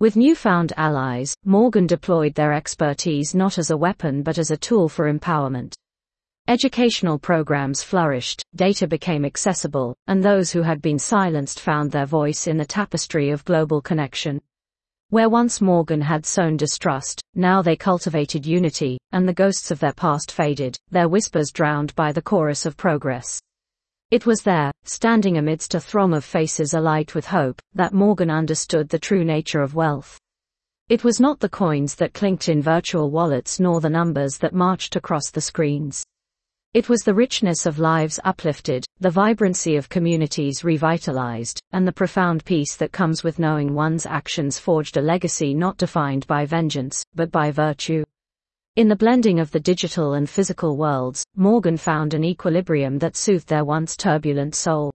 With 0.00 0.16
newfound 0.16 0.72
allies, 0.78 1.34
Morgan 1.44 1.86
deployed 1.86 2.34
their 2.34 2.54
expertise 2.54 3.34
not 3.34 3.58
as 3.58 3.70
a 3.70 3.76
weapon 3.76 4.22
but 4.22 4.38
as 4.38 4.50
a 4.50 4.56
tool 4.56 4.88
for 4.88 5.12
empowerment. 5.12 5.74
Educational 6.48 7.18
programs 7.18 7.82
flourished, 7.82 8.42
data 8.56 8.86
became 8.86 9.26
accessible, 9.26 9.94
and 10.06 10.22
those 10.22 10.50
who 10.50 10.62
had 10.62 10.80
been 10.80 10.98
silenced 10.98 11.60
found 11.60 11.92
their 11.92 12.06
voice 12.06 12.46
in 12.46 12.56
the 12.56 12.64
tapestry 12.64 13.28
of 13.28 13.44
global 13.44 13.82
connection. 13.82 14.40
Where 15.10 15.28
once 15.28 15.60
Morgan 15.60 16.00
had 16.00 16.24
sown 16.24 16.56
distrust, 16.56 17.20
now 17.34 17.60
they 17.60 17.76
cultivated 17.76 18.46
unity, 18.46 18.96
and 19.12 19.28
the 19.28 19.34
ghosts 19.34 19.70
of 19.70 19.80
their 19.80 19.92
past 19.92 20.32
faded, 20.32 20.78
their 20.90 21.10
whispers 21.10 21.50
drowned 21.52 21.94
by 21.94 22.10
the 22.10 22.22
chorus 22.22 22.64
of 22.64 22.78
progress. 22.78 23.38
It 24.10 24.26
was 24.26 24.42
there, 24.42 24.72
standing 24.82 25.38
amidst 25.38 25.76
a 25.76 25.80
throng 25.80 26.14
of 26.14 26.24
faces 26.24 26.74
alight 26.74 27.14
with 27.14 27.26
hope, 27.26 27.62
that 27.74 27.94
Morgan 27.94 28.28
understood 28.28 28.88
the 28.88 28.98
true 28.98 29.22
nature 29.22 29.62
of 29.62 29.76
wealth. 29.76 30.18
It 30.88 31.04
was 31.04 31.20
not 31.20 31.38
the 31.38 31.48
coins 31.48 31.94
that 31.94 32.12
clinked 32.12 32.48
in 32.48 32.60
virtual 32.60 33.12
wallets 33.12 33.60
nor 33.60 33.80
the 33.80 33.88
numbers 33.88 34.36
that 34.38 34.52
marched 34.52 34.96
across 34.96 35.30
the 35.30 35.40
screens. 35.40 36.04
It 36.74 36.88
was 36.88 37.02
the 37.02 37.14
richness 37.14 37.66
of 37.66 37.78
lives 37.78 38.18
uplifted, 38.24 38.84
the 38.98 39.10
vibrancy 39.10 39.76
of 39.76 39.88
communities 39.88 40.64
revitalized, 40.64 41.62
and 41.70 41.86
the 41.86 41.92
profound 41.92 42.44
peace 42.44 42.74
that 42.78 42.90
comes 42.90 43.22
with 43.22 43.38
knowing 43.38 43.74
one's 43.74 44.06
actions 44.06 44.58
forged 44.58 44.96
a 44.96 45.00
legacy 45.00 45.54
not 45.54 45.76
defined 45.76 46.26
by 46.26 46.46
vengeance, 46.46 47.04
but 47.14 47.30
by 47.30 47.52
virtue. 47.52 48.02
In 48.76 48.86
the 48.86 48.94
blending 48.94 49.40
of 49.40 49.50
the 49.50 49.58
digital 49.58 50.14
and 50.14 50.30
physical 50.30 50.76
worlds, 50.76 51.24
Morgan 51.34 51.76
found 51.76 52.14
an 52.14 52.22
equilibrium 52.22 53.00
that 53.00 53.16
soothed 53.16 53.48
their 53.48 53.64
once 53.64 53.96
turbulent 53.96 54.54
soul. 54.54 54.94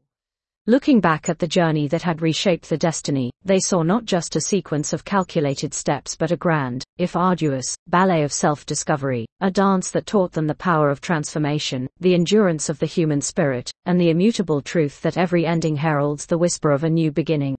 Looking 0.65 1.01
back 1.01 1.27
at 1.27 1.39
the 1.39 1.47
journey 1.47 1.89
that 1.89 2.01
had 2.01 2.21
reshaped 2.21 2.69
the 2.69 2.77
destiny, 2.77 3.31
they 3.43 3.59
saw 3.59 3.83
not 3.83 4.05
just 4.05 4.37
a 4.37 4.41
sequence 4.41 4.93
of 4.93 5.03
calculated 5.03 5.73
steps 5.73 6.15
but 6.15 6.31
a 6.31 6.37
grand, 6.37 6.85
if 6.97 7.17
arduous, 7.17 7.75
ballet 7.87 8.23
of 8.23 8.31
self-discovery, 8.31 9.25
a 9.41 9.51
dance 9.51 9.91
that 9.91 10.05
taught 10.05 10.31
them 10.31 10.47
the 10.47 10.55
power 10.55 10.89
of 10.89 11.01
transformation, 11.01 11.85
the 11.99 12.13
endurance 12.13 12.69
of 12.69 12.79
the 12.79 12.85
human 12.85 13.19
spirit, 13.19 13.69
and 13.85 13.99
the 13.99 14.09
immutable 14.09 14.61
truth 14.61 15.01
that 15.01 15.17
every 15.17 15.45
ending 15.45 15.75
heralds 15.75 16.25
the 16.25 16.37
whisper 16.37 16.71
of 16.71 16.85
a 16.85 16.89
new 16.89 17.11
beginning. 17.11 17.57